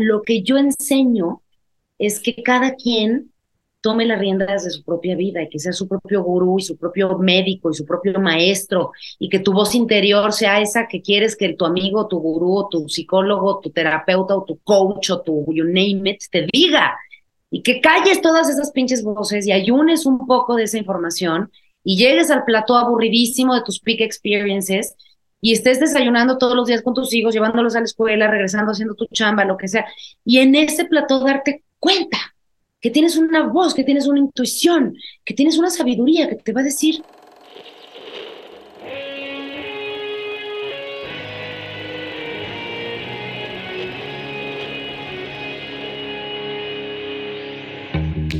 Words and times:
lo 0.00 0.22
que 0.22 0.42
yo 0.42 0.58
enseño 0.58 1.42
es 1.98 2.20
que 2.20 2.42
cada 2.42 2.74
quien 2.74 3.30
tome 3.80 4.04
las 4.04 4.18
riendas 4.18 4.64
de 4.64 4.70
su 4.70 4.84
propia 4.84 5.16
vida 5.16 5.42
y 5.42 5.48
que 5.48 5.58
sea 5.58 5.72
su 5.72 5.88
propio 5.88 6.22
gurú 6.22 6.58
y 6.58 6.62
su 6.62 6.76
propio 6.76 7.18
médico 7.18 7.70
y 7.70 7.74
su 7.74 7.86
propio 7.86 8.20
maestro 8.20 8.92
y 9.18 9.28
que 9.28 9.38
tu 9.38 9.52
voz 9.52 9.74
interior 9.74 10.32
sea 10.32 10.60
esa 10.60 10.86
que 10.86 11.00
quieres 11.00 11.36
que 11.36 11.54
tu 11.54 11.64
amigo, 11.64 12.06
tu 12.06 12.18
gurú, 12.18 12.68
tu 12.70 12.88
psicólogo, 12.88 13.60
tu 13.60 13.70
terapeuta 13.70 14.36
o 14.36 14.44
tu 14.44 14.58
coach 14.58 15.10
o 15.10 15.20
tu 15.22 15.46
you 15.52 15.64
name 15.64 16.10
it 16.10 16.22
te 16.30 16.46
diga. 16.52 16.96
Y 17.50 17.62
que 17.62 17.80
calles 17.80 18.20
todas 18.20 18.48
esas 18.48 18.70
pinches 18.70 19.02
voces 19.02 19.46
y 19.46 19.52
ayunes 19.52 20.06
un 20.06 20.26
poco 20.26 20.56
de 20.56 20.64
esa 20.64 20.78
información 20.78 21.50
y 21.82 21.96
llegues 21.96 22.30
al 22.30 22.44
plató 22.44 22.76
aburridísimo 22.76 23.54
de 23.54 23.62
tus 23.62 23.80
peak 23.80 24.00
experiences 24.00 24.94
y 25.40 25.52
estés 25.52 25.80
desayunando 25.80 26.38
todos 26.38 26.54
los 26.54 26.66
días 26.66 26.82
con 26.82 26.94
tus 26.94 27.12
hijos, 27.14 27.34
llevándolos 27.34 27.74
a 27.76 27.80
la 27.80 27.86
escuela, 27.86 28.30
regresando 28.30 28.72
haciendo 28.72 28.94
tu 28.94 29.06
chamba, 29.06 29.44
lo 29.44 29.56
que 29.56 29.68
sea, 29.68 29.86
y 30.24 30.38
en 30.38 30.54
ese 30.54 30.84
plató 30.84 31.20
darte 31.20 31.64
cuenta 31.78 32.18
que 32.80 32.90
tienes 32.90 33.16
una 33.16 33.46
voz, 33.46 33.74
que 33.74 33.84
tienes 33.84 34.06
una 34.06 34.20
intuición, 34.20 34.94
que 35.24 35.34
tienes 35.34 35.58
una 35.58 35.70
sabiduría 35.70 36.28
que 36.28 36.36
te 36.36 36.52
va 36.52 36.60
a 36.60 36.64
decir, 36.64 37.02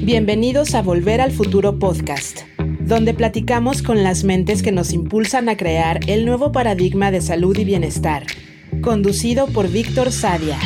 Bienvenidos 0.03 0.75
a 0.75 0.81
Volver 0.81 1.21
al 1.21 1.31
Futuro 1.31 1.79
Podcast, 1.79 2.41
donde 2.59 3.13
platicamos 3.13 3.83
con 3.83 4.03
las 4.03 4.25
mentes 4.25 4.63
que 4.63 4.73
nos 4.73 4.95
impulsan 4.95 5.51
a 5.51 5.59
crear 5.59 6.01
el 6.07 6.25
nuevo 6.25 6.53
paradigma 6.53 7.11
de 7.11 7.21
salud 7.21 7.55
y 7.59 7.65
bienestar, 7.65 8.25
conducido 8.81 9.47
por 9.47 9.69
Víctor 9.69 10.11
Sadia. 10.11 10.59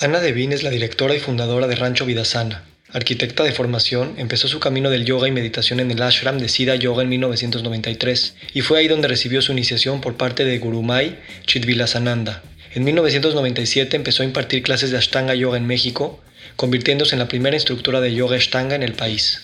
Ana 0.00 0.18
Devine 0.18 0.56
es 0.56 0.64
la 0.64 0.70
directora 0.70 1.14
y 1.14 1.20
fundadora 1.20 1.68
de 1.68 1.76
Rancho 1.76 2.04
Vidasana. 2.04 2.64
Arquitecta 2.94 3.42
de 3.42 3.50
formación, 3.50 4.14
empezó 4.18 4.46
su 4.46 4.60
camino 4.60 4.88
del 4.88 5.04
yoga 5.04 5.26
y 5.26 5.32
meditación 5.32 5.80
en 5.80 5.90
el 5.90 6.00
ashram 6.00 6.38
de 6.38 6.48
Siddha 6.48 6.76
Yoga 6.76 7.02
en 7.02 7.08
1993 7.08 8.36
y 8.54 8.60
fue 8.60 8.78
ahí 8.78 8.86
donde 8.86 9.08
recibió 9.08 9.42
su 9.42 9.50
iniciación 9.50 10.00
por 10.00 10.16
parte 10.16 10.44
de 10.44 10.56
Gurumai 10.60 11.18
Chidvilasananda. 11.44 12.44
En 12.72 12.84
1997 12.84 13.96
empezó 13.96 14.22
a 14.22 14.26
impartir 14.26 14.62
clases 14.62 14.92
de 14.92 14.98
Ashtanga 14.98 15.34
Yoga 15.34 15.58
en 15.58 15.66
México, 15.66 16.22
convirtiéndose 16.54 17.16
en 17.16 17.18
la 17.18 17.26
primera 17.26 17.56
instructora 17.56 18.00
de 18.00 18.14
yoga 18.14 18.36
Ashtanga 18.36 18.76
en 18.76 18.84
el 18.84 18.92
país. 18.92 19.40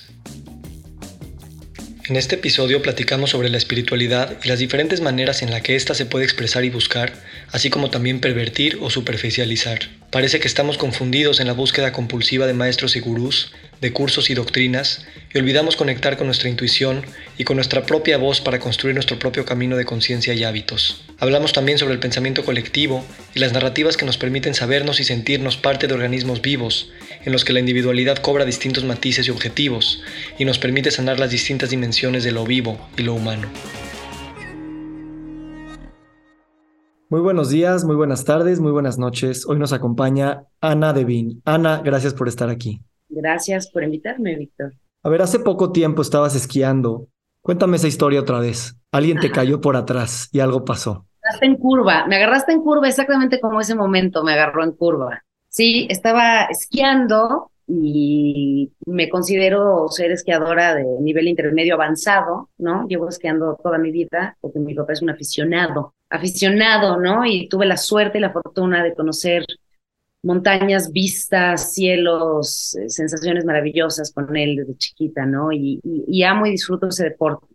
En 2.11 2.15
este 2.15 2.37
episodio 2.37 2.83
platicamos 2.83 3.31
sobre 3.31 3.51
la 3.51 3.57
espiritualidad 3.57 4.37
y 4.45 4.49
las 4.49 4.61
diferentes 4.61 5.01
maneras 5.01 5.43
en 5.43 5.51
las 5.51 5.63
que 5.63 5.75
ésta 5.75 5.95
se 5.95 6.07
puede 6.07 6.25
expresar 6.25 6.65
y 6.65 6.71
buscar, 6.71 7.13
así 7.53 7.71
como 7.71 7.91
también 7.91 8.21
pervertir 8.21 8.79
o 8.81 8.91
superficializar. 8.91 9.81
Parece 10.11 10.41
que 10.41 10.49
estamos 10.49 10.77
confundidos 10.77 11.39
en 11.39 11.47
la 11.47 11.53
búsqueda 11.53 11.93
compulsiva 11.93 12.47
de 12.47 12.53
maestros 12.53 12.97
y 12.97 13.01
gurús, 13.01 13.53
de 13.81 13.93
cursos 13.93 14.29
y 14.29 14.35
doctrinas, 14.35 15.07
y 15.33 15.39
olvidamos 15.39 15.77
conectar 15.77 16.17
con 16.17 16.27
nuestra 16.27 16.49
intuición 16.49 17.05
y 17.39 17.45
con 17.45 17.57
nuestra 17.57 17.87
propia 17.87 18.19
voz 18.19 18.41
para 18.41 18.59
construir 18.59 18.95
nuestro 18.95 19.19
propio 19.19 19.45
camino 19.45 19.77
de 19.77 19.85
conciencia 19.85 20.35
y 20.35 20.43
hábitos. 20.43 21.05
Hablamos 21.19 21.53
también 21.53 21.79
sobre 21.79 21.95
el 21.95 22.01
pensamiento 22.01 22.45
colectivo 22.45 23.05
y 23.35 23.39
las 23.39 23.53
narrativas 23.53 23.97
que 23.97 24.05
nos 24.05 24.19
permiten 24.19 24.55
sabernos 24.55 24.99
y 24.99 25.05
sentirnos 25.05 25.57
parte 25.57 25.87
de 25.87 25.95
organismos 25.95 26.43
vivos, 26.43 26.91
en 27.25 27.33
los 27.33 27.45
que 27.45 27.53
la 27.53 27.61
individualidad 27.61 28.19
cobra 28.19 28.45
distintos 28.45 28.85
matices 28.85 29.29
y 29.29 29.31
objetivos, 29.31 30.03
y 30.39 30.45
nos 30.45 30.59
permite 30.59 30.91
sanar 30.91 31.21
las 31.21 31.31
distintas 31.31 31.71
dimensiones 31.71 32.25
de 32.25 32.33
lo 32.33 32.45
vivo 32.45 32.89
y 32.97 33.03
lo 33.03 33.15
humano. 33.15 33.49
Muy 37.11 37.23
buenos 37.23 37.51
días, 37.51 37.85
muy 37.85 37.97
buenas 37.97 38.25
tardes, 38.25 38.61
muy 38.61 38.71
buenas 38.71 38.97
noches. 38.97 39.45
Hoy 39.45 39.59
nos 39.59 39.73
acompaña 39.73 40.45
Ana 40.61 40.93
Devin. 40.93 41.43
Ana, 41.45 41.83
gracias 41.85 42.15
por 42.15 42.29
estar 42.29 42.49
aquí. 42.49 42.83
Gracias 43.09 43.69
por 43.69 43.83
invitarme, 43.83 44.37
Víctor. 44.37 44.75
A 45.03 45.09
ver, 45.09 45.21
hace 45.21 45.41
poco 45.41 45.73
tiempo 45.73 46.03
estabas 46.03 46.37
esquiando. 46.37 47.09
Cuéntame 47.43 47.79
esa 47.79 47.89
historia 47.89 48.21
otra 48.21 48.39
vez. 48.39 48.77
Alguien 48.93 49.19
te 49.19 49.33
cayó 49.33 49.61
por 49.61 49.75
atrás 49.75 50.29
y 50.31 50.39
algo 50.39 50.65
pasó. 50.65 51.05
Me 51.21 51.27
agarraste 51.27 51.47
en 51.47 51.57
curva, 51.57 52.07
me 52.07 52.15
agarraste 52.15 52.53
en 52.53 52.63
curva 52.63 52.87
exactamente 52.87 53.41
como 53.41 53.61
ese 53.61 53.75
momento 53.75 54.23
me 54.23 54.35
agarró 54.35 54.63
en 54.63 54.71
curva. 54.71 55.25
Sí, 55.49 55.89
estaba 55.91 56.45
esquiando 56.45 57.51
y 57.71 58.73
me 58.87 59.09
considero 59.09 59.89
ser 59.89 60.11
esquiadora 60.11 60.75
de 60.75 60.85
nivel 61.01 61.29
intermedio 61.29 61.75
avanzado, 61.75 62.51
¿no? 62.59 62.87
Llevo 62.89 63.09
esquiando 63.09 63.59
toda 63.63 63.79
mi 63.79 63.91
vida 63.93 64.37
porque 64.41 64.59
mi 64.59 64.75
papá 64.75 64.93
es 64.93 65.03
un 65.03 65.11
aficionado 65.11 65.95
aficionado, 66.11 66.99
¿no? 66.99 67.25
Y 67.25 67.49
tuve 67.49 67.67
la 67.67 67.77
suerte 67.77 68.19
y 68.19 68.21
la 68.21 68.33
fortuna 68.33 68.83
de 68.83 68.95
conocer 68.95 69.47
montañas, 70.23 70.93
vistas, 70.93 71.73
cielos, 71.73 72.75
eh, 72.75 72.91
sensaciones 72.91 73.45
maravillosas 73.45 74.13
con 74.13 74.37
él 74.37 74.57
desde 74.57 74.77
chiquita, 74.77 75.25
¿no? 75.25 75.51
Y, 75.53 75.81
amo 76.25 76.47
y 76.47 76.51
disfruto 76.51 76.89
ese 76.89 77.05
deporte. 77.05 77.47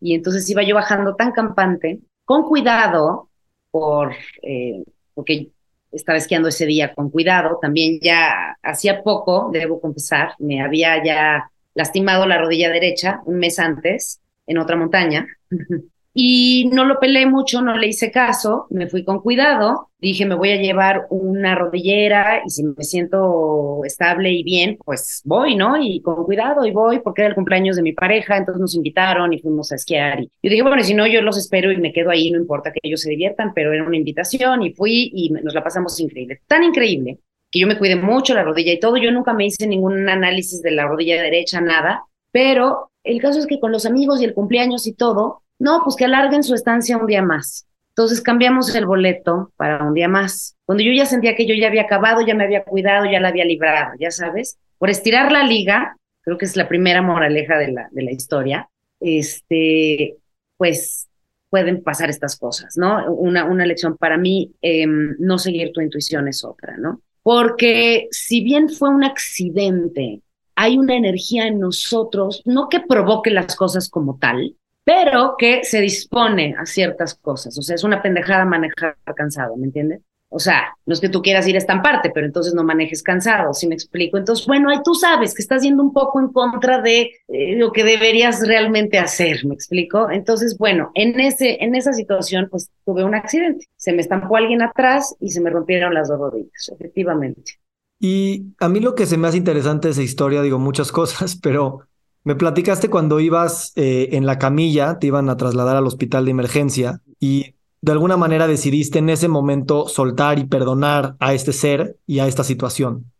Y 0.00 0.14
entonces 0.14 0.48
iba 0.48 0.62
yo 0.62 0.74
bajando 0.74 1.16
tan 1.16 1.32
campante, 1.32 2.00
con 2.24 2.44
cuidado, 2.44 3.28
por, 3.70 4.14
eh, 4.42 4.84
porque 5.12 5.50
estaba 5.94 6.18
esquiando 6.18 6.48
ese 6.48 6.66
día 6.66 6.92
con 6.94 7.10
cuidado. 7.10 7.58
También 7.60 7.98
ya 8.00 8.56
hacía 8.62 9.02
poco, 9.02 9.50
debo 9.52 9.80
confesar, 9.80 10.34
me 10.38 10.60
había 10.62 11.02
ya 11.04 11.50
lastimado 11.74 12.26
la 12.26 12.38
rodilla 12.38 12.70
derecha 12.70 13.20
un 13.26 13.38
mes 13.38 13.58
antes 13.58 14.20
en 14.46 14.58
otra 14.58 14.76
montaña. 14.76 15.26
Y 16.16 16.70
no 16.72 16.84
lo 16.84 17.00
pelé 17.00 17.26
mucho, 17.26 17.60
no 17.60 17.76
le 17.76 17.88
hice 17.88 18.12
caso, 18.12 18.68
me 18.70 18.86
fui 18.86 19.04
con 19.04 19.18
cuidado, 19.20 19.90
dije 19.98 20.24
me 20.26 20.36
voy 20.36 20.50
a 20.50 20.62
llevar 20.62 21.06
una 21.10 21.56
rodillera 21.56 22.40
y 22.46 22.50
si 22.50 22.62
me 22.62 22.84
siento 22.84 23.80
estable 23.84 24.32
y 24.32 24.44
bien, 24.44 24.78
pues 24.84 25.22
voy, 25.24 25.56
¿no? 25.56 25.76
Y 25.76 26.00
con 26.02 26.24
cuidado 26.24 26.64
y 26.64 26.70
voy 26.70 27.00
porque 27.00 27.22
era 27.22 27.30
el 27.30 27.34
cumpleaños 27.34 27.74
de 27.74 27.82
mi 27.82 27.92
pareja, 27.92 28.36
entonces 28.36 28.60
nos 28.60 28.76
invitaron 28.76 29.32
y 29.32 29.40
fuimos 29.40 29.72
a 29.72 29.74
esquiar. 29.74 30.20
Y 30.20 30.30
yo 30.40 30.50
dije, 30.50 30.62
bueno, 30.62 30.84
si 30.84 30.94
no, 30.94 31.04
yo 31.08 31.20
los 31.20 31.36
espero 31.36 31.72
y 31.72 31.78
me 31.78 31.92
quedo 31.92 32.10
ahí, 32.10 32.30
no 32.30 32.38
importa 32.38 32.70
que 32.70 32.78
ellos 32.84 33.00
se 33.00 33.10
diviertan, 33.10 33.52
pero 33.52 33.72
era 33.72 33.84
una 33.84 33.96
invitación 33.96 34.62
y 34.62 34.72
fui 34.72 35.10
y 35.12 35.30
nos 35.30 35.52
la 35.52 35.64
pasamos 35.64 35.98
increíble, 35.98 36.42
tan 36.46 36.62
increíble 36.62 37.18
que 37.50 37.58
yo 37.58 37.66
me 37.66 37.78
cuidé 37.78 37.96
mucho 37.96 38.34
la 38.34 38.44
rodilla 38.44 38.72
y 38.72 38.80
todo, 38.80 38.96
yo 38.98 39.10
nunca 39.10 39.32
me 39.32 39.46
hice 39.46 39.66
ningún 39.66 40.08
análisis 40.08 40.62
de 40.62 40.70
la 40.72 40.86
rodilla 40.86 41.20
derecha, 41.20 41.60
nada, 41.60 42.04
pero 42.30 42.90
el 43.04 43.20
caso 43.20 43.38
es 43.38 43.46
que 43.46 43.60
con 43.60 43.70
los 43.70 43.86
amigos 43.86 44.20
y 44.20 44.24
el 44.24 44.34
cumpleaños 44.34 44.86
y 44.86 44.92
todo, 44.92 45.43
no, 45.64 45.80
pues 45.82 45.96
que 45.96 46.04
alarguen 46.04 46.42
su 46.42 46.54
estancia 46.54 46.98
un 46.98 47.06
día 47.06 47.22
más. 47.22 47.66
Entonces 47.88 48.20
cambiamos 48.20 48.74
el 48.74 48.84
boleto 48.84 49.50
para 49.56 49.82
un 49.82 49.94
día 49.94 50.08
más. 50.08 50.56
Cuando 50.66 50.84
yo 50.84 50.92
ya 50.92 51.06
sentía 51.06 51.34
que 51.34 51.46
yo 51.46 51.54
ya 51.54 51.68
había 51.68 51.82
acabado, 51.82 52.20
ya 52.20 52.34
me 52.34 52.44
había 52.44 52.64
cuidado, 52.64 53.06
ya 53.10 53.18
la 53.18 53.28
había 53.28 53.46
librado, 53.46 53.92
ya 53.98 54.10
sabes, 54.10 54.58
por 54.78 54.90
estirar 54.90 55.32
la 55.32 55.42
liga, 55.42 55.96
creo 56.20 56.36
que 56.36 56.44
es 56.44 56.54
la 56.56 56.68
primera 56.68 57.00
moraleja 57.00 57.56
de 57.56 57.72
la, 57.72 57.88
de 57.92 58.02
la 58.02 58.12
historia, 58.12 58.68
este, 59.00 60.18
pues 60.58 61.08
pueden 61.48 61.82
pasar 61.82 62.10
estas 62.10 62.36
cosas, 62.36 62.76
¿no? 62.76 63.10
Una, 63.14 63.44
una 63.44 63.64
lección 63.64 63.96
para 63.96 64.18
mí, 64.18 64.52
em, 64.60 65.16
no 65.18 65.38
seguir 65.38 65.72
tu 65.72 65.80
intuición 65.80 66.28
es 66.28 66.44
otra, 66.44 66.76
¿no? 66.76 67.00
Porque 67.22 68.08
si 68.10 68.42
bien 68.42 68.68
fue 68.68 68.90
un 68.90 69.02
accidente, 69.02 70.20
hay 70.56 70.76
una 70.76 70.94
energía 70.94 71.46
en 71.46 71.58
nosotros, 71.58 72.42
no 72.44 72.68
que 72.68 72.80
provoque 72.80 73.30
las 73.30 73.56
cosas 73.56 73.88
como 73.88 74.18
tal, 74.18 74.56
pero 74.84 75.34
que 75.38 75.64
se 75.64 75.80
dispone 75.80 76.54
a 76.58 76.66
ciertas 76.66 77.14
cosas. 77.14 77.58
O 77.58 77.62
sea, 77.62 77.74
es 77.74 77.84
una 77.84 78.02
pendejada 78.02 78.44
manejar 78.44 78.96
cansado, 79.16 79.56
¿me 79.56 79.66
entiendes? 79.66 80.02
O 80.36 80.40
sea, 80.40 80.76
no 80.84 80.92
es 80.94 81.00
que 81.00 81.08
tú 81.08 81.22
quieras 81.22 81.46
ir 81.46 81.54
a 81.54 81.58
estamparte, 81.58 82.10
pero 82.12 82.26
entonces 82.26 82.54
no 82.54 82.64
manejes 82.64 83.04
cansado, 83.04 83.54
¿sí 83.54 83.68
me 83.68 83.76
explico? 83.76 84.18
Entonces, 84.18 84.44
bueno, 84.48 84.68
ahí 84.68 84.78
tú 84.84 84.96
sabes 84.96 85.32
que 85.32 85.42
estás 85.42 85.62
yendo 85.62 85.80
un 85.80 85.92
poco 85.92 86.18
en 86.18 86.32
contra 86.32 86.82
de 86.82 87.12
eh, 87.28 87.54
lo 87.56 87.70
que 87.70 87.84
deberías 87.84 88.44
realmente 88.44 88.98
hacer, 88.98 89.46
¿me 89.46 89.54
explico? 89.54 90.10
Entonces, 90.10 90.58
bueno, 90.58 90.90
en, 90.94 91.20
ese, 91.20 91.62
en 91.62 91.76
esa 91.76 91.92
situación, 91.92 92.48
pues 92.50 92.68
tuve 92.84 93.04
un 93.04 93.14
accidente. 93.14 93.68
Se 93.76 93.92
me 93.92 94.02
estampó 94.02 94.36
alguien 94.36 94.60
atrás 94.60 95.14
y 95.20 95.30
se 95.30 95.40
me 95.40 95.50
rompieron 95.50 95.94
las 95.94 96.08
dos 96.08 96.18
rodillas, 96.18 96.68
efectivamente. 96.74 97.60
Y 98.00 98.46
a 98.58 98.68
mí 98.68 98.80
lo 98.80 98.96
que 98.96 99.06
se 99.06 99.16
me 99.16 99.28
hace 99.28 99.38
interesante 99.38 99.86
de 99.86 99.92
esa 99.92 100.02
historia, 100.02 100.42
digo 100.42 100.58
muchas 100.58 100.90
cosas, 100.92 101.38
pero 101.40 101.86
me 102.24 102.34
platicaste 102.34 102.88
cuando 102.88 103.20
ibas 103.20 103.72
eh, 103.76 104.08
en 104.12 104.24
la 104.24 104.38
camilla, 104.38 104.98
te 104.98 105.06
iban 105.06 105.28
a 105.28 105.36
trasladar 105.36 105.76
al 105.76 105.86
hospital 105.86 106.24
de 106.24 106.30
emergencia 106.30 107.00
y 107.20 107.54
de 107.82 107.92
alguna 107.92 108.16
manera 108.16 108.46
decidiste 108.46 108.98
en 108.98 109.10
ese 109.10 109.28
momento 109.28 109.88
soltar 109.88 110.38
y 110.38 110.46
perdonar 110.46 111.16
a 111.20 111.34
este 111.34 111.52
ser 111.52 111.98
y 112.06 112.20
a 112.20 112.26
esta 112.26 112.42
situación. 112.42 113.12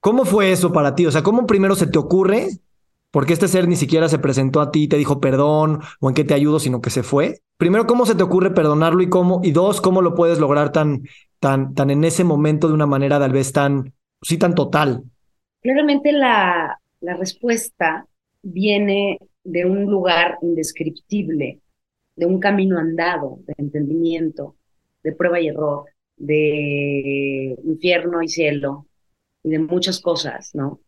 ¿Cómo 0.00 0.26
fue 0.26 0.52
eso 0.52 0.72
para 0.72 0.94
ti? 0.94 1.06
O 1.06 1.10
sea, 1.10 1.22
¿cómo 1.22 1.46
primero 1.46 1.74
se 1.74 1.86
te 1.86 1.98
ocurre? 1.98 2.48
Porque 3.10 3.32
este 3.32 3.48
ser 3.48 3.66
ni 3.66 3.76
siquiera 3.76 4.10
se 4.10 4.18
presentó 4.18 4.60
a 4.60 4.70
ti 4.70 4.88
te 4.88 4.98
dijo 4.98 5.20
perdón 5.20 5.80
o 5.98 6.10
en 6.10 6.14
qué 6.14 6.24
te 6.24 6.34
ayudo, 6.34 6.60
sino 6.60 6.82
que 6.82 6.90
se 6.90 7.02
fue. 7.02 7.40
Primero, 7.56 7.86
¿cómo 7.86 8.04
se 8.04 8.14
te 8.14 8.22
ocurre 8.22 8.50
perdonarlo 8.50 9.02
y 9.02 9.08
cómo? 9.08 9.40
Y 9.42 9.52
dos, 9.52 9.80
¿cómo 9.80 10.02
lo 10.02 10.14
puedes 10.14 10.38
lograr 10.38 10.70
tan, 10.70 11.02
tan, 11.38 11.74
tan 11.74 11.90
en 11.90 12.04
ese 12.04 12.24
momento 12.24 12.68
de 12.68 12.74
una 12.74 12.86
manera 12.86 13.18
tal 13.18 13.32
vez 13.32 13.52
tan, 13.52 13.94
sí, 14.20 14.36
tan 14.36 14.54
total? 14.54 15.04
Claramente 15.62 16.12
la, 16.12 16.78
la 17.00 17.16
respuesta 17.16 18.06
viene 18.42 19.18
de 19.44 19.64
un 19.64 19.84
lugar 19.86 20.38
indescriptible, 20.42 21.60
de 22.16 22.26
un 22.26 22.38
camino 22.40 22.78
andado, 22.78 23.38
de 23.46 23.54
entendimiento, 23.58 24.56
de 25.02 25.12
prueba 25.12 25.40
y 25.40 25.48
error, 25.48 25.84
de 26.16 27.56
infierno 27.64 28.22
y 28.22 28.28
cielo, 28.28 28.86
y 29.42 29.50
de 29.50 29.58
muchas 29.58 30.00
cosas, 30.00 30.54
¿no? 30.54 30.80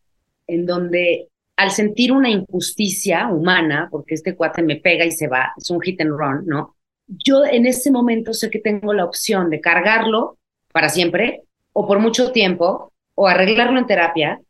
En 0.47 0.65
donde 0.65 1.29
al 1.55 1.71
sentir 1.71 2.11
una 2.11 2.29
injusticia 2.29 3.27
humana, 3.27 3.87
porque 3.91 4.15
este 4.15 4.35
cuate 4.35 4.63
me 4.63 4.77
pega 4.77 5.05
y 5.05 5.11
se 5.11 5.27
va, 5.27 5.53
es 5.57 5.69
un 5.69 5.81
hit 5.81 6.01
and 6.01 6.11
run, 6.11 6.45
¿no? 6.45 6.75
Yo 7.07 7.45
en 7.45 7.65
ese 7.65 7.91
momento 7.91 8.33
sé 8.33 8.49
que 8.49 8.59
tengo 8.59 8.93
la 8.93 9.05
opción 9.05 9.49
de 9.49 9.61
cargarlo 9.61 10.37
para 10.71 10.89
siempre, 10.89 11.43
o 11.73 11.87
por 11.87 11.99
mucho 11.99 12.31
tiempo, 12.31 12.91
o 13.15 13.27
arreglarlo 13.27 13.79
en 13.79 13.87
terapia, 13.87 14.41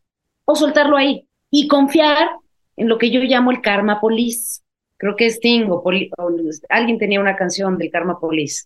o 0.45 0.55
soltarlo 0.55 0.97
ahí 0.97 1.27
y 1.49 1.67
confiar 1.67 2.29
en 2.77 2.89
lo 2.89 2.97
que 2.97 3.11
yo 3.11 3.21
llamo 3.21 3.51
el 3.51 3.61
karma 3.61 3.99
police. 3.99 4.61
Creo 4.97 5.15
que 5.15 5.29
Sting 5.29 5.65
o, 5.69 5.83
alguien 6.69 6.97
tenía 6.97 7.19
una 7.19 7.35
canción 7.35 7.77
del 7.77 7.91
karma 7.91 8.19
police. 8.19 8.65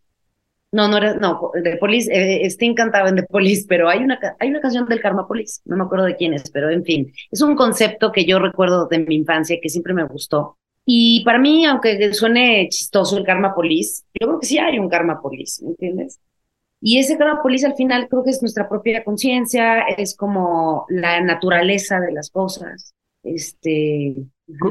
No, 0.72 0.88
no 0.90 0.98
era, 0.98 1.16
no, 1.16 1.52
de 1.54 1.78
Police, 1.78 2.12
eh, 2.12 2.46
Sting 2.46 2.76
cantaba 2.76 3.08
en 3.08 3.16
The 3.16 3.24
Police, 3.24 3.66
pero 3.70 3.88
hay 3.88 4.00
una, 4.00 4.20
hay 4.38 4.50
una 4.50 4.60
canción 4.60 4.86
del 4.86 5.00
Karma 5.00 5.26
Police, 5.26 5.62
no 5.64 5.78
me 5.78 5.84
acuerdo 5.84 6.06
de 6.06 6.18
quién 6.18 6.34
es, 6.34 6.52
pero 6.52 6.70
en 6.70 6.84
fin, 6.84 7.14
es 7.32 7.42
un 7.42 7.56
concepto 7.56 8.12
que 8.12 8.26
yo 8.26 8.38
recuerdo 8.38 8.86
de 8.86 9.00
mi 9.00 9.16
infancia 9.16 9.60
que 9.62 9.70
siempre 9.70 9.94
me 9.94 10.04
gustó. 10.04 10.58
Y 10.86 11.24
para 11.24 11.40
mí, 11.40 11.66
aunque 11.66 12.14
suene 12.14 12.68
chistoso 12.70 13.18
el 13.18 13.26
Karma 13.26 13.56
Police, 13.56 14.04
yo 14.20 14.28
creo 14.28 14.40
que 14.40 14.46
sí 14.46 14.58
hay 14.58 14.78
un 14.78 14.90
Karma 14.90 15.22
Police, 15.22 15.64
¿me 15.64 15.72
entiendes? 15.72 16.20
Y 16.82 17.00
ese 17.00 17.18
Karma 17.18 17.42
Police 17.42 17.66
al 17.66 17.76
final 17.76 18.08
creo 18.10 18.24
que 18.24 18.32
es 18.32 18.42
nuestra 18.42 18.68
propia 18.68 19.04
conciencia, 19.04 19.82
es 19.82 20.16
como 20.16 20.86
la 20.90 21.22
naturaleza 21.22 22.00
de 22.00 22.12
las 22.12 22.30
cosas. 22.30 22.94
Este, 23.34 24.16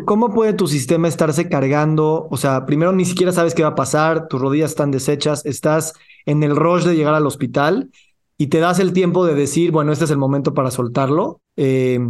¿Cómo 0.07 0.33
puede 0.33 0.55
tu 0.55 0.67
sistema 0.67 1.07
estarse 1.07 1.49
cargando? 1.49 2.29
O 2.31 2.37
sea, 2.39 2.65
primero 2.65 2.93
ni 2.93 3.05
siquiera 3.05 3.33
sabes 3.33 3.55
qué 3.55 3.63
va 3.63 3.71
a 3.71 3.75
pasar, 3.75 4.27
tus 4.27 4.41
rodillas 4.41 4.71
están 4.71 4.91
deshechas, 4.91 5.45
estás 5.45 5.93
en 6.25 6.43
el 6.43 6.57
rush 6.57 6.85
de 6.85 6.97
llegar 6.97 7.15
al 7.15 7.27
hospital 7.27 7.91
y 8.39 8.47
te 8.47 8.59
das 8.59 8.79
el 8.79 8.95
tiempo 8.95 9.27
de 9.27 9.35
decir, 9.35 9.73
bueno, 9.73 9.93
este 9.93 10.07
es 10.07 10.11
el 10.11 10.17
momento 10.17 10.55
para 10.55 10.71
soltarlo. 10.71 11.43
Eh, 11.57 12.01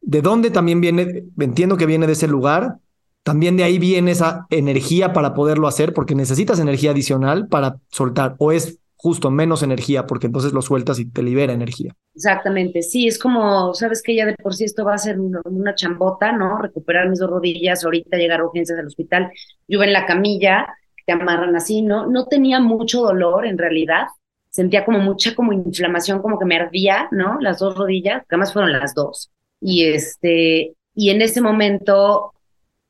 ¿De 0.00 0.22
dónde 0.22 0.50
también 0.50 0.80
viene? 0.80 1.24
Entiendo 1.38 1.76
que 1.76 1.86
viene 1.86 2.06
de 2.06 2.14
ese 2.14 2.26
lugar. 2.26 2.78
También 3.22 3.58
de 3.58 3.64
ahí 3.64 3.78
viene 3.78 4.12
esa 4.12 4.46
energía 4.48 5.12
para 5.12 5.34
poderlo 5.34 5.68
hacer, 5.68 5.92
porque 5.92 6.14
necesitas 6.14 6.58
energía 6.58 6.92
adicional 6.92 7.48
para 7.48 7.76
soltar. 7.90 8.34
O 8.38 8.50
es 8.50 8.79
justo 9.02 9.30
menos 9.30 9.62
energía, 9.62 10.06
porque 10.06 10.26
entonces 10.26 10.52
lo 10.52 10.60
sueltas 10.60 10.98
y 10.98 11.06
te 11.06 11.22
libera 11.22 11.54
energía. 11.54 11.96
Exactamente, 12.14 12.82
sí, 12.82 13.06
es 13.06 13.18
como, 13.18 13.72
sabes 13.72 14.02
que 14.02 14.14
ya 14.14 14.26
de 14.26 14.34
por 14.34 14.54
sí 14.54 14.64
esto 14.64 14.84
va 14.84 14.92
a 14.92 14.98
ser 14.98 15.18
una, 15.18 15.74
chambota, 15.74 16.32
¿no? 16.32 16.58
Recuperar 16.58 17.08
mis 17.08 17.18
dos 17.18 17.30
rodillas, 17.30 17.82
ahorita 17.82 18.18
llegar 18.18 18.40
a 18.40 18.44
urgencias 18.44 18.78
al 18.78 18.86
hospital, 18.86 19.32
yo 19.66 19.82
en 19.82 19.94
la 19.94 20.04
camilla, 20.04 20.66
te 21.06 21.12
amarran 21.12 21.56
así, 21.56 21.80
¿no? 21.80 22.06
No 22.08 22.26
tenía 22.26 22.60
mucho 22.60 23.00
dolor 23.00 23.46
en 23.46 23.56
realidad, 23.56 24.08
sentía 24.50 24.84
como 24.84 24.98
mucha 24.98 25.34
como 25.34 25.54
inflamación, 25.54 26.20
como 26.20 26.38
que 26.38 26.44
me 26.44 26.56
ardía, 26.56 27.08
¿no? 27.10 27.38
Las 27.40 27.58
dos 27.58 27.76
rodillas, 27.76 28.20
que 28.20 28.34
además 28.34 28.52
fueron 28.52 28.72
las 28.72 28.94
dos. 28.94 29.30
Y 29.62 29.86
este, 29.86 30.74
y 30.94 31.08
en 31.08 31.22
ese 31.22 31.40
momento, 31.40 32.34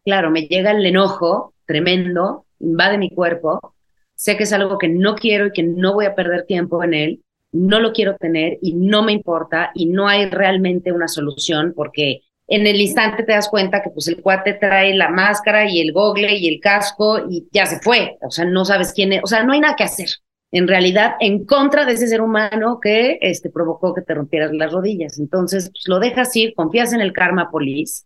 claro, 0.05 0.33
me 0.33 0.49
llega 0.49 0.73
el 0.73 0.85
enojo 0.85 1.55
tremendo, 1.67 2.47
invade 2.59 2.99
mi 2.99 3.11
cuerpo, 3.15 3.77
sé 4.21 4.37
que 4.37 4.43
es 4.43 4.53
algo 4.53 4.77
que 4.77 4.89
no 4.89 5.15
quiero 5.15 5.47
y 5.47 5.53
que 5.53 5.63
no 5.63 5.95
voy 5.95 6.05
a 6.05 6.15
perder 6.15 6.45
tiempo 6.45 6.85
en 6.85 6.93
él, 6.93 7.23
no 7.53 7.81
lo 7.81 7.95
quiero 7.95 8.17
tener 8.17 8.59
y 8.61 8.75
no 8.75 9.03
me 9.03 9.13
importa 9.13 9.71
y 9.75 9.87
no 9.87 10.09
hay 10.09 10.27
realmente 10.27 10.93
una 10.93 11.09
solución 11.09 11.73
porque 11.75 12.21
en 12.47 12.67
el 12.67 12.79
instante 12.83 13.23
te 13.23 13.33
das 13.33 13.49
cuenta 13.49 13.83
que 13.83 13.89
pues 13.89 14.09
el 14.09 14.21
cuate 14.21 14.53
trae 14.53 14.95
la 14.95 15.09
máscara 15.09 15.71
y 15.71 15.81
el 15.81 15.93
gogle 15.95 16.37
y 16.37 16.49
el 16.49 16.61
casco 16.61 17.19
y 17.31 17.49
ya 17.51 17.65
se 17.65 17.81
fue, 17.81 18.19
o 18.21 18.31
sea, 18.31 18.45
no 18.45 18.67
sabes 18.67 18.93
quién 18.93 19.15
es, 19.15 19.23
o 19.25 19.27
sea, 19.27 19.43
no 19.43 19.55
hay 19.55 19.61
nada 19.61 19.75
que 19.75 19.85
hacer. 19.85 20.09
En 20.53 20.69
realidad, 20.69 21.15
en 21.21 21.47
contra 21.47 21.87
de 21.87 21.93
ese 21.93 22.07
ser 22.07 22.21
humano 22.21 22.79
que 22.79 23.19
este, 23.23 23.49
provocó 23.49 23.95
que 23.95 24.03
te 24.03 24.15
rompieras 24.15 24.53
las 24.53 24.73
rodillas. 24.73 25.19
Entonces, 25.19 25.71
pues 25.71 25.85
lo 25.87 26.01
dejas 26.01 26.35
ir, 26.35 26.55
confías 26.55 26.93
en 26.93 27.01
el 27.01 27.13
karma 27.13 27.51
police, 27.51 28.03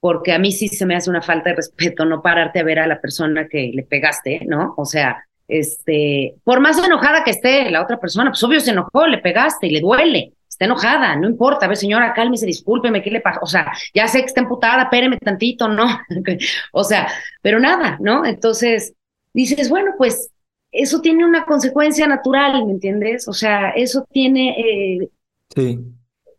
porque 0.00 0.32
a 0.32 0.38
mí 0.38 0.50
sí 0.52 0.68
se 0.68 0.86
me 0.86 0.96
hace 0.96 1.10
una 1.10 1.22
falta 1.22 1.50
de 1.50 1.56
respeto 1.56 2.04
no 2.04 2.22
pararte 2.22 2.60
a 2.60 2.64
ver 2.64 2.78
a 2.78 2.86
la 2.86 3.00
persona 3.00 3.46
que 3.46 3.70
le 3.74 3.82
pegaste, 3.82 4.40
¿no? 4.46 4.74
O 4.78 4.86
sea, 4.86 5.22
este, 5.52 6.36
por 6.44 6.60
más 6.60 6.82
enojada 6.82 7.24
que 7.24 7.30
esté 7.30 7.70
la 7.70 7.82
otra 7.82 7.98
persona, 7.98 8.30
pues 8.30 8.42
obvio 8.42 8.60
se 8.60 8.70
enojó, 8.70 9.06
le 9.06 9.18
pegaste 9.18 9.66
y 9.66 9.70
le 9.70 9.80
duele, 9.80 10.32
está 10.48 10.64
enojada, 10.64 11.14
no 11.16 11.28
importa, 11.28 11.66
a 11.66 11.68
ver 11.68 11.76
señora, 11.76 12.14
cálmese, 12.14 12.46
discúlpeme, 12.46 13.02
¿qué 13.02 13.10
le 13.10 13.20
pasa? 13.20 13.40
O 13.42 13.46
sea, 13.46 13.72
ya 13.94 14.08
sé 14.08 14.20
que 14.20 14.26
está 14.26 14.40
emputada, 14.40 14.88
péreme 14.88 15.18
tantito, 15.18 15.68
¿no? 15.68 15.86
o 16.72 16.84
sea, 16.84 17.08
pero 17.42 17.60
nada, 17.60 17.98
¿no? 18.00 18.24
Entonces, 18.24 18.94
dices, 19.34 19.68
bueno, 19.68 19.92
pues 19.98 20.30
eso 20.70 21.00
tiene 21.00 21.26
una 21.26 21.44
consecuencia 21.44 22.06
natural, 22.06 22.64
¿me 22.64 22.72
entiendes? 22.72 23.28
O 23.28 23.34
sea, 23.34 23.70
eso 23.70 24.06
tiene... 24.10 24.56
Eh, 24.58 25.08
sí. 25.54 25.78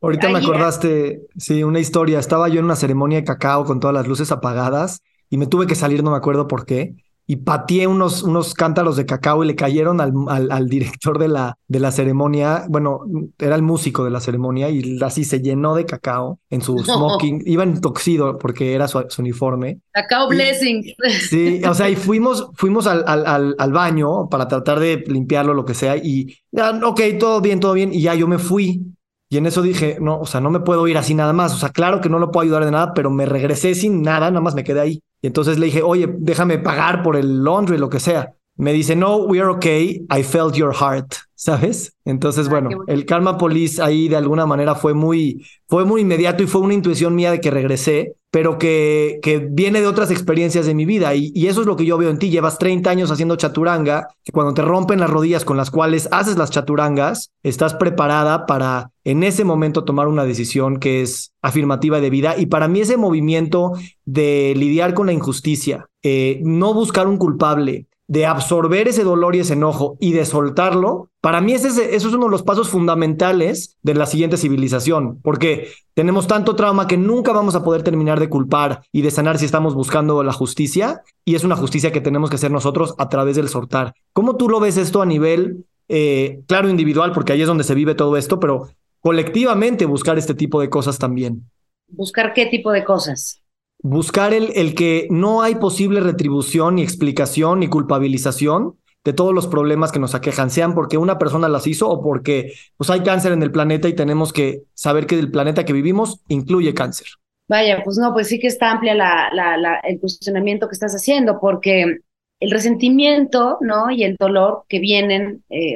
Ahorita 0.01 0.27
me 0.27 0.39
acordaste, 0.39 1.21
sí, 1.37 1.63
una 1.63 1.79
historia. 1.79 2.19
Estaba 2.19 2.49
yo 2.49 2.59
en 2.59 2.65
una 2.65 2.75
ceremonia 2.75 3.19
de 3.19 3.23
cacao 3.23 3.63
con 3.63 3.79
todas 3.79 3.93
las 3.93 4.05
luces 4.05 4.33
apagadas 4.33 5.01
y 5.29 5.37
me 5.37 5.47
tuve 5.47 5.65
que 5.65 5.75
salir, 5.75 6.03
no 6.03 6.11
me 6.11 6.17
acuerdo 6.17 6.45
por 6.47 6.65
qué 6.65 6.95
y 7.25 7.37
pateé 7.37 7.87
unos, 7.87 8.23
unos 8.23 8.53
cántaros 8.53 8.97
de 8.97 9.05
cacao 9.05 9.43
y 9.43 9.47
le 9.47 9.55
cayeron 9.55 10.01
al, 10.01 10.13
al, 10.29 10.67
director 10.67 11.17
de 11.17 11.29
la, 11.29 11.57
de 11.67 11.79
la 11.79 11.91
ceremonia. 11.91 12.65
Bueno, 12.67 13.01
era 13.39 13.55
el 13.55 13.61
músico 13.61 14.03
de 14.03 14.11
la 14.11 14.19
ceremonia 14.19 14.69
y 14.69 14.99
así 15.01 15.23
se 15.23 15.41
llenó 15.41 15.73
de 15.73 15.85
cacao 15.85 16.39
en 16.49 16.61
su 16.61 16.77
smoking. 16.83 17.43
Iba 17.45 17.63
intoxido 17.63 18.37
porque 18.37 18.73
era 18.73 18.87
su, 18.87 19.03
uniforme. 19.19 19.79
Cacao 19.91 20.27
blessing. 20.27 20.83
Sí, 21.29 21.61
o 21.63 21.73
sea, 21.73 21.89
y 21.89 21.95
fuimos, 21.95 22.49
fuimos 22.55 22.87
al, 22.87 23.03
al, 23.07 23.55
al, 23.57 23.71
baño 23.71 24.29
para 24.29 24.47
tratar 24.47 24.79
de 24.79 25.03
limpiarlo, 25.07 25.53
lo 25.53 25.65
que 25.65 25.73
sea. 25.73 25.95
Y, 25.95 26.37
ya, 26.51 26.71
ok, 26.83 27.01
todo 27.19 27.39
bien, 27.39 27.59
todo 27.59 27.73
bien. 27.73 27.93
Y 27.93 28.01
ya 28.01 28.15
yo 28.15 28.27
me 28.27 28.37
fui. 28.37 28.81
Y 29.29 29.37
en 29.37 29.45
eso 29.45 29.61
dije, 29.61 29.97
no, 29.99 30.19
o 30.19 30.25
sea, 30.25 30.41
no 30.41 30.51
me 30.51 30.59
puedo 30.59 30.87
ir 30.87 30.97
así 30.97 31.15
nada 31.15 31.33
más. 31.33 31.53
O 31.53 31.57
sea, 31.57 31.69
claro 31.69 32.01
que 32.01 32.09
no 32.09 32.19
lo 32.19 32.31
puedo 32.31 32.43
ayudar 32.43 32.65
de 32.65 32.71
nada, 32.71 32.93
pero 32.93 33.09
me 33.09 33.25
regresé 33.25 33.73
sin 33.73 34.01
nada, 34.01 34.29
nada 34.29 34.41
más 34.41 34.55
me 34.55 34.63
quedé 34.63 34.81
ahí. 34.81 35.01
Y 35.23 35.27
entonces 35.27 35.57
le 35.57 35.67
dije, 35.67 35.81
oye, 35.81 36.13
déjame 36.19 36.59
pagar 36.59 37.01
por 37.01 37.15
el 37.15 37.45
laundry, 37.45 37.77
lo 37.77 37.89
que 37.89 38.01
sea. 38.01 38.33
Me 38.57 38.73
dice, 38.73 38.93
no, 38.93 39.19
we 39.19 39.39
are 39.39 39.49
okay. 39.49 40.05
I 40.11 40.21
felt 40.21 40.53
your 40.55 40.75
heart, 40.75 41.15
¿sabes? 41.43 41.97
Entonces, 42.05 42.47
ah, 42.47 42.51
bueno, 42.51 42.69
el 42.87 43.05
Karma 43.05 43.37
Police 43.37 43.81
ahí 43.81 44.07
de 44.07 44.15
alguna 44.15 44.45
manera 44.45 44.75
fue 44.75 44.93
muy, 44.93 45.45
fue 45.67 45.83
muy 45.83 45.99
inmediato 45.99 46.41
y 46.41 46.47
fue 46.47 46.61
una 46.61 46.73
intuición 46.73 47.15
mía 47.15 47.31
de 47.31 47.41
que 47.41 47.51
regresé, 47.51 48.15
pero 48.31 48.57
que, 48.57 49.19
que 49.21 49.39
viene 49.39 49.81
de 49.81 49.87
otras 49.87 50.09
experiencias 50.09 50.65
de 50.65 50.73
mi 50.73 50.85
vida. 50.85 51.13
Y, 51.15 51.33
y, 51.35 51.47
eso 51.47 51.59
es 51.59 51.67
lo 51.67 51.75
que 51.75 51.83
yo 51.83 51.97
veo 51.97 52.09
en 52.09 52.17
ti. 52.17 52.29
Llevas 52.29 52.59
30 52.59 52.89
años 52.89 53.11
haciendo 53.11 53.35
chaturanga, 53.35 54.07
que 54.23 54.31
cuando 54.31 54.53
te 54.53 54.61
rompen 54.61 55.01
las 55.01 55.09
rodillas 55.09 55.43
con 55.43 55.57
las 55.57 55.69
cuales 55.69 56.07
haces 56.13 56.37
las 56.37 56.49
chaturangas, 56.49 57.33
estás 57.43 57.73
preparada 57.73 58.45
para 58.45 58.91
en 59.03 59.23
ese 59.23 59.43
momento 59.43 59.83
tomar 59.83 60.07
una 60.07 60.23
decisión 60.23 60.79
que 60.79 61.01
es 61.01 61.33
afirmativa 61.41 61.99
de 61.99 62.09
vida. 62.09 62.35
Y 62.37 62.45
para 62.45 62.69
mí 62.69 62.79
ese 62.79 62.95
movimiento 62.95 63.73
de 64.05 64.53
lidiar 64.55 64.93
con 64.93 65.07
la 65.07 65.13
injusticia, 65.13 65.89
eh, 66.03 66.39
no 66.41 66.73
buscar 66.73 67.05
un 67.07 67.17
culpable, 67.17 67.87
de 68.13 68.27
absorber 68.27 68.87
ese 68.87 69.03
dolor 69.03 69.35
y 69.35 69.39
ese 69.39 69.53
enojo 69.53 69.97
y 69.99 70.13
de 70.13 70.23
soltarlo, 70.23 71.09
para 71.19 71.41
mí 71.41 71.53
ese, 71.53 71.95
eso 71.95 72.07
es 72.07 72.13
uno 72.13 72.25
de 72.25 72.31
los 72.31 72.43
pasos 72.43 72.69
fundamentales 72.69 73.75
de 73.81 73.95
la 73.95 74.05
siguiente 74.05 74.37
civilización, 74.37 75.19
porque 75.23 75.69
tenemos 75.95 76.27
tanto 76.27 76.55
trauma 76.55 76.85
que 76.85 76.95
nunca 76.95 77.31
vamos 77.31 77.55
a 77.55 77.63
poder 77.63 77.81
terminar 77.81 78.19
de 78.19 78.29
culpar 78.29 78.83
y 78.91 79.01
de 79.01 79.09
sanar 79.09 79.39
si 79.39 79.45
estamos 79.45 79.73
buscando 79.73 80.21
la 80.21 80.31
justicia, 80.31 81.01
y 81.25 81.33
es 81.33 81.43
una 81.43 81.55
justicia 81.55 81.91
que 81.91 82.01
tenemos 82.01 82.29
que 82.29 82.35
hacer 82.35 82.51
nosotros 82.51 82.93
a 82.99 83.09
través 83.09 83.35
del 83.35 83.49
soltar. 83.49 83.95
¿Cómo 84.13 84.37
tú 84.37 84.47
lo 84.47 84.59
ves 84.59 84.77
esto 84.77 85.01
a 85.01 85.07
nivel, 85.07 85.65
eh, 85.89 86.41
claro, 86.45 86.69
individual, 86.69 87.13
porque 87.13 87.33
ahí 87.33 87.41
es 87.41 87.47
donde 87.47 87.63
se 87.63 87.73
vive 87.73 87.95
todo 87.95 88.15
esto, 88.15 88.39
pero 88.39 88.69
colectivamente 88.99 89.85
buscar 89.85 90.19
este 90.19 90.35
tipo 90.35 90.61
de 90.61 90.69
cosas 90.69 90.99
también. 90.99 91.49
¿Buscar 91.87 92.35
qué 92.35 92.45
tipo 92.45 92.71
de 92.71 92.83
cosas? 92.83 93.42
Buscar 93.83 94.33
el, 94.33 94.51
el 94.55 94.73
que 94.73 95.07
no 95.11 95.41
hay 95.43 95.55
posible 95.55 95.99
retribución, 95.99 96.75
ni 96.75 96.83
explicación, 96.83 97.59
ni 97.59 97.67
culpabilización 97.67 98.77
de 99.03 99.13
todos 99.13 99.33
los 99.33 99.47
problemas 99.47 99.91
que 99.91 99.99
nos 99.99 100.15
aquejan, 100.15 100.49
sean 100.49 100.73
porque 100.73 100.97
una 100.97 101.19
persona 101.19 101.49
las 101.49 101.67
hizo 101.67 101.89
o 101.89 102.01
porque 102.01 102.53
pues, 102.77 102.89
hay 102.89 103.01
cáncer 103.01 103.33
en 103.33 103.43
el 103.43 103.51
planeta 103.51 103.89
y 103.89 103.93
tenemos 103.93 104.31
que 104.31 104.63
saber 104.73 105.05
que 105.05 105.19
el 105.19 105.29
planeta 105.29 105.65
que 105.65 105.73
vivimos 105.73 106.21
incluye 106.29 106.73
cáncer. 106.73 107.07
Vaya, 107.49 107.81
pues 107.83 107.97
no, 107.97 108.13
pues 108.13 108.29
sí 108.29 108.39
que 108.39 108.47
está 108.47 108.71
amplia 108.71 108.95
la, 108.95 109.29
la, 109.33 109.79
el 109.83 109.99
cuestionamiento 109.99 110.67
que 110.67 110.73
estás 110.73 110.93
haciendo, 110.93 111.39
porque 111.41 111.97
el 112.39 112.51
resentimiento, 112.51 113.57
¿no? 113.61 113.91
Y 113.91 114.03
el 114.03 114.15
dolor 114.17 114.63
que 114.69 114.79
vienen 114.79 115.43
eh, 115.49 115.75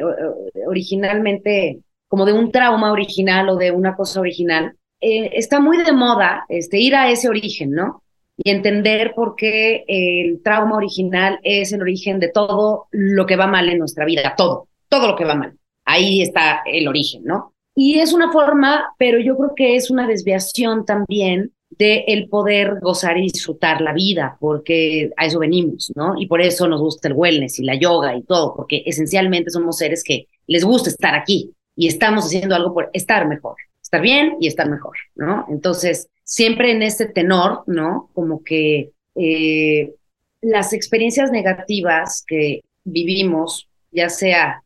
originalmente 0.66 1.82
como 2.08 2.26
de 2.26 2.34
un 2.34 2.52
trauma 2.52 2.92
original 2.92 3.50
o 3.50 3.58
de 3.58 3.72
una 3.72 3.96
cosa 3.96 4.22
original, 4.22 4.78
eh, 5.02 5.32
está 5.34 5.60
muy 5.60 5.78
de 5.84 5.92
moda 5.92 6.46
este, 6.50 6.80
ir 6.80 6.96
a 6.96 7.10
ese 7.10 7.30
origen, 7.30 7.72
¿no? 7.72 8.04
Y 8.38 8.52
entender 8.52 9.14
por 9.16 9.36
qué 9.36 9.84
el 9.88 10.42
trauma 10.44 10.76
original 10.76 11.40
es 11.44 11.74
el 11.74 11.82
origen 11.82 12.20
de 12.20 12.30
todo 12.30 12.88
lo 12.92 13.26
que 13.26 13.36
va 13.36 13.48
mal 13.48 13.68
en 13.70 13.80
nuestra 13.80 14.06
vida, 14.06 14.36
todo, 14.38 14.68
todo 14.90 15.08
lo 15.08 15.16
que 15.16 15.26
va 15.26 15.36
mal. 15.36 15.58
Ahí 15.86 16.22
está 16.22 16.62
el 16.66 16.88
origen, 16.88 17.24
¿no? 17.24 17.54
Y 17.76 18.00
es 18.00 18.14
una 18.14 18.32
forma, 18.32 18.94
pero 18.98 19.20
yo 19.20 19.38
creo 19.38 19.54
que 19.56 19.76
es 19.76 19.90
una 19.90 20.08
desviación 20.08 20.86
también 20.86 21.52
de 21.70 22.06
el 22.08 22.30
poder 22.30 22.80
gozar 22.82 23.18
y 23.18 23.24
disfrutar 23.24 23.82
la 23.82 23.94
vida, 23.94 24.38
porque 24.40 25.12
a 25.18 25.26
eso 25.26 25.40
venimos, 25.40 25.92
¿no? 25.96 26.16
Y 26.18 26.28
por 26.28 26.42
eso 26.42 26.68
nos 26.68 26.82
gusta 26.82 27.08
el 27.08 27.14
wellness 27.14 27.60
y 27.60 27.64
la 27.64 27.76
yoga 27.76 28.16
y 28.16 28.24
todo, 28.24 28.56
porque 28.56 28.84
esencialmente 28.86 29.52
somos 29.52 29.78
seres 29.78 30.04
que 30.04 30.28
les 30.48 30.64
gusta 30.64 30.90
estar 30.90 31.14
aquí 31.14 31.52
y 31.76 31.88
estamos 31.88 32.26
haciendo 32.26 32.56
algo 32.56 32.74
por 32.74 32.90
estar 32.94 33.28
mejor, 33.28 33.56
estar 33.88 34.02
bien 34.02 34.36
y 34.40 34.48
estar 34.48 34.70
mejor, 34.70 34.98
¿no? 35.16 35.46
Entonces, 35.50 36.10
siempre 36.24 36.72
en 36.72 36.84
este 36.84 37.06
tenor, 37.08 37.64
¿no? 37.68 38.10
Como 38.14 38.44
que 38.44 38.92
eh, 39.16 39.94
las 40.42 40.74
experiencias 40.74 41.32
negativas 41.32 42.24
que 42.28 42.62
vivimos, 42.84 43.70
ya 43.92 44.10
sea 44.10 44.62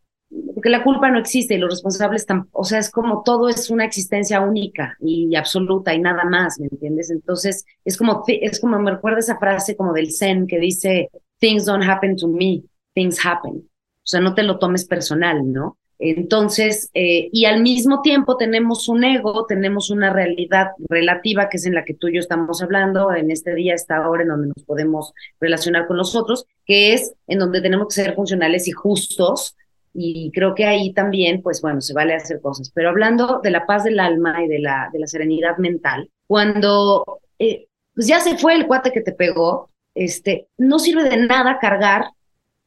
porque 0.55 0.69
la 0.69 0.83
culpa 0.83 1.09
no 1.09 1.19
existe 1.19 1.55
y 1.55 1.57
los 1.57 1.71
responsables 1.71 2.21
están, 2.21 2.47
o 2.51 2.63
sea, 2.63 2.79
es 2.79 2.89
como 2.89 3.21
todo 3.23 3.49
es 3.49 3.69
una 3.69 3.85
existencia 3.85 4.39
única 4.39 4.95
y 5.01 5.35
absoluta 5.35 5.93
y 5.93 5.99
nada 5.99 6.23
más, 6.23 6.59
¿me 6.59 6.67
entiendes? 6.71 7.09
Entonces, 7.11 7.65
es 7.83 7.97
como, 7.97 8.23
es 8.27 8.59
como, 8.59 8.79
me 8.79 8.91
recuerda 8.91 9.19
esa 9.19 9.37
frase 9.37 9.75
como 9.75 9.93
del 9.93 10.11
Zen 10.11 10.47
que 10.47 10.59
dice, 10.59 11.09
things 11.39 11.65
don't 11.65 11.83
happen 11.83 12.15
to 12.15 12.27
me, 12.27 12.63
things 12.93 13.19
happen. 13.23 13.67
O 14.03 14.07
sea, 14.07 14.21
no 14.21 14.33
te 14.33 14.43
lo 14.43 14.57
tomes 14.57 14.85
personal, 14.85 15.51
¿no? 15.51 15.77
Entonces, 16.03 16.89
eh, 16.95 17.29
y 17.31 17.45
al 17.45 17.61
mismo 17.61 18.01
tiempo 18.01 18.35
tenemos 18.35 18.89
un 18.89 19.03
ego, 19.03 19.45
tenemos 19.45 19.91
una 19.91 20.11
realidad 20.11 20.69
relativa 20.89 21.47
que 21.47 21.57
es 21.57 21.67
en 21.67 21.75
la 21.75 21.85
que 21.85 21.93
tú 21.93 22.07
y 22.07 22.15
yo 22.15 22.19
estamos 22.19 22.63
hablando 22.63 23.13
en 23.13 23.29
este 23.29 23.53
día, 23.53 23.75
esta 23.75 24.09
hora 24.09 24.23
en 24.23 24.29
donde 24.29 24.47
nos 24.47 24.65
podemos 24.65 25.13
relacionar 25.39 25.85
con 25.85 25.97
los 25.97 26.15
otros, 26.15 26.47
que 26.65 26.93
es 26.93 27.13
en 27.27 27.37
donde 27.37 27.61
tenemos 27.61 27.87
que 27.89 28.01
ser 28.01 28.15
funcionales 28.15 28.67
y 28.67 28.71
justos 28.71 29.55
y 29.93 30.31
creo 30.33 30.55
que 30.55 30.65
ahí 30.65 30.91
también, 30.91 31.43
pues 31.43 31.61
bueno, 31.61 31.81
se 31.81 31.93
vale 31.93 32.15
hacer 32.15 32.41
cosas. 32.41 32.71
Pero 32.73 32.89
hablando 32.89 33.39
de 33.43 33.51
la 33.51 33.67
paz 33.67 33.83
del 33.83 33.99
alma 33.99 34.43
y 34.43 34.47
de 34.47 34.57
la, 34.57 34.89
de 34.91 34.97
la 34.97 35.05
serenidad 35.05 35.57
mental, 35.57 36.09
cuando 36.25 37.21
eh, 37.37 37.67
pues 37.93 38.07
ya 38.07 38.21
se 38.21 38.39
fue 38.39 38.55
el 38.55 38.65
cuate 38.65 38.91
que 38.91 39.01
te 39.01 39.11
pegó, 39.11 39.69
este, 39.93 40.47
no 40.57 40.79
sirve 40.79 41.03
de 41.03 41.17
nada 41.27 41.59
cargar 41.59 42.05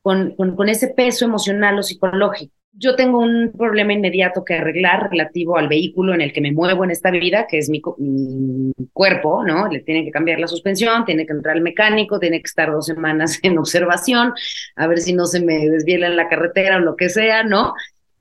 con, 0.02 0.36
con, 0.36 0.54
con 0.54 0.68
ese 0.68 0.86
peso 0.86 1.24
emocional 1.24 1.76
o 1.80 1.82
psicológico 1.82 2.54
yo 2.76 2.96
tengo 2.96 3.18
un 3.18 3.52
problema 3.56 3.92
inmediato 3.92 4.44
que 4.44 4.54
arreglar 4.54 5.10
relativo 5.10 5.56
al 5.56 5.68
vehículo 5.68 6.14
en 6.14 6.20
el 6.20 6.32
que 6.32 6.40
me 6.40 6.52
muevo 6.52 6.84
en 6.84 6.90
esta 6.90 7.10
vida, 7.10 7.46
que 7.48 7.58
es 7.58 7.70
mi, 7.70 7.80
cuerpo, 8.92 9.44
¿no? 9.44 9.68
Le 9.68 9.80
tiene 9.80 10.04
que 10.04 10.10
cambiar 10.10 10.40
la 10.40 10.48
suspensión, 10.48 11.04
tiene 11.04 11.26
que 11.26 11.32
entrar 11.32 11.56
el 11.56 11.62
mecánico, 11.62 12.18
tiene 12.18 12.40
que 12.40 12.46
estar 12.46 12.70
dos 12.70 12.86
semanas 12.86 13.38
en 13.42 13.58
observación, 13.58 14.34
a 14.76 14.86
ver 14.86 14.98
si 14.98 15.12
no 15.12 15.26
se 15.26 15.40
me 15.40 15.68
desviela 15.68 16.08
en 16.08 16.16
la 16.16 16.28
carretera 16.28 16.76
o 16.76 16.80
lo 16.80 16.96
que 16.96 17.08
sea, 17.08 17.44
¿no? 17.44 17.74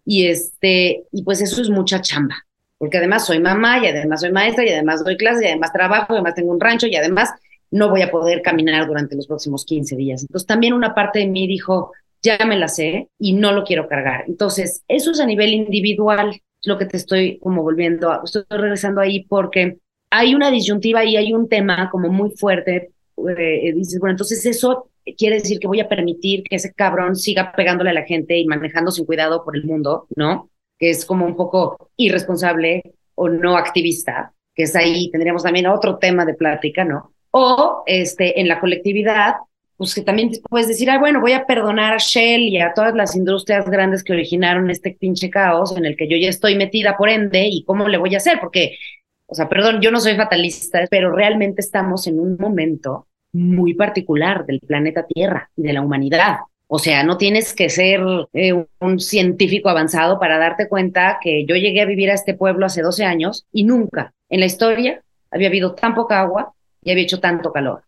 Y 0.06 0.28
este, 0.28 1.04
y 1.12 1.24
pues 1.24 1.42
eso 1.42 1.62
es 1.62 1.70
mucha 1.70 2.02
chamba, 2.02 2.36
porque 2.78 2.98
además 2.98 3.26
soy 3.26 3.40
mamá 3.40 3.80
y 3.80 3.88
además 3.88 4.22
soy 4.22 4.32
maestra 4.32 4.66
y 4.66 4.70
además 4.70 5.04
doy 5.04 5.18
clases 5.18 5.44
y 5.44 5.48
además 5.48 5.74
trabajo 5.74 6.14
y 6.14 6.18
además 6.18 6.36
tengo 6.36 6.52
un 6.52 6.60
rancho 6.60 6.88
y 6.88 6.96
además 6.96 7.32
no 7.72 7.90
voy 7.90 8.04
a 8.04 8.12
poder 8.12 8.44
caminar 8.44 8.86
durante 8.86 9.16
los 9.16 9.26
próximos 9.26 9.66
15 9.66 9.96
días. 9.96 10.22
Entonces 10.22 10.46
también 10.46 10.74
una 10.74 10.94
parte 10.94 11.20
de 11.20 11.28
mí 11.28 11.48
dijo, 11.48 11.92
ya 12.24 12.38
me 12.46 12.58
la 12.58 12.68
sé 12.68 13.10
y 13.20 13.34
no 13.34 13.52
lo 13.52 13.64
quiero 13.64 13.88
cargar. 13.88 14.24
Entonces, 14.28 14.84
eso 14.88 15.12
es 15.12 15.20
a 15.20 15.26
nivel 15.26 15.54
individual, 15.54 16.42
lo 16.64 16.78
que 16.78 16.86
te 16.86 16.98
estoy 16.98 17.38
como 17.40 17.62
volviendo, 17.62 18.10
a, 18.12 18.22
estoy 18.24 18.44
regresando 18.50 19.02
ahí 19.02 19.26
porque 19.26 19.78
hay 20.10 20.34
una 20.34 20.50
disyuntiva 20.50 21.04
y 21.04 21.18
hay 21.18 21.34
un 21.34 21.50
tema 21.50 21.90
como 21.92 22.10
muy 22.10 22.32
fuerte. 22.32 22.92
Eh, 23.38 23.74
dices, 23.76 24.00
bueno, 24.00 24.14
entonces 24.14 24.46
eso 24.46 24.90
quiere 25.18 25.36
decir 25.36 25.60
que 25.60 25.68
voy 25.68 25.82
a 25.82 25.90
permitir 25.90 26.44
que 26.44 26.56
ese 26.56 26.74
cabrón 26.74 27.16
siga 27.16 27.52
pegándole 27.52 27.90
a 27.90 27.94
la 27.94 28.06
gente 28.06 28.38
y 28.38 28.46
manejando 28.46 28.92
sin 28.92 29.06
cuidado 29.06 29.44
por 29.44 29.56
el 29.58 29.66
mundo, 29.66 30.08
¿no? 30.16 30.50
Que 30.80 30.90
es 30.90 31.06
como 31.06 31.26
un 31.26 31.36
poco 31.36 31.92
irresponsable 31.98 32.94
o 33.16 33.28
no 33.30 33.58
activista, 33.58 34.34
que 34.56 34.64
es 34.64 34.76
ahí, 34.76 35.12
tendríamos 35.12 35.44
también 35.44 35.68
otro 35.68 35.98
tema 35.98 36.26
de 36.26 36.36
plática, 36.36 36.86
¿no? 36.86 37.14
O 37.32 37.84
este, 37.86 38.40
en 38.40 38.48
la 38.48 38.60
colectividad, 38.60 39.36
pues 39.78 39.96
que 39.96 40.02
también 40.02 40.32
puedes 40.50 40.68
decir, 40.68 40.90
ah, 40.90 41.00
bueno, 41.00 41.20
voy 41.20 41.34
a 41.34 41.46
perdonar 41.46 41.94
a 41.94 41.98
Shell 41.98 42.42
y 42.42 42.60
a 42.60 42.74
todas 42.74 42.94
las 42.94 43.16
industrias 43.16 43.70
grandes 43.70 44.04
que 44.04 44.14
originaron 44.14 44.70
este 44.70 44.96
pinche 45.00 45.30
caos 45.30 45.76
en 45.76 45.86
el 45.86 45.96
que 45.98 46.08
yo 46.08 46.18
ya 46.18 46.30
estoy 46.30 46.56
metida 46.56 46.96
por 46.98 47.10
ende 47.10 47.48
y 47.48 47.64
cómo 47.64 47.88
le 47.88 47.98
voy 47.98 48.14
a 48.14 48.18
hacer, 48.18 48.40
porque, 48.40 48.78
o 49.26 49.36
sea, 49.36 49.50
perdón, 49.50 49.82
yo 49.82 49.92
no 49.92 50.00
soy 50.00 50.16
fatalista, 50.16 50.86
pero 50.90 51.12
realmente 51.12 51.62
estamos 51.62 52.08
en 52.08 52.20
un 52.20 52.38
momento 52.40 53.08
muy 53.34 53.74
particular 53.74 54.46
del 54.46 54.60
planeta 54.60 55.06
Tierra 55.08 55.50
y 55.56 55.64
de 55.64 55.74
la 55.74 55.82
humanidad. 55.82 56.38
O 56.68 56.80
sea, 56.80 57.04
no 57.04 57.18
tienes 57.18 57.54
que 57.54 57.70
ser 57.70 58.02
eh, 58.34 58.54
un 58.80 59.00
científico 59.00 59.70
avanzado 59.70 60.20
para 60.20 60.38
darte 60.38 60.68
cuenta 60.68 61.20
que 61.22 61.46
yo 61.46 61.56
llegué 61.56 61.82
a 61.82 61.86
vivir 61.86 62.10
a 62.10 62.16
este 62.16 62.36
pueblo 62.36 62.66
hace 62.66 62.82
12 62.82 63.06
años 63.06 63.46
y 63.52 63.64
nunca 63.64 64.14
en 64.30 64.40
la 64.40 64.46
historia 64.46 65.02
había 65.30 65.50
habido 65.50 65.74
tan 65.76 65.94
poca 65.94 66.22
agua 66.22 66.54
y 66.82 66.92
había 66.92 67.04
hecho 67.04 67.20
tanto 67.20 67.52
calor 67.52 67.84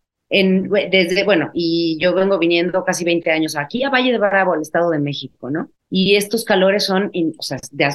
desde, 0.91 1.23
bueno, 1.23 1.49
y 1.53 1.97
yo 2.01 2.13
vengo 2.13 2.37
viniendo 2.37 2.83
casi 2.83 3.05
20 3.05 3.31
años 3.31 3.55
aquí 3.55 3.83
a 3.83 3.89
Valle 3.89 4.11
de 4.11 4.17
Bravo, 4.17 4.53
al 4.53 4.61
Estado 4.61 4.89
de 4.89 4.99
México, 4.99 5.49
¿no? 5.49 5.69
Y 5.89 6.15
estos 6.15 6.43
calores 6.43 6.85
son, 6.85 7.11
o 7.37 7.41
sea, 7.41 7.57
de 7.71 7.87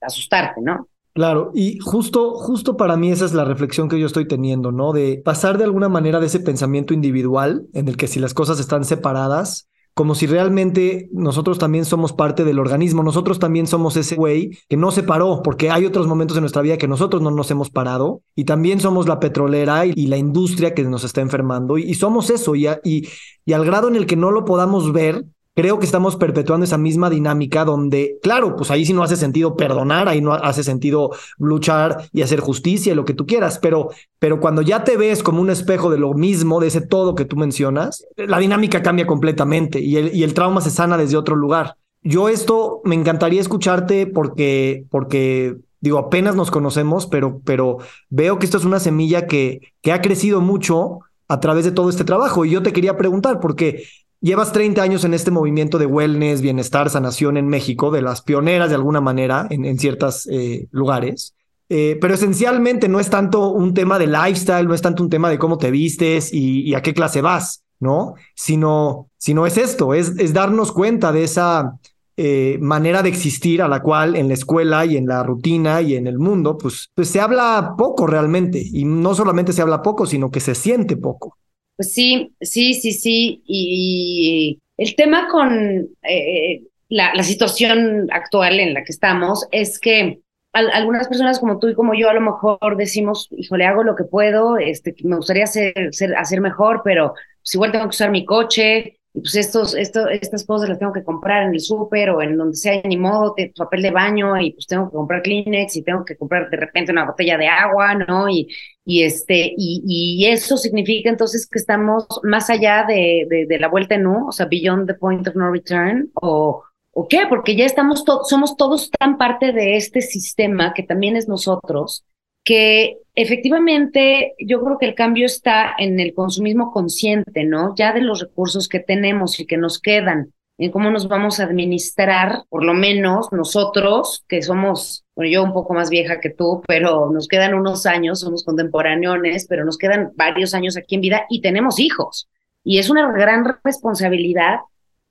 asustarte, 0.00 0.60
¿no? 0.60 0.88
Claro, 1.12 1.52
y 1.54 1.78
justo, 1.78 2.34
justo 2.34 2.76
para 2.76 2.96
mí 2.96 3.10
esa 3.10 3.24
es 3.24 3.34
la 3.34 3.44
reflexión 3.44 3.88
que 3.88 3.98
yo 3.98 4.06
estoy 4.06 4.26
teniendo, 4.26 4.72
¿no? 4.72 4.92
De 4.92 5.20
pasar 5.24 5.58
de 5.58 5.64
alguna 5.64 5.88
manera 5.88 6.20
de 6.20 6.26
ese 6.26 6.40
pensamiento 6.40 6.94
individual 6.94 7.66
en 7.72 7.88
el 7.88 7.96
que 7.96 8.06
si 8.06 8.20
las 8.20 8.34
cosas 8.34 8.60
están 8.60 8.84
separadas, 8.84 9.68
como 10.00 10.14
si 10.14 10.26
realmente 10.26 11.10
nosotros 11.12 11.58
también 11.58 11.84
somos 11.84 12.14
parte 12.14 12.42
del 12.42 12.58
organismo, 12.58 13.02
nosotros 13.02 13.38
también 13.38 13.66
somos 13.66 13.98
ese 13.98 14.16
güey 14.16 14.56
que 14.66 14.78
no 14.78 14.92
se 14.92 15.02
paró, 15.02 15.42
porque 15.44 15.70
hay 15.70 15.84
otros 15.84 16.06
momentos 16.06 16.38
en 16.38 16.40
nuestra 16.40 16.62
vida 16.62 16.78
que 16.78 16.88
nosotros 16.88 17.20
no 17.20 17.30
nos 17.30 17.50
hemos 17.50 17.68
parado 17.68 18.22
y 18.34 18.44
también 18.44 18.80
somos 18.80 19.06
la 19.06 19.20
petrolera 19.20 19.84
y, 19.84 20.06
la 20.06 20.16
industria 20.16 20.72
que 20.72 20.84
nos 20.84 21.04
está 21.04 21.20
enfermando 21.20 21.76
y, 21.76 21.92
somos 21.92 22.30
eso 22.30 22.54
y, 22.54 22.66
al 22.66 23.64
grado 23.66 23.88
en 23.88 23.96
el 23.96 24.06
que 24.06 24.16
no 24.16 24.30
lo 24.30 24.46
podamos 24.46 24.90
ver, 24.94 25.26
creo 25.54 25.78
que 25.78 25.86
estamos 25.86 26.16
perpetuando 26.16 26.64
esa 26.64 26.78
misma 26.78 27.10
dinámica 27.10 27.64
donde, 27.64 28.18
claro, 28.22 28.56
pues 28.56 28.70
ahí 28.70 28.84
sí 28.86 28.92
no 28.92 29.02
hace 29.02 29.16
sentido 29.16 29.56
perdonar, 29.56 30.08
ahí 30.08 30.20
no 30.20 30.32
hace 30.32 30.62
sentido 30.62 31.10
luchar 31.38 32.08
y 32.12 32.22
hacer 32.22 32.40
justicia, 32.40 32.94
lo 32.94 33.04
que 33.04 33.14
tú 33.14 33.26
quieras, 33.26 33.58
pero, 33.58 33.90
pero 34.18 34.40
cuando 34.40 34.62
ya 34.62 34.84
te 34.84 34.96
ves 34.96 35.22
como 35.22 35.40
un 35.40 35.50
espejo 35.50 35.90
de 35.90 35.98
lo 35.98 36.14
mismo, 36.14 36.60
de 36.60 36.68
ese 36.68 36.80
todo 36.80 37.14
que 37.14 37.24
tú 37.24 37.36
mencionas, 37.36 38.06
la 38.16 38.38
dinámica 38.38 38.82
cambia 38.82 39.06
completamente 39.06 39.80
y 39.80 39.96
el, 39.96 40.14
y 40.14 40.22
el 40.22 40.34
trauma 40.34 40.60
se 40.60 40.70
sana 40.70 40.96
desde 40.96 41.16
otro 41.16 41.36
lugar. 41.36 41.76
Yo 42.02 42.28
esto 42.28 42.80
me 42.84 42.94
encantaría 42.94 43.40
escucharte 43.40 44.06
porque, 44.06 44.84
porque 44.90 45.56
digo, 45.80 45.98
apenas 45.98 46.34
nos 46.34 46.50
conocemos, 46.50 47.06
pero, 47.06 47.40
pero 47.44 47.78
veo 48.08 48.38
que 48.38 48.46
esto 48.46 48.56
es 48.56 48.64
una 48.64 48.80
semilla 48.80 49.26
que, 49.26 49.60
que 49.82 49.92
ha 49.92 50.00
crecido 50.00 50.40
mucho 50.40 51.00
a 51.28 51.40
través 51.40 51.64
de 51.64 51.72
todo 51.72 51.90
este 51.90 52.04
trabajo. 52.04 52.44
Y 52.44 52.50
yo 52.50 52.62
te 52.62 52.72
quería 52.72 52.96
preguntar, 52.96 53.40
porque 53.40 53.84
Llevas 54.22 54.52
30 54.52 54.82
años 54.82 55.04
en 55.04 55.14
este 55.14 55.30
movimiento 55.30 55.78
de 55.78 55.86
wellness, 55.86 56.42
bienestar, 56.42 56.90
sanación 56.90 57.38
en 57.38 57.48
México, 57.48 57.90
de 57.90 58.02
las 58.02 58.20
pioneras 58.20 58.68
de 58.68 58.74
alguna 58.74 59.00
manera 59.00 59.46
en, 59.48 59.78
ciertos 59.78 60.26
eh, 60.30 60.68
lugares. 60.72 61.34
Eh, 61.70 61.96
pero 62.00 62.14
esencialmente 62.14 62.88
no 62.88 63.00
es 63.00 63.08
tanto 63.08 63.48
un 63.48 63.72
tema 63.72 63.98
de 63.98 64.08
lifestyle, 64.08 64.68
no 64.68 64.74
es 64.74 64.82
tanto 64.82 65.02
un 65.02 65.08
tema 65.08 65.30
de 65.30 65.38
cómo 65.38 65.56
te 65.56 65.70
vistes 65.70 66.34
y, 66.34 66.74
a 66.74 66.82
qué 66.82 66.92
clase 66.92 67.22
vas, 67.22 67.62
¿no? 67.78 68.14
Sino, 68.34 69.08
sino 69.16 69.46
es 69.46 69.56
esto, 69.56 69.94
es, 69.94 70.12
es 70.18 70.34
darnos 70.34 70.72
cuenta 70.72 71.12
de 71.12 71.24
esa 71.24 71.78
eh, 72.18 72.58
manera 72.60 73.02
de 73.02 73.08
existir 73.08 73.62
a 73.62 73.68
la 73.68 73.80
cual 73.80 74.16
en 74.16 74.28
la 74.28 74.34
escuela 74.34 74.84
y 74.84 74.98
en 74.98 75.06
la 75.06 75.22
rutina 75.22 75.80
y 75.80 75.94
en 75.94 76.06
el 76.06 76.18
mundo, 76.18 76.58
pues, 76.58 76.90
pues 76.94 77.08
se 77.08 77.20
habla 77.20 77.74
poco 77.78 78.06
realmente. 78.06 78.62
Y 78.62 78.84
no 78.84 79.14
solamente 79.14 79.54
se 79.54 79.62
habla 79.62 79.80
poco, 79.80 80.04
sino 80.04 80.30
que 80.30 80.40
se 80.40 80.54
siente 80.54 80.98
poco. 80.98 81.38
Pues 81.80 81.94
sí, 81.94 82.36
sí, 82.42 82.74
sí, 82.74 82.92
sí. 82.92 83.42
Y 83.46 84.58
el 84.76 84.94
tema 84.96 85.28
con 85.28 85.88
eh, 86.02 86.62
la, 86.90 87.22
situación 87.22 88.06
actual 88.12 88.60
en 88.60 88.74
la 88.74 88.84
que 88.84 88.92
estamos 88.92 89.48
es 89.50 89.78
que 89.78 90.20
algunas 90.52 91.08
personas 91.08 91.38
como 91.38 91.58
tú 91.58 91.70
y 91.70 91.74
como 91.74 91.94
yo 91.94 92.10
a 92.10 92.12
lo 92.12 92.20
mejor 92.20 92.76
decimos, 92.76 93.28
híjole, 93.30 93.64
hago 93.64 93.82
lo 93.82 93.96
que 93.96 94.04
puedo, 94.04 94.58
este, 94.58 94.94
me 95.04 95.16
gustaría 95.16 95.44
hacer, 95.44 95.90
hacer 96.18 96.42
mejor, 96.42 96.82
pero 96.84 97.14
pues 97.42 97.54
igual 97.54 97.72
tengo 97.72 97.86
que 97.86 97.96
usar 97.96 98.10
mi 98.10 98.26
coche, 98.26 98.99
y 99.12 99.20
pues 99.20 99.34
estos, 99.34 99.74
esto, 99.74 100.08
estas 100.08 100.44
cosas 100.46 100.68
las 100.68 100.78
tengo 100.78 100.92
que 100.92 101.02
comprar 101.02 101.42
en 101.42 101.54
el 101.54 101.60
súper 101.60 102.10
o 102.10 102.22
en 102.22 102.36
donde 102.36 102.56
sea, 102.56 102.80
ni 102.84 102.96
modo, 102.96 103.34
papel 103.56 103.82
de 103.82 103.90
baño 103.90 104.40
y 104.40 104.52
pues 104.52 104.66
tengo 104.68 104.86
que 104.88 104.96
comprar 104.96 105.22
Kleenex 105.22 105.76
y 105.76 105.82
tengo 105.82 106.04
que 106.04 106.16
comprar 106.16 106.48
de 106.48 106.56
repente 106.56 106.92
una 106.92 107.06
botella 107.06 107.36
de 107.36 107.48
agua, 107.48 107.94
¿no? 107.94 108.28
Y, 108.28 108.48
y 108.84 109.02
este, 109.02 109.52
y, 109.56 109.82
y 109.84 110.26
eso 110.26 110.56
significa 110.56 111.10
entonces 111.10 111.48
que 111.50 111.58
estamos 111.58 112.06
más 112.22 112.50
allá 112.50 112.84
de, 112.86 113.46
de, 113.48 113.58
la 113.58 113.68
vuelta 113.68 113.96
en 113.96 114.06
U, 114.06 114.28
o 114.28 114.32
sea, 114.32 114.46
beyond 114.46 114.86
the 114.86 114.94
point 114.94 115.26
of 115.26 115.34
no 115.34 115.50
return, 115.50 116.10
o, 116.14 116.62
¿o 116.92 117.08
qué? 117.08 117.22
Porque 117.28 117.56
ya 117.56 117.64
estamos, 117.64 118.04
somos 118.28 118.56
todos 118.56 118.90
tan 118.90 119.18
parte 119.18 119.52
de 119.52 119.76
este 119.76 120.02
sistema 120.02 120.72
que 120.72 120.84
también 120.84 121.16
es 121.16 121.28
nosotros, 121.28 122.04
que 122.44 122.98
efectivamente 123.14 124.34
yo 124.38 124.62
creo 124.62 124.78
que 124.78 124.86
el 124.86 124.94
cambio 124.94 125.26
está 125.26 125.74
en 125.78 126.00
el 126.00 126.14
consumismo 126.14 126.72
consciente, 126.72 127.44
¿no? 127.44 127.74
Ya 127.76 127.92
de 127.92 128.00
los 128.00 128.20
recursos 128.20 128.68
que 128.68 128.80
tenemos 128.80 129.38
y 129.40 129.46
que 129.46 129.56
nos 129.56 129.78
quedan 129.78 130.32
en 130.60 130.70
cómo 130.70 130.90
nos 130.90 131.08
vamos 131.08 131.40
a 131.40 131.44
administrar, 131.44 132.44
por 132.50 132.64
lo 132.64 132.74
menos 132.74 133.32
nosotros, 133.32 134.24
que 134.28 134.42
somos, 134.42 135.04
bueno, 135.16 135.32
yo 135.32 135.42
un 135.42 135.54
poco 135.54 135.72
más 135.72 135.88
vieja 135.88 136.20
que 136.20 136.28
tú, 136.28 136.62
pero 136.68 137.10
nos 137.10 137.28
quedan 137.28 137.54
unos 137.54 137.86
años, 137.86 138.20
somos 138.20 138.44
contemporáneos, 138.44 139.16
pero 139.48 139.64
nos 139.64 139.78
quedan 139.78 140.12
varios 140.16 140.52
años 140.52 140.76
aquí 140.76 140.96
en 140.96 141.00
vida 141.00 141.24
y 141.30 141.40
tenemos 141.40 141.80
hijos. 141.80 142.28
Y 142.62 142.78
es 142.78 142.90
una 142.90 143.10
gran 143.10 143.44
responsabilidad 143.64 144.58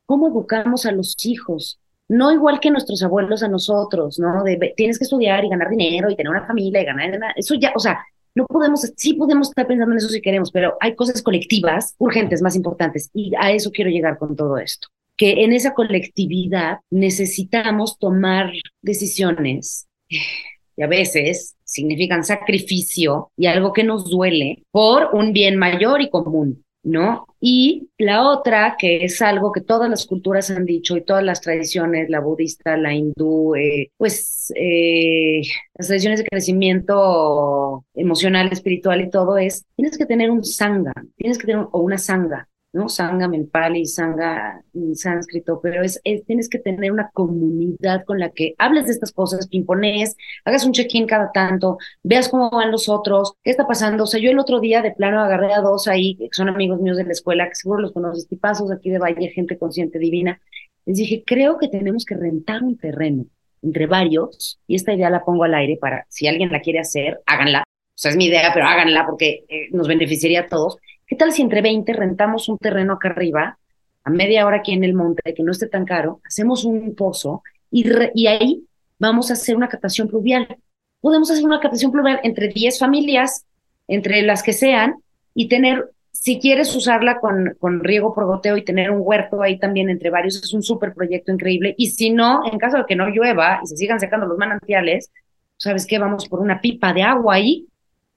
cómo 0.05 0.27
educamos 0.27 0.85
a 0.85 0.91
los 0.91 1.15
hijos. 1.25 1.79
No 2.09 2.31
igual 2.31 2.59
que 2.59 2.71
nuestros 2.71 3.01
abuelos 3.03 3.43
a 3.43 3.47
nosotros, 3.47 4.19
¿no? 4.19 4.43
De, 4.43 4.73
tienes 4.75 4.97
que 4.97 5.05
estudiar 5.05 5.45
y 5.45 5.49
ganar 5.49 5.69
dinero 5.69 6.09
y 6.09 6.15
tener 6.15 6.31
una 6.31 6.45
familia 6.45 6.81
y 6.81 6.85
ganar, 6.85 7.33
eso 7.35 7.55
ya, 7.55 7.71
o 7.75 7.79
sea, 7.79 7.99
no 8.35 8.45
podemos, 8.45 8.81
sí 8.97 9.13
podemos 9.13 9.49
estar 9.49 9.67
pensando 9.67 9.93
en 9.93 9.99
eso 9.99 10.09
si 10.09 10.21
queremos, 10.21 10.51
pero 10.51 10.75
hay 10.81 10.95
cosas 10.95 11.21
colectivas, 11.21 11.95
urgentes, 11.97 12.41
más 12.41 12.55
importantes, 12.55 13.09
y 13.13 13.31
a 13.39 13.51
eso 13.51 13.71
quiero 13.71 13.89
llegar 13.89 14.17
con 14.17 14.35
todo 14.35 14.57
esto 14.57 14.87
que 15.19 15.43
en 15.43 15.51
esa 15.51 15.73
colectividad 15.73 16.77
necesitamos 16.89 17.99
tomar 17.99 18.53
decisiones 18.81 19.85
y 20.07 20.81
a 20.81 20.87
veces 20.87 21.57
significan 21.65 22.23
sacrificio 22.23 23.29
y 23.35 23.47
algo 23.47 23.73
que 23.73 23.83
nos 23.83 24.09
duele 24.09 24.63
por 24.71 25.09
un 25.13 25.33
bien 25.33 25.57
mayor 25.57 26.01
y 26.01 26.09
común, 26.09 26.63
¿no? 26.83 27.27
Y 27.39 27.89
la 27.97 28.27
otra, 28.27 28.75
que 28.77 29.03
es 29.03 29.21
algo 29.21 29.51
que 29.51 29.61
todas 29.61 29.89
las 29.89 30.05
culturas 30.05 30.49
han 30.49 30.65
dicho 30.65 30.97
y 30.97 31.03
todas 31.03 31.23
las 31.23 31.41
tradiciones, 31.41 32.09
la 32.09 32.19
budista, 32.19 32.77
la 32.77 32.93
hindú, 32.93 33.55
eh, 33.55 33.91
pues 33.97 34.51
eh, 34.55 35.41
las 35.75 35.87
tradiciones 35.87 36.19
de 36.19 36.27
crecimiento 36.29 37.85
emocional, 37.93 38.49
espiritual 38.51 39.01
y 39.01 39.09
todo 39.09 39.37
es, 39.37 39.65
tienes 39.75 39.97
que 39.97 40.05
tener 40.05 40.31
un 40.31 40.43
sangha, 40.43 40.93
tienes 41.15 41.37
que 41.37 41.47
tener 41.47 41.65
o 41.71 41.79
una 41.79 41.97
sangha, 41.97 42.47
¿no? 42.73 42.89
Sangha 42.89 43.29
Pali, 43.51 43.85
Sangha 43.85 44.61
en 44.73 44.95
sánscrito, 44.95 45.59
pero 45.61 45.83
es, 45.83 46.01
tienes 46.25 46.49
que 46.49 46.59
tener 46.59 46.91
una 46.91 47.09
comunidad 47.13 48.03
con 48.05 48.19
la 48.19 48.29
que 48.29 48.53
hables 48.57 48.85
de 48.85 48.91
estas 48.91 49.11
cosas, 49.11 49.47
pimpones, 49.47 50.15
hagas 50.45 50.65
un 50.65 50.73
check-in 50.73 51.07
cada 51.07 51.31
tanto, 51.31 51.77
veas 52.03 52.29
cómo 52.29 52.49
van 52.49 52.71
los 52.71 52.89
otros, 52.89 53.33
qué 53.43 53.51
está 53.51 53.65
pasando. 53.67 54.03
O 54.03 54.07
sea, 54.07 54.19
yo 54.19 54.31
el 54.31 54.39
otro 54.39 54.59
día 54.59 54.81
de 54.81 54.91
plano 54.91 55.21
agarré 55.21 55.53
a 55.53 55.61
dos 55.61 55.87
ahí, 55.87 56.15
que 56.15 56.29
son 56.31 56.49
amigos 56.49 56.79
míos 56.81 56.97
de 56.97 57.05
la 57.05 57.11
escuela, 57.11 57.47
que 57.47 57.55
seguro 57.55 57.81
los 57.81 57.91
conoces, 57.91 58.27
tipazos 58.27 58.71
aquí 58.71 58.89
de 58.89 58.99
Valle, 58.99 59.29
gente 59.29 59.57
consciente 59.57 59.99
divina. 59.99 60.39
Les 60.85 60.97
dije, 60.97 61.23
creo 61.25 61.57
que 61.57 61.67
tenemos 61.67 62.05
que 62.05 62.15
rentar 62.15 62.63
un 62.63 62.77
terreno 62.77 63.25
entre 63.61 63.87
varios, 63.87 64.59
y 64.67 64.75
esta 64.75 64.93
idea 64.93 65.09
la 65.09 65.25
pongo 65.25 65.43
al 65.43 65.53
aire 65.53 65.77
para, 65.79 66.05
si 66.07 66.27
alguien 66.27 66.51
la 66.51 66.61
quiere 66.61 66.79
hacer, 66.79 67.19
háganla. 67.25 67.63
O 67.63 68.01
sea, 68.01 68.11
es 68.11 68.17
mi 68.17 68.27
idea, 68.27 68.51
pero 68.53 68.65
háganla 68.65 69.05
porque 69.05 69.43
eh, 69.49 69.67
nos 69.71 69.85
beneficiaría 69.85 70.41
a 70.41 70.47
todos 70.47 70.77
¿Qué 71.09 71.15
tal 71.15 71.31
si 71.31 71.41
entre 71.41 71.63
20 71.63 71.91
rentamos 71.93 72.49
un 72.49 72.59
terreno 72.59 72.93
acá 72.93 73.09
arriba, 73.09 73.57
a 74.03 74.09
media 74.11 74.45
hora 74.45 74.57
aquí 74.57 74.73
en 74.73 74.83
el 74.83 74.93
monte, 74.93 75.33
que 75.33 75.41
no 75.41 75.51
esté 75.51 75.67
tan 75.67 75.83
caro, 75.83 76.21
hacemos 76.23 76.65
un 76.65 76.93
pozo 76.93 77.41
y, 77.71 77.83
y 78.13 78.27
ahí 78.27 78.63
vamos 78.99 79.31
a 79.31 79.33
hacer 79.33 79.55
una 79.55 79.69
captación 79.69 80.07
pluvial? 80.07 80.59
Podemos 81.01 81.31
hacer 81.31 81.43
una 81.43 81.59
captación 81.59 81.91
pluvial 81.91 82.19
entre 82.21 82.49
10 82.49 82.77
familias, 82.77 83.47
entre 83.87 84.21
las 84.21 84.43
que 84.43 84.53
sean, 84.53 84.97
y 85.33 85.47
tener, 85.47 85.89
si 86.11 86.39
quieres 86.39 86.75
usarla 86.75 87.19
con, 87.19 87.55
con 87.57 87.83
riego 87.83 88.13
por 88.13 88.25
goteo 88.27 88.55
y 88.55 88.63
tener 88.63 88.91
un 88.91 88.99
huerto 89.01 89.41
ahí 89.41 89.57
también 89.57 89.89
entre 89.89 90.11
varios, 90.11 90.35
es 90.43 90.53
un 90.53 90.61
súper 90.61 90.93
proyecto 90.93 91.31
increíble. 91.31 91.73
Y 91.75 91.89
si 91.89 92.11
no, 92.11 92.43
en 92.45 92.59
caso 92.59 92.77
de 92.77 92.85
que 92.87 92.95
no 92.95 93.09
llueva 93.09 93.61
y 93.63 93.65
se 93.65 93.77
sigan 93.77 93.99
secando 93.99 94.27
los 94.27 94.37
manantiales, 94.37 95.11
¿sabes 95.57 95.87
qué? 95.87 95.97
Vamos 95.97 96.27
por 96.29 96.39
una 96.39 96.61
pipa 96.61 96.93
de 96.93 97.01
agua 97.01 97.33
ahí 97.33 97.67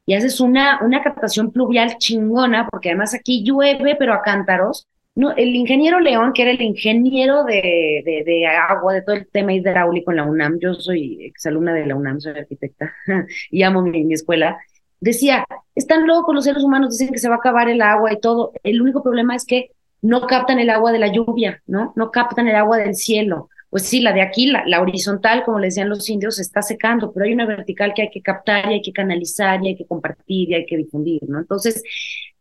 y 0.06 0.14
haces 0.14 0.40
una, 0.40 0.80
una 0.82 1.02
captación 1.02 1.52
pluvial 1.52 1.96
chingona, 1.98 2.68
porque 2.68 2.90
además 2.90 3.14
aquí 3.14 3.44
llueve, 3.44 3.96
pero 3.98 4.14
a 4.14 4.22
cántaros. 4.22 4.86
No, 5.14 5.32
el 5.32 5.54
ingeniero 5.54 6.00
León, 6.00 6.32
que 6.32 6.42
era 6.42 6.52
el 6.52 6.62
ingeniero 6.62 7.44
de, 7.44 8.02
de, 8.04 8.46
agua, 8.46 8.94
de 8.94 9.02
todo 9.02 9.14
el 9.14 9.28
tema 9.28 9.52
hidráulico 9.52 10.10
en 10.10 10.16
la 10.16 10.24
UNAM, 10.24 10.58
yo 10.58 10.74
soy 10.74 11.26
exalumna 11.26 11.74
de 11.74 11.86
la 11.86 11.96
UNAM, 11.96 12.18
soy 12.18 12.32
arquitecta 12.38 12.94
y 13.50 13.62
amo 13.62 13.82
mi, 13.82 14.04
mi 14.04 14.14
escuela, 14.14 14.58
decía, 15.00 15.44
están 15.74 16.06
locos 16.06 16.34
los 16.34 16.44
seres 16.44 16.64
humanos, 16.64 16.96
dicen 16.96 17.12
que 17.12 17.18
se 17.18 17.28
va 17.28 17.34
a 17.34 17.38
acabar 17.38 17.68
el 17.68 17.82
agua 17.82 18.12
y 18.12 18.20
todo. 18.20 18.52
El 18.62 18.80
único 18.80 19.02
problema 19.02 19.36
es 19.36 19.44
que 19.44 19.72
no 20.00 20.26
captan 20.26 20.58
el 20.58 20.70
agua 20.70 20.92
de 20.92 20.98
la 20.98 21.12
lluvia, 21.12 21.62
¿no? 21.66 21.92
No 21.94 22.10
captan 22.10 22.48
el 22.48 22.56
agua 22.56 22.78
del 22.78 22.94
cielo 22.94 23.50
pues 23.72 23.84
sí, 23.84 24.00
la 24.00 24.12
de 24.12 24.20
aquí, 24.20 24.52
la, 24.52 24.82
horizontal, 24.82 25.44
como 25.44 25.58
le 25.58 25.68
decían 25.68 25.88
los 25.88 26.06
indios, 26.10 26.38
está 26.38 26.60
secando, 26.60 27.10
pero 27.10 27.24
hay 27.24 27.32
una 27.32 27.46
vertical 27.46 27.94
que 27.96 28.02
hay 28.02 28.10
que 28.10 28.20
captar 28.20 28.70
y 28.70 28.74
hay 28.74 28.82
que 28.82 28.92
canalizar 28.92 29.64
y 29.64 29.68
hay 29.68 29.76
que 29.76 29.86
compartir 29.86 30.50
y 30.50 30.54
hay 30.54 30.66
que 30.66 30.76
difundir, 30.76 31.22
¿no? 31.26 31.38
Entonces, 31.38 31.82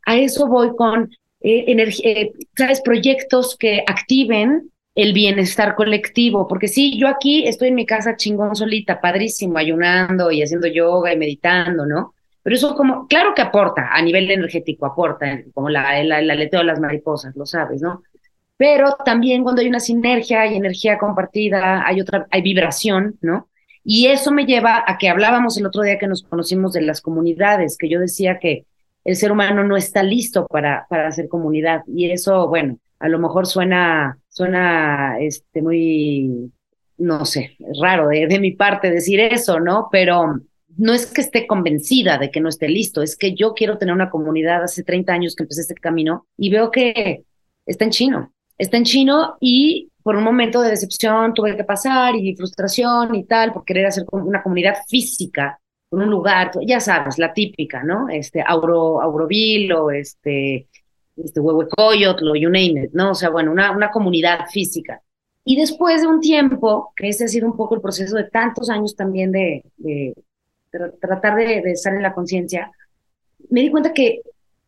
a 0.05 0.17
eso 0.17 0.47
voy 0.47 0.75
con, 0.75 1.09
eh, 1.39 1.73
eh, 2.03 2.33
¿sabes? 2.53 2.81
Proyectos 2.81 3.55
que 3.57 3.81
activen 3.87 4.73
el 4.93 5.13
bienestar 5.13 5.75
colectivo, 5.75 6.49
porque 6.49 6.67
sí, 6.67 6.99
yo 6.99 7.07
aquí 7.07 7.47
estoy 7.47 7.69
en 7.69 7.75
mi 7.75 7.85
casa 7.85 8.17
chingón 8.17 8.53
solita, 8.53 8.99
padrísimo, 8.99 9.57
ayunando 9.57 10.31
y 10.31 10.43
haciendo 10.43 10.67
yoga 10.67 11.13
y 11.13 11.17
meditando, 11.17 11.85
¿no? 11.85 12.13
Pero 12.43 12.57
eso 12.57 12.75
como, 12.75 13.07
claro 13.07 13.33
que 13.33 13.41
aporta 13.41 13.87
a 13.93 14.01
nivel 14.01 14.29
energético, 14.29 14.85
aporta, 14.85 15.43
como 15.53 15.69
la, 15.69 16.03
la, 16.03 16.19
el 16.19 16.29
aleteo 16.29 16.59
de 16.59 16.65
las 16.65 16.81
mariposas, 16.81 17.33
lo 17.37 17.45
sabes, 17.45 17.81
¿no? 17.81 18.03
Pero 18.61 18.95
también 19.03 19.41
cuando 19.41 19.63
hay 19.63 19.67
una 19.67 19.79
sinergia, 19.79 20.41
hay 20.41 20.55
energía 20.55 20.99
compartida, 20.99 21.83
hay 21.83 21.99
otra, 21.99 22.27
hay 22.29 22.43
vibración, 22.43 23.17
¿no? 23.19 23.49
Y 23.83 24.05
eso 24.05 24.31
me 24.31 24.45
lleva 24.45 24.83
a 24.85 24.99
que 24.99 25.09
hablábamos 25.09 25.57
el 25.57 25.65
otro 25.65 25.81
día 25.81 25.97
que 25.97 26.05
nos 26.05 26.21
conocimos 26.21 26.71
de 26.73 26.81
las 26.81 27.01
comunidades, 27.01 27.75
que 27.75 27.89
yo 27.89 27.99
decía 27.99 28.37
que 28.37 28.67
el 29.03 29.15
ser 29.15 29.31
humano 29.31 29.63
no 29.63 29.77
está 29.77 30.03
listo 30.03 30.45
para, 30.45 30.85
para 30.91 31.07
hacer 31.07 31.27
comunidad. 31.27 31.81
Y 31.87 32.11
eso, 32.11 32.47
bueno, 32.49 32.77
a 32.99 33.09
lo 33.09 33.17
mejor 33.17 33.47
suena, 33.47 34.19
suena 34.29 35.19
este, 35.19 35.63
muy, 35.63 36.51
no 36.99 37.25
sé, 37.25 37.57
raro 37.81 38.09
de, 38.09 38.27
de 38.27 38.39
mi 38.39 38.51
parte 38.51 38.91
decir 38.91 39.21
eso, 39.21 39.59
¿no? 39.59 39.89
Pero 39.91 40.39
no 40.77 40.93
es 40.93 41.07
que 41.07 41.21
esté 41.21 41.47
convencida 41.47 42.19
de 42.19 42.29
que 42.29 42.41
no 42.41 42.49
esté 42.49 42.69
listo, 42.69 43.01
es 43.01 43.17
que 43.17 43.33
yo 43.33 43.55
quiero 43.55 43.79
tener 43.79 43.95
una 43.95 44.11
comunidad 44.11 44.61
hace 44.63 44.83
30 44.83 45.11
años 45.11 45.35
que 45.35 45.45
empecé 45.45 45.61
este 45.61 45.73
camino 45.73 46.27
y 46.37 46.51
veo 46.51 46.69
que 46.69 47.23
está 47.65 47.85
en 47.85 47.89
chino 47.89 48.31
está 48.61 48.77
en 48.77 48.83
chino 48.83 49.37
y 49.39 49.89
por 50.03 50.15
un 50.15 50.23
momento 50.23 50.61
de 50.61 50.69
decepción 50.69 51.33
tuve 51.33 51.57
que 51.57 51.63
pasar 51.63 52.15
y 52.15 52.35
frustración 52.35 53.15
y 53.15 53.23
tal, 53.23 53.53
por 53.53 53.65
querer 53.65 53.87
hacer 53.87 54.05
una 54.11 54.41
comunidad 54.41 54.75
física, 54.87 55.59
con 55.89 56.01
un 56.01 56.09
lugar, 56.09 56.51
ya 56.65 56.79
sabes, 56.79 57.17
la 57.17 57.33
típica, 57.33 57.83
¿no? 57.83 58.07
Este, 58.07 58.43
Auro, 58.45 59.01
Auroville 59.01 59.73
o 59.73 59.91
este, 59.91 60.67
este 61.17 61.39
Huehuecoyotl 61.39 62.29
o 62.29 62.35
you 62.35 62.49
name 62.49 62.83
it, 62.85 62.91
¿no? 62.93 63.11
O 63.11 63.15
sea, 63.15 63.29
bueno, 63.29 63.51
una, 63.51 63.71
una 63.71 63.89
comunidad 63.89 64.47
física. 64.47 65.01
Y 65.43 65.57
después 65.57 66.01
de 66.01 66.07
un 66.07 66.19
tiempo, 66.19 66.93
que 66.95 67.09
ese 67.09 67.25
ha 67.25 67.27
sido 67.27 67.47
un 67.47 67.57
poco 67.57 67.75
el 67.75 67.81
proceso 67.81 68.15
de 68.15 68.25
tantos 68.25 68.69
años 68.69 68.95
también 68.95 69.31
de, 69.31 69.63
de, 69.77 70.13
tratar 70.99 71.35
de, 71.35 71.61
de 71.61 71.71
estar 71.71 71.93
en 71.93 72.03
la 72.03 72.13
conciencia, 72.13 72.71
me 73.49 73.61
di 73.61 73.71
cuenta 73.71 73.91
que 73.91 74.21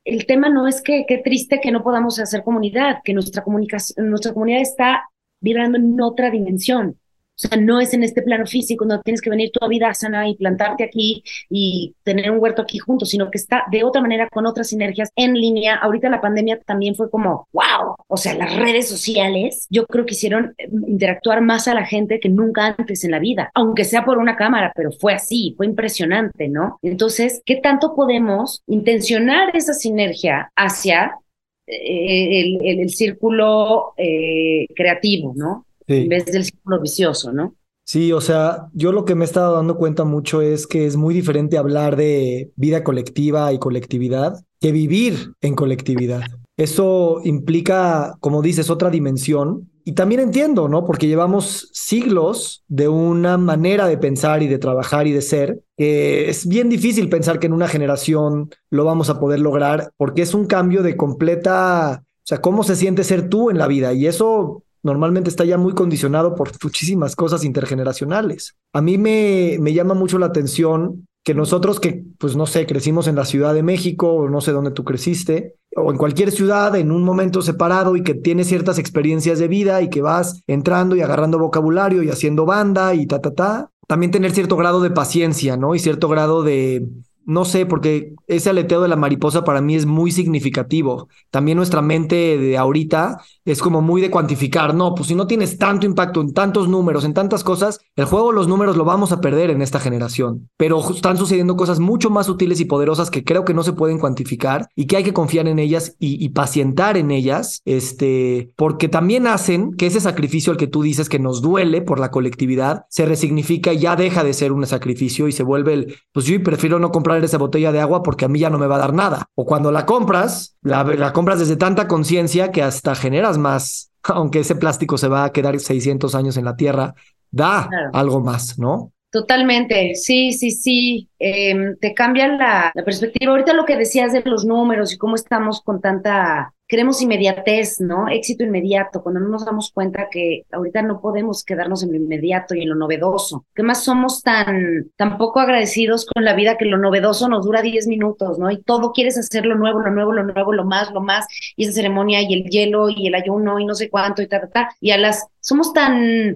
el 0.05 0.25
tema 0.25 0.49
no 0.49 0.67
es 0.67 0.81
que 0.81 1.05
qué 1.07 1.19
triste 1.19 1.59
que 1.61 1.71
no 1.71 1.83
podamos 1.83 2.19
hacer 2.19 2.43
comunidad, 2.43 2.97
que 3.03 3.13
nuestra 3.13 3.43
comunicación, 3.43 4.09
nuestra 4.09 4.33
comunidad 4.33 4.61
está 4.61 5.09
vibrando 5.39 5.77
en 5.77 5.99
otra 6.01 6.29
dimensión. 6.29 6.99
O 7.35 7.47
sea, 7.47 7.57
no 7.57 7.81
es 7.81 7.93
en 7.93 8.03
este 8.03 8.21
plano 8.21 8.45
físico, 8.45 8.85
no 8.85 9.01
tienes 9.01 9.21
que 9.21 9.29
venir 9.29 9.51
toda 9.51 9.67
vida 9.67 9.93
sana 9.93 10.29
y 10.29 10.35
plantarte 10.35 10.83
aquí 10.83 11.23
y 11.49 11.95
tener 12.03 12.29
un 12.29 12.39
huerto 12.39 12.61
aquí 12.61 12.77
juntos, 12.77 13.09
sino 13.09 13.31
que 13.31 13.39
está 13.39 13.63
de 13.71 13.83
otra 13.83 14.01
manera 14.01 14.29
con 14.29 14.45
otras 14.45 14.67
sinergias 14.67 15.09
en 15.15 15.33
línea. 15.33 15.75
Ahorita 15.75 16.09
la 16.09 16.21
pandemia 16.21 16.59
también 16.59 16.95
fue 16.95 17.09
como, 17.09 17.47
wow, 17.51 17.95
o 18.07 18.17
sea, 18.17 18.35
las 18.35 18.55
redes 18.55 18.87
sociales 18.87 19.67
yo 19.69 19.85
creo 19.87 20.05
que 20.05 20.13
hicieron 20.13 20.53
eh, 20.57 20.69
interactuar 20.87 21.41
más 21.41 21.67
a 21.67 21.73
la 21.73 21.85
gente 21.85 22.19
que 22.19 22.29
nunca 22.29 22.75
antes 22.77 23.03
en 23.03 23.11
la 23.11 23.19
vida, 23.19 23.49
aunque 23.55 23.83
sea 23.83 24.05
por 24.05 24.19
una 24.19 24.35
cámara, 24.35 24.71
pero 24.75 24.91
fue 24.91 25.13
así, 25.13 25.53
fue 25.57 25.65
impresionante, 25.65 26.49
¿no? 26.49 26.77
Entonces, 26.83 27.41
¿qué 27.45 27.55
tanto 27.55 27.95
podemos 27.95 28.61
intencionar 28.67 29.55
esa 29.55 29.73
sinergia 29.73 30.51
hacia 30.55 31.17
eh, 31.65 32.41
el, 32.41 32.79
el, 32.81 32.89
círculo 32.89 33.93
eh, 33.97 34.67
creativo, 34.75 35.33
¿no? 35.35 35.65
En 36.01 36.09
vez 36.09 36.25
del 36.25 36.43
círculo 36.43 36.81
vicioso, 36.81 37.31
¿no? 37.31 37.55
Sí, 37.85 38.13
o 38.13 38.21
sea, 38.21 38.69
yo 38.73 38.93
lo 38.93 39.03
que 39.03 39.13
me 39.13 39.25
he 39.25 39.27
estado 39.27 39.55
dando 39.55 39.77
cuenta 39.77 40.05
mucho 40.05 40.41
es 40.41 40.67
que 40.67 40.85
es 40.85 40.95
muy 40.95 41.13
diferente 41.13 41.57
hablar 41.57 41.97
de 41.97 42.51
vida 42.55 42.83
colectiva 42.83 43.51
y 43.51 43.59
colectividad 43.59 44.41
que 44.61 44.71
vivir 44.71 45.33
en 45.41 45.55
colectividad. 45.55 46.21
Eso 46.55 47.19
implica, 47.25 48.15
como 48.21 48.41
dices, 48.41 48.69
otra 48.69 48.89
dimensión. 48.89 49.69
Y 49.83 49.93
también 49.93 50.21
entiendo, 50.21 50.69
¿no? 50.69 50.85
Porque 50.85 51.07
llevamos 51.07 51.69
siglos 51.73 52.63
de 52.69 52.87
una 52.87 53.37
manera 53.37 53.87
de 53.87 53.97
pensar 53.97 54.41
y 54.43 54.47
de 54.47 54.59
trabajar 54.59 55.05
y 55.07 55.11
de 55.11 55.21
ser, 55.21 55.61
que 55.75 56.29
es 56.29 56.47
bien 56.47 56.69
difícil 56.69 57.09
pensar 57.09 57.39
que 57.39 57.47
en 57.47 57.53
una 57.53 57.67
generación 57.67 58.49
lo 58.69 58.85
vamos 58.85 59.09
a 59.09 59.19
poder 59.19 59.41
lograr, 59.41 59.91
porque 59.97 60.21
es 60.21 60.33
un 60.33 60.45
cambio 60.45 60.83
de 60.83 60.95
completa, 60.95 62.05
o 62.05 62.25
sea, 62.25 62.39
cómo 62.39 62.63
se 62.63 62.77
siente 62.77 63.03
ser 63.03 63.27
tú 63.27 63.49
en 63.49 63.57
la 63.57 63.67
vida. 63.67 63.91
Y 63.91 64.07
eso 64.07 64.62
normalmente 64.83 65.29
está 65.29 65.45
ya 65.45 65.57
muy 65.57 65.73
condicionado 65.73 66.35
por 66.35 66.51
muchísimas 66.63 67.15
cosas 67.15 67.43
intergeneracionales. 67.43 68.55
A 68.73 68.81
mí 68.81 68.97
me, 68.97 69.57
me 69.59 69.73
llama 69.73 69.93
mucho 69.93 70.19
la 70.19 70.27
atención 70.27 71.07
que 71.23 71.33
nosotros 71.33 71.79
que, 71.79 72.03
pues 72.17 72.35
no 72.35 72.45
sé, 72.45 72.65
crecimos 72.65 73.07
en 73.07 73.15
la 73.15 73.23
Ciudad 73.23 73.53
de 73.53 73.63
México 73.63 74.11
o 74.11 74.29
no 74.29 74.41
sé 74.41 74.51
dónde 74.51 74.71
tú 74.71 74.83
creciste, 74.83 75.55
o 75.75 75.89
en 75.91 75.97
cualquier 75.97 76.31
ciudad 76.31 76.75
en 76.75 76.91
un 76.91 77.03
momento 77.03 77.41
separado 77.41 77.95
y 77.95 78.03
que 78.03 78.13
tienes 78.13 78.47
ciertas 78.47 78.77
experiencias 78.77 79.39
de 79.39 79.47
vida 79.47 79.81
y 79.81 79.89
que 79.89 80.01
vas 80.01 80.43
entrando 80.47 80.95
y 80.95 81.01
agarrando 81.01 81.39
vocabulario 81.39 82.03
y 82.03 82.09
haciendo 82.09 82.45
banda 82.45 82.93
y 82.93 83.07
ta, 83.07 83.19
ta, 83.19 83.33
ta, 83.33 83.71
también 83.87 84.11
tener 84.11 84.31
cierto 84.31 84.57
grado 84.57 84.81
de 84.81 84.91
paciencia, 84.91 85.55
¿no? 85.55 85.75
Y 85.75 85.79
cierto 85.79 86.09
grado 86.09 86.43
de, 86.43 86.85
no 87.25 87.45
sé, 87.45 87.65
porque 87.65 88.13
ese 88.27 88.49
aleteo 88.49 88.81
de 88.81 88.87
la 88.87 88.95
mariposa 88.95 89.43
para 89.43 89.61
mí 89.61 89.75
es 89.75 89.85
muy 89.85 90.11
significativo. 90.11 91.07
También 91.31 91.57
nuestra 91.57 91.81
mente 91.81 92.37
de 92.37 92.57
ahorita 92.57 93.21
es 93.45 93.61
como 93.61 93.81
muy 93.81 94.01
de 94.01 94.11
cuantificar. 94.11 94.73
No, 94.73 94.95
pues 94.95 95.07
si 95.07 95.15
no 95.15 95.27
tienes 95.27 95.57
tanto 95.57 95.85
impacto 95.85 96.21
en 96.21 96.33
tantos 96.33 96.67
números, 96.67 97.05
en 97.05 97.13
tantas 97.13 97.43
cosas, 97.43 97.79
el 97.95 98.05
juego, 98.05 98.31
los 98.31 98.47
números 98.47 98.77
lo 98.77 98.85
vamos 98.85 99.11
a 99.11 99.21
perder 99.21 99.49
en 99.49 99.61
esta 99.61 99.79
generación. 99.79 100.49
Pero 100.57 100.79
están 100.91 101.17
sucediendo 101.17 101.55
cosas 101.55 101.79
mucho 101.79 102.09
más 102.09 102.25
sutiles 102.25 102.59
y 102.59 102.65
poderosas 102.65 103.09
que 103.09 103.23
creo 103.23 103.45
que 103.45 103.53
no 103.53 103.63
se 103.63 103.73
pueden 103.73 103.99
cuantificar 103.99 104.67
y 104.75 104.87
que 104.87 104.97
hay 104.97 105.03
que 105.03 105.13
confiar 105.13 105.47
en 105.47 105.59
ellas 105.59 105.95
y, 105.99 106.23
y 106.23 106.29
pacientar 106.29 106.97
en 106.97 107.11
ellas, 107.11 107.61
este, 107.65 108.51
porque 108.55 108.89
también 108.89 109.27
hacen 109.27 109.73
que 109.73 109.87
ese 109.87 109.99
sacrificio 109.99 110.51
al 110.51 110.57
que 110.57 110.67
tú 110.67 110.81
dices 110.81 111.09
que 111.09 111.19
nos 111.19 111.41
duele 111.41 111.81
por 111.81 111.99
la 111.99 112.11
colectividad 112.11 112.85
se 112.89 113.05
resignifica 113.05 113.73
y 113.73 113.79
ya 113.79 113.95
deja 113.95 114.23
de 114.23 114.33
ser 114.33 114.51
un 114.51 114.65
sacrificio 114.65 115.27
y 115.27 115.31
se 115.31 115.43
vuelve 115.43 115.73
el, 115.73 115.95
pues 116.11 116.25
yo 116.25 116.41
prefiero 116.43 116.79
no 116.79 116.91
comprar 116.91 117.12
esa 117.21 117.37
botella 117.37 117.71
de 117.71 117.79
agua 117.79 118.03
porque 118.03 118.25
a 118.25 118.27
mí 118.27 118.39
ya 118.39 118.49
no 118.49 118.57
me 118.57 118.67
va 118.67 118.75
a 118.75 118.79
dar 118.79 118.93
nada. 118.93 119.25
O 119.35 119.45
cuando 119.45 119.71
la 119.71 119.85
compras, 119.85 120.57
la, 120.61 120.83
la 120.83 121.13
compras 121.13 121.39
desde 121.39 121.55
tanta 121.55 121.87
conciencia 121.87 122.51
que 122.51 122.63
hasta 122.63 122.95
generas 122.95 123.37
más, 123.37 123.91
aunque 124.03 124.39
ese 124.39 124.55
plástico 124.55 124.97
se 124.97 125.07
va 125.07 125.25
a 125.25 125.31
quedar 125.31 125.59
600 125.59 126.15
años 126.15 126.37
en 126.37 126.45
la 126.45 126.55
tierra, 126.55 126.95
da 127.31 127.69
algo 127.93 128.21
más, 128.21 128.57
¿no? 128.59 128.91
Totalmente, 129.11 129.93
sí, 129.93 130.31
sí, 130.31 130.49
sí. 130.49 131.09
Em, 131.19 131.77
te 131.77 131.93
cambia 131.93 132.27
la, 132.27 132.71
la, 132.73 132.83
perspectiva. 132.83 133.31
Ahorita 133.31 133.53
lo 133.53 133.65
que 133.65 133.77
decías 133.77 134.11
de 134.11 134.23
los 134.25 134.43
números 134.43 134.91
y 134.91 134.97
cómo 134.97 135.13
estamos 135.13 135.61
con 135.61 135.81
tanta 135.81 136.53
queremos 136.67 137.01
inmediatez, 137.01 137.79
¿no? 137.81 138.07
Éxito 138.07 138.43
inmediato, 138.43 139.03
cuando 139.03 139.19
no 139.19 139.29
nos 139.29 139.45
damos 139.45 139.71
cuenta 139.71 140.07
que 140.09 140.43
ahorita 140.51 140.81
no 140.81 141.01
podemos 141.01 141.43
quedarnos 141.43 141.83
en 141.83 141.91
lo 141.91 141.97
inmediato 141.97 142.55
y 142.55 142.63
en 142.63 142.69
lo 142.69 142.75
novedoso. 142.75 143.45
Que 143.53 143.63
más 143.63 143.83
somos 143.83 144.21
tan, 144.21 144.89
tan 144.95 145.17
poco 145.17 145.39
agradecidos 145.39 146.05
con 146.05 146.23
la 146.23 146.33
vida 146.33 146.57
que 146.57 146.65
lo 146.65 146.77
novedoso 146.77 147.27
nos 147.29 147.45
dura 147.45 147.61
10 147.61 147.87
minutos, 147.87 148.39
¿no? 148.39 148.49
Y 148.49 148.61
todo 148.61 148.91
quieres 148.91 149.17
hacer 149.17 149.45
lo 149.45 149.55
nuevo, 149.55 149.79
lo 149.79 149.91
nuevo, 149.91 150.13
lo 150.13 150.23
nuevo, 150.23 150.53
lo 150.53 150.65
más, 150.65 150.91
lo 150.91 151.01
más, 151.01 151.27
y 151.55 151.65
esa 151.65 151.73
ceremonia 151.73 152.21
y 152.21 152.33
el 152.33 152.43
hielo 152.49 152.89
y 152.89 153.07
el 153.07 153.15
ayuno 153.15 153.59
y 153.59 153.65
no 153.65 153.75
sé 153.75 153.89
cuánto 153.89 154.21
y 154.21 154.27
ta, 154.27 154.41
ta, 154.41 154.49
ta. 154.49 154.69
Y 154.79 154.91
a 154.91 154.97
las, 154.97 155.27
somos 155.41 155.73
tan 155.73 156.35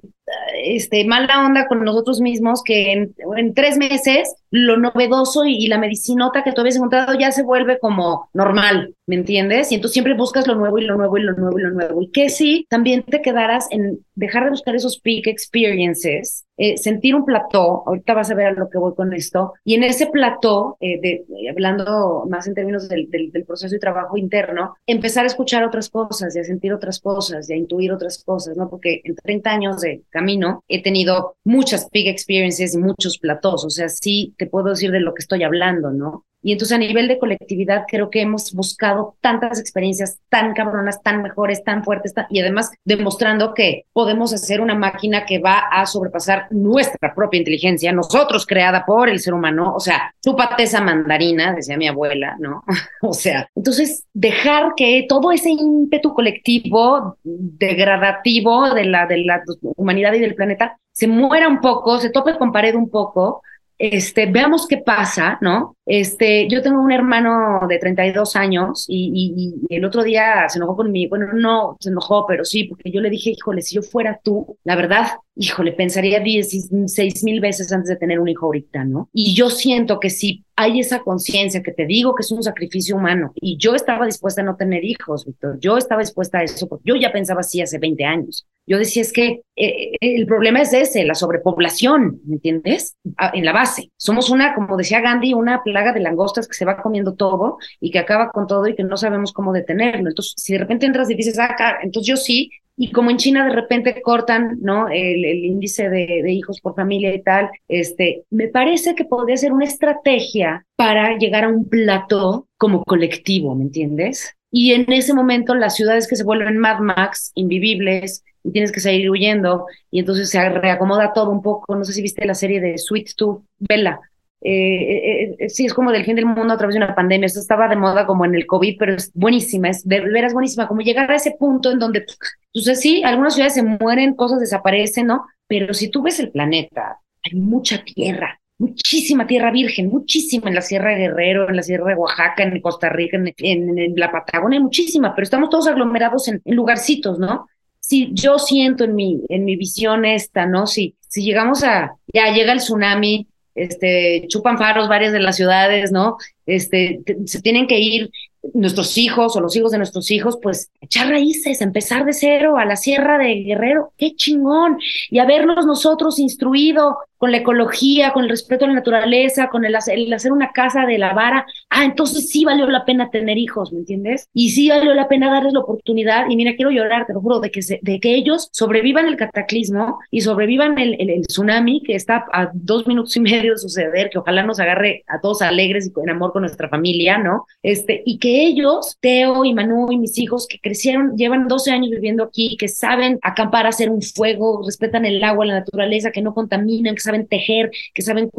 este, 0.62 1.04
mala 1.04 1.46
onda 1.46 1.66
con 1.66 1.82
nosotros 1.84 2.20
mismos 2.20 2.62
que 2.62 2.92
en, 2.92 3.14
en 3.36 3.54
tres 3.54 3.76
meses 3.78 4.34
lo 4.50 4.76
novedoso 4.76 5.44
y, 5.44 5.56
y, 5.56 5.68
la 5.68 5.78
medicinota 5.78 6.44
que 6.44 6.52
tú 6.52 6.60
habías 6.60 6.76
encontrado 6.76 7.18
ya 7.18 7.32
se 7.32 7.42
vuelve 7.42 7.78
como 7.78 8.28
normal, 8.32 8.94
¿me 9.08 9.16
entiendes? 9.16 9.72
Y 9.72 9.76
entonces 9.76 9.94
siempre 9.94 10.14
buscas 10.14 10.46
lo 10.46 10.54
nuevo 10.54 10.78
y 10.78 10.84
lo 10.84 10.96
nuevo 10.96 11.16
y 11.16 11.22
lo 11.22 11.32
nuevo 11.32 11.58
y 11.58 11.62
lo 11.62 11.70
nuevo. 11.70 12.02
Y 12.02 12.10
que 12.10 12.28
si 12.28 12.66
también 12.68 13.02
te 13.02 13.22
quedaras 13.22 13.66
en 13.70 14.04
dejar 14.14 14.44
de 14.44 14.50
buscar 14.50 14.76
esos 14.76 15.00
peak 15.00 15.26
experiences, 15.26 16.44
eh, 16.58 16.76
sentir 16.76 17.14
un 17.14 17.24
plató, 17.24 17.84
ahorita 17.86 18.12
vas 18.12 18.30
a 18.30 18.34
ver 18.34 18.48
a 18.48 18.52
lo 18.52 18.68
que 18.68 18.76
voy 18.76 18.94
con 18.94 19.14
esto, 19.14 19.54
y 19.64 19.74
en 19.74 19.84
ese 19.84 20.08
plató, 20.08 20.76
eh, 20.80 21.00
de, 21.00 21.24
hablando 21.48 22.26
más 22.28 22.46
en 22.48 22.54
términos 22.54 22.88
del, 22.88 23.08
del, 23.08 23.32
del, 23.32 23.44
proceso 23.44 23.72
de 23.72 23.78
trabajo 23.78 24.18
interno, 24.18 24.76
empezar 24.86 25.24
a 25.24 25.28
escuchar 25.28 25.64
otras 25.64 25.88
cosas 25.88 26.36
y 26.36 26.40
a 26.40 26.44
sentir 26.44 26.74
otras 26.74 27.00
cosas 27.00 27.48
y 27.48 27.54
a 27.54 27.56
intuir 27.56 27.92
otras 27.92 28.22
cosas, 28.22 28.56
¿no? 28.58 28.68
Porque 28.68 29.00
en 29.04 29.14
30 29.14 29.50
años 29.50 29.80
de 29.80 30.02
camino 30.10 30.64
he 30.68 30.82
tenido 30.82 31.36
muchas 31.44 31.88
peak 31.90 32.08
experiences 32.08 32.74
y 32.74 32.78
muchos 32.78 33.18
platós, 33.18 33.64
o 33.64 33.70
sea, 33.70 33.88
sí 33.88 34.34
te 34.36 34.46
puedo 34.46 34.70
decir 34.70 34.90
de 34.90 35.00
lo 35.00 35.14
que 35.14 35.22
estoy 35.22 35.44
hablando, 35.44 35.92
¿no? 35.92 36.26
Y 36.42 36.52
entonces 36.52 36.76
a 36.76 36.78
nivel 36.78 37.08
de 37.08 37.18
colectividad 37.18 37.84
creo 37.88 38.10
que 38.10 38.20
hemos 38.20 38.52
buscado 38.52 39.16
tantas 39.20 39.58
experiencias 39.58 40.18
tan 40.28 40.54
cabronas, 40.54 41.02
tan 41.02 41.22
mejores, 41.22 41.64
tan 41.64 41.82
fuertes, 41.82 42.14
y 42.30 42.40
además 42.40 42.70
demostrando 42.84 43.54
que 43.54 43.86
podemos 43.92 44.32
hacer 44.32 44.60
una 44.60 44.74
máquina 44.74 45.26
que 45.26 45.40
va 45.40 45.58
a 45.58 45.84
sobrepasar 45.86 46.46
nuestra 46.50 47.14
propia 47.14 47.38
inteligencia, 47.38 47.92
nosotros 47.92 48.46
creada 48.46 48.86
por 48.86 49.08
el 49.08 49.18
ser 49.20 49.34
humano, 49.34 49.74
o 49.74 49.80
sea, 49.80 50.14
chúpate 50.22 50.62
esa 50.62 50.80
mandarina, 50.80 51.54
decía 51.54 51.76
mi 51.76 51.88
abuela, 51.88 52.36
¿no? 52.38 52.64
o 53.02 53.12
sea, 53.12 53.48
entonces 53.54 54.04
dejar 54.12 54.74
que 54.76 55.06
todo 55.08 55.32
ese 55.32 55.50
ímpetu 55.50 56.14
colectivo 56.14 57.18
degradativo 57.24 58.74
de 58.74 58.84
la, 58.84 59.06
de 59.06 59.18
la 59.18 59.42
humanidad 59.76 60.12
y 60.12 60.20
del 60.20 60.34
planeta 60.34 60.78
se 60.92 61.06
muera 61.06 61.48
un 61.48 61.60
poco, 61.60 61.98
se 61.98 62.10
tope 62.10 62.36
con 62.36 62.52
pared 62.52 62.74
un 62.74 62.90
poco, 62.90 63.42
este, 63.78 64.26
veamos 64.26 64.66
qué 64.66 64.78
pasa, 64.78 65.38
¿no? 65.40 65.76
Este, 65.88 66.46
yo 66.48 66.60
tengo 66.60 66.82
un 66.82 66.92
hermano 66.92 67.66
de 67.66 67.78
32 67.78 68.36
años 68.36 68.84
y, 68.88 69.10
y, 69.14 69.64
y, 69.70 69.74
el 69.74 69.86
otro 69.86 70.02
día 70.02 70.46
se 70.46 70.58
enojó 70.58 70.76
conmigo, 70.76 71.16
bueno, 71.16 71.32
no 71.32 71.78
se 71.80 71.88
enojó, 71.88 72.26
pero 72.26 72.44
sí, 72.44 72.64
porque 72.64 72.90
yo 72.90 73.00
le 73.00 73.08
dije, 73.08 73.30
híjole, 73.30 73.62
si 73.62 73.76
yo 73.76 73.80
fuera 73.80 74.20
tú, 74.22 74.58
la 74.64 74.76
verdad, 74.76 75.06
híjole, 75.38 75.72
pensaría 75.72 76.20
16 76.20 77.24
mil 77.24 77.40
veces 77.40 77.72
antes 77.72 77.88
de 77.88 77.96
tener 77.96 78.18
un 78.18 78.28
hijo 78.28 78.46
ahorita, 78.46 78.84
¿no? 78.84 79.08
Y 79.12 79.34
yo 79.34 79.48
siento 79.48 80.00
que 80.00 80.10
si 80.10 80.44
hay 80.56 80.80
esa 80.80 80.98
conciencia 80.98 81.62
que 81.62 81.72
te 81.72 81.86
digo 81.86 82.14
que 82.14 82.22
es 82.22 82.32
un 82.32 82.42
sacrificio 82.42 82.96
humano 82.96 83.32
y 83.36 83.56
yo 83.56 83.76
estaba 83.76 84.04
dispuesta 84.04 84.42
a 84.42 84.44
no 84.44 84.56
tener 84.56 84.84
hijos, 84.84 85.24
Víctor, 85.24 85.58
yo 85.60 85.78
estaba 85.78 86.00
dispuesta 86.00 86.38
a 86.38 86.42
eso, 86.42 86.68
porque 86.68 86.82
yo 86.86 86.96
ya 86.96 87.12
pensaba 87.12 87.40
así 87.40 87.62
hace 87.62 87.78
20 87.78 88.04
años. 88.04 88.46
Yo 88.66 88.76
decía, 88.76 89.00
es 89.00 89.12
que 89.12 89.42
eh, 89.56 89.92
el 90.00 90.26
problema 90.26 90.60
es 90.60 90.72
ese, 90.72 91.04
la 91.04 91.14
sobrepoblación, 91.14 92.20
¿me 92.26 92.34
entiendes? 92.34 92.96
En 93.32 93.44
la 93.44 93.52
base. 93.52 93.92
Somos 93.96 94.28
una, 94.30 94.54
como 94.54 94.76
decía 94.76 95.00
Gandhi, 95.00 95.32
una 95.32 95.62
de 95.92 96.00
langostas 96.00 96.46
que 96.46 96.54
se 96.54 96.64
va 96.64 96.82
comiendo 96.82 97.14
todo 97.14 97.58
y 97.80 97.90
que 97.90 97.98
acaba 97.98 98.30
con 98.30 98.46
todo 98.46 98.66
y 98.66 98.74
que 98.74 98.84
no 98.84 98.96
sabemos 98.96 99.32
cómo 99.32 99.52
detenerlo. 99.52 100.08
Entonces, 100.08 100.34
si 100.36 100.52
de 100.52 100.58
repente 100.60 100.86
entras 100.86 101.10
y 101.10 101.14
dices, 101.14 101.38
ah, 101.38 101.78
entonces 101.82 102.08
yo 102.08 102.16
sí, 102.16 102.50
y 102.80 102.92
como 102.92 103.10
en 103.10 103.16
China 103.16 103.44
de 103.44 103.54
repente 103.54 104.00
cortan, 104.02 104.58
¿no? 104.60 104.88
El, 104.88 105.24
índice 105.24 105.90
de, 105.90 106.30
hijos 106.30 106.60
por 106.60 106.76
familia 106.76 107.12
y 107.12 107.22
tal, 107.22 107.50
este, 107.66 108.22
me 108.30 108.48
parece 108.48 108.94
que 108.94 109.04
podría 109.04 109.36
ser 109.36 109.52
una 109.52 109.64
estrategia 109.64 110.64
para 110.76 111.18
llegar 111.18 111.44
a 111.44 111.48
un 111.48 111.68
plató 111.68 112.46
como 112.56 112.84
colectivo, 112.84 113.54
¿me 113.56 113.64
entiendes? 113.64 114.36
Y 114.52 114.72
en 114.72 114.90
ese 114.92 115.12
momento 115.12 115.56
las 115.56 115.74
ciudades 115.74 116.06
que 116.06 116.14
se 116.14 116.24
vuelven 116.24 116.56
Mad 116.56 116.78
Max, 116.78 117.32
invivibles, 117.34 118.24
y 118.44 118.52
tienes 118.52 118.70
que 118.70 118.80
salir 118.80 119.10
huyendo, 119.10 119.66
y 119.90 119.98
entonces 119.98 120.30
se 120.30 120.48
reacomoda 120.48 121.12
todo 121.12 121.30
un 121.30 121.42
poco. 121.42 121.74
No 121.74 121.84
sé 121.84 121.92
si 121.92 122.00
viste 122.00 122.24
la 122.24 122.34
serie 122.34 122.60
de 122.60 122.78
Sweet 122.78 123.10
Tooth, 123.16 123.42
Bella. 123.58 124.00
Eh, 124.40 125.34
eh, 125.38 125.48
sí, 125.48 125.66
es 125.66 125.74
como 125.74 125.90
del 125.90 126.04
fin 126.04 126.14
del 126.14 126.26
mundo 126.26 126.54
a 126.54 126.56
través 126.56 126.74
de 126.74 126.82
una 126.84 126.94
pandemia. 126.94 127.26
Esto 127.26 127.40
estaba 127.40 127.68
de 127.68 127.76
moda 127.76 128.06
como 128.06 128.24
en 128.24 128.34
el 128.34 128.46
COVID, 128.46 128.76
pero 128.78 128.94
es 128.94 129.12
buenísima, 129.14 129.68
es 129.68 129.86
de 129.86 130.00
veras 130.00 130.32
buenísima. 130.32 130.68
Como 130.68 130.80
llegar 130.80 131.10
a 131.10 131.16
ese 131.16 131.32
punto 131.38 131.72
en 131.72 131.78
donde, 131.78 132.06
entonces 132.52 132.80
sí, 132.80 133.02
algunas 133.02 133.34
ciudades 133.34 133.54
se 133.54 133.62
mueren, 133.62 134.14
cosas 134.14 134.40
desaparecen, 134.40 135.06
¿no? 135.06 135.26
Pero 135.46 135.74
si 135.74 135.88
tú 135.90 136.02
ves 136.02 136.20
el 136.20 136.30
planeta, 136.30 136.98
hay 137.24 137.38
mucha 137.38 137.82
tierra, 137.82 138.40
muchísima 138.58 139.26
tierra 139.26 139.50
virgen, 139.50 139.88
muchísima 139.88 140.48
en 140.48 140.54
la 140.54 140.62
Sierra 140.62 140.90
de 140.90 140.98
Guerrero, 140.98 141.48
en 141.48 141.56
la 141.56 141.62
Sierra 141.62 141.86
de 141.86 141.94
Oaxaca, 141.94 142.42
en 142.42 142.60
Costa 142.60 142.88
Rica, 142.88 143.18
en, 143.38 143.94
la 143.96 144.10
Patagonia, 144.10 144.60
muchísima, 144.60 145.14
pero 145.14 145.24
estamos 145.24 145.50
todos 145.50 145.68
aglomerados 145.68 146.28
en, 146.28 146.40
en 146.44 146.54
lugarcitos, 146.54 147.18
¿no? 147.18 147.46
Si 147.80 148.10
yo 148.12 148.38
siento 148.38 148.84
en 148.84 148.94
mi, 148.94 149.22
en 149.28 149.44
mi 149.44 149.56
visión 149.56 150.04
esta, 150.04 150.46
¿no? 150.46 150.66
Si, 150.66 150.96
si 151.08 151.22
llegamos 151.22 151.64
a, 151.64 151.94
ya 152.12 152.32
llega 152.32 152.52
el 152.52 152.58
tsunami, 152.58 153.26
este, 153.62 154.24
chupan 154.28 154.58
faros 154.58 154.88
varias 154.88 155.12
de 155.12 155.20
las 155.20 155.36
ciudades, 155.36 155.92
¿no? 155.92 156.16
Este, 156.46 157.00
se 157.26 157.42
tienen 157.42 157.66
que 157.66 157.78
ir 157.78 158.10
nuestros 158.54 158.96
hijos 158.96 159.36
o 159.36 159.40
los 159.40 159.56
hijos 159.56 159.72
de 159.72 159.78
nuestros 159.78 160.10
hijos, 160.10 160.38
pues 160.42 160.70
echar 160.80 161.08
raíces, 161.08 161.60
empezar 161.60 162.04
de 162.04 162.12
cero 162.12 162.56
a 162.56 162.64
la 162.64 162.76
Sierra 162.76 163.18
de 163.18 163.34
Guerrero, 163.42 163.92
qué 163.98 164.14
chingón, 164.14 164.78
y 165.10 165.18
habernos 165.18 165.66
nosotros 165.66 166.18
instruido 166.18 166.98
con 167.18 167.32
la 167.32 167.38
ecología, 167.38 168.12
con 168.12 168.24
el 168.24 168.30
respeto 168.30 168.64
a 168.64 168.68
la 168.68 168.74
naturaleza, 168.74 169.48
con 169.48 169.64
el 169.64 169.74
hacer, 169.74 169.98
una 170.32 170.52
casa 170.52 170.86
de 170.86 170.98
la 170.98 171.12
vara, 171.12 171.46
ah, 171.68 171.84
entonces 171.84 172.28
sí 172.28 172.44
valió 172.44 172.68
la 172.68 172.84
pena 172.84 173.10
tener 173.10 173.36
hijos, 173.36 173.72
¿me 173.72 173.80
entiendes? 173.80 174.28
Y 174.32 174.50
sí 174.50 174.68
valió 174.68 174.94
la 174.94 175.08
pena 175.08 175.30
darles 175.30 175.52
la 175.52 175.60
oportunidad, 175.60 176.26
y 176.28 176.36
mira, 176.36 176.54
quiero 176.54 176.70
llorar, 176.70 177.06
te 177.06 177.12
lo 177.12 177.20
juro, 177.20 177.40
de 177.40 177.50
que, 177.50 177.60
de 177.82 178.00
que 178.00 178.14
ellos 178.14 178.48
sobrevivan 178.52 179.06
el 179.06 179.16
cataclismo 179.16 179.98
y 180.10 180.20
sobrevivan 180.20 180.78
el, 180.78 180.96
el, 181.00 181.10
el, 181.10 181.26
tsunami 181.26 181.82
que 181.82 181.94
está 181.94 182.24
a 182.32 182.50
dos 182.54 182.86
minutos 182.86 183.16
y 183.16 183.20
medio 183.20 183.52
de 183.52 183.58
suceder, 183.58 184.10
que 184.10 184.18
ojalá 184.18 184.44
nos 184.44 184.60
agarre 184.60 185.04
a 185.08 185.20
todos 185.20 185.42
alegres 185.42 185.86
y 185.86 185.92
con 185.92 186.08
amor 186.08 186.32
con 186.32 186.42
nuestra 186.42 186.68
familia, 186.68 187.18
¿no? 187.18 187.46
Este, 187.62 188.02
y 188.06 188.18
que 188.18 188.46
ellos, 188.46 188.96
Teo 189.00 189.44
y 189.44 189.54
Manu 189.54 189.90
y 189.90 189.98
mis 189.98 190.18
hijos, 190.18 190.46
que 190.46 190.58
crecieron, 190.60 191.16
llevan 191.16 191.48
12 191.48 191.70
años 191.70 191.90
viviendo 191.90 192.24
aquí, 192.24 192.56
que 192.56 192.68
saben 192.68 193.18
acampar, 193.22 193.66
hacer 193.66 193.90
un 193.90 194.02
fuego, 194.02 194.62
respetan 194.64 195.04
el 195.04 195.22
agua, 195.24 195.46
la 195.46 195.60
naturaleza, 195.60 196.12
que 196.12 196.22
no 196.22 196.34
contaminan, 196.34 196.94
que 196.94 197.00
saben 197.08 197.26
tejer, 197.26 197.70
que 197.94 198.02
saben 198.02 198.30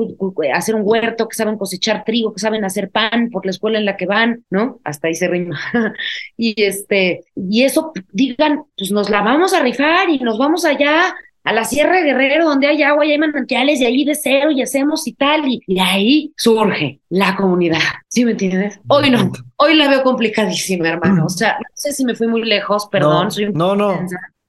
hacer 0.54 0.76
un 0.76 0.82
huerto, 0.86 1.28
que 1.28 1.36
saben 1.36 1.58
cosechar 1.58 2.04
trigo, 2.06 2.34
que 2.34 2.40
saben 2.40 2.64
hacer 2.64 2.90
pan 2.90 3.30
por 3.30 3.46
la 3.46 3.52
escuela 3.52 3.80
en 3.80 3.86
la 3.86 3.98
que 3.98 4.06
van, 4.06 4.46
¿no? 4.50 4.80
Hasta 4.84 5.08
ahí 5.08 5.16
se 5.16 5.28
rima. 5.28 5.60
y 6.38 6.62
este, 6.62 7.22
y 7.36 7.64
eso 7.64 7.92
digan, 8.12 8.64
pues 8.78 8.92
nos 8.92 9.10
la 9.10 9.22
vamos 9.22 9.54
a 9.54 9.62
rifar 9.62 10.10
y 10.10 10.20
nos 10.20 10.38
vamos 10.38 10.66
allá 10.66 11.16
a 11.44 11.54
la 11.54 11.64
Sierra 11.64 11.96
de 11.96 12.04
Guerrero, 12.04 12.46
donde 12.46 12.68
hay 12.68 12.84
agua 12.84 13.06
y 13.06 13.12
hay 13.12 13.18
manantiales, 13.18 13.82
y 13.82 13.86
ahí 13.86 14.06
de 14.06 14.14
cero 14.14 14.52
y 14.52 14.62
hacemos 14.62 15.08
y 15.08 15.14
tal, 15.14 15.48
y, 15.48 15.62
y 15.66 15.80
ahí 15.80 16.34
surge 16.38 17.00
la 17.10 17.36
comunidad. 17.36 17.80
¿Sí 18.08 18.26
me 18.26 18.32
entiendes? 18.32 18.80
Hoy 18.88 19.10
no, 19.10 19.32
hoy 19.56 19.76
la 19.76 19.90
veo 19.90 20.04
complicadísima, 20.04 20.90
hermano. 20.90 21.26
O 21.26 21.30
sea, 21.30 21.54
no 21.54 21.66
sé 21.74 21.94
si 21.94 22.06
me 22.06 22.14
fui 22.14 22.28
muy 22.28 22.44
lejos, 22.44 22.88
perdón. 22.92 23.26
No, 23.26 23.32
soy 23.32 23.46
un 23.46 23.54
no, 23.54 23.76
no. 23.76 24.00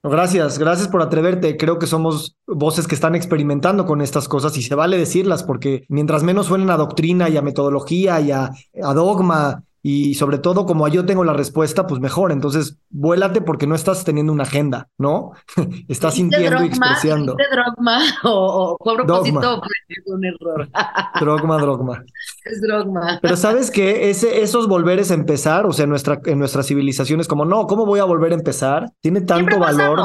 Gracias, 0.03 0.57
gracias 0.57 0.87
por 0.87 1.03
atreverte. 1.03 1.57
Creo 1.57 1.77
que 1.77 1.85
somos 1.85 2.35
voces 2.47 2.87
que 2.87 2.95
están 2.95 3.13
experimentando 3.13 3.85
con 3.85 4.01
estas 4.01 4.27
cosas 4.27 4.57
y 4.57 4.63
se 4.63 4.73
vale 4.73 4.97
decirlas 4.97 5.43
porque 5.43 5.85
mientras 5.89 6.23
menos 6.23 6.47
suenen 6.47 6.71
a 6.71 6.77
doctrina 6.77 7.29
y 7.29 7.37
a 7.37 7.43
metodología 7.43 8.19
y 8.19 8.31
a, 8.31 8.51
a 8.81 8.93
dogma 8.95 9.63
y 9.83 10.13
sobre 10.15 10.37
todo 10.37 10.65
como 10.65 10.87
yo 10.87 11.05
tengo 11.05 11.23
la 11.23 11.33
respuesta, 11.33 11.87
pues 11.87 11.99
mejor. 11.99 12.31
Entonces, 12.31 12.77
vuélate 12.89 13.41
porque 13.41 13.67
no 13.67 13.75
estás 13.75 14.03
teniendo 14.03 14.31
una 14.31 14.43
agenda, 14.43 14.89
¿no? 14.97 15.31
estás 15.87 16.15
¿Dijiste 16.15 16.37
sintiendo 16.37 16.63
y 16.63 16.67
expresando. 16.67 17.35
¿Dijiste 17.35 17.55
drogma 17.55 17.99
o, 18.23 18.75
o 18.75 18.77
fue 18.83 18.93
a 18.93 18.95
propósito 18.97 19.39
Dogma. 19.39 19.67
fue 20.05 20.15
un 20.15 20.25
error? 20.25 20.69
Drogma, 21.19 21.57
drogma. 21.57 22.03
es 22.45 22.61
drogma. 22.61 23.19
Pero 23.21 23.35
sabes 23.35 23.71
que 23.71 24.09
ese, 24.09 24.41
esos 24.41 24.67
volveres 24.67 25.11
a 25.11 25.15
empezar, 25.15 25.65
o 25.65 25.73
sea, 25.73 25.83
en 25.83 25.89
nuestra, 25.89 26.19
en 26.25 26.39
nuestra 26.39 26.63
civilización 26.63 27.19
es 27.19 27.27
como, 27.27 27.45
no, 27.45 27.67
¿cómo 27.67 27.85
voy 27.85 27.99
a 27.99 28.03
volver 28.05 28.31
a 28.31 28.35
empezar? 28.35 28.91
Tiene 29.01 29.21
tanto 29.21 29.59
valor. 29.59 29.99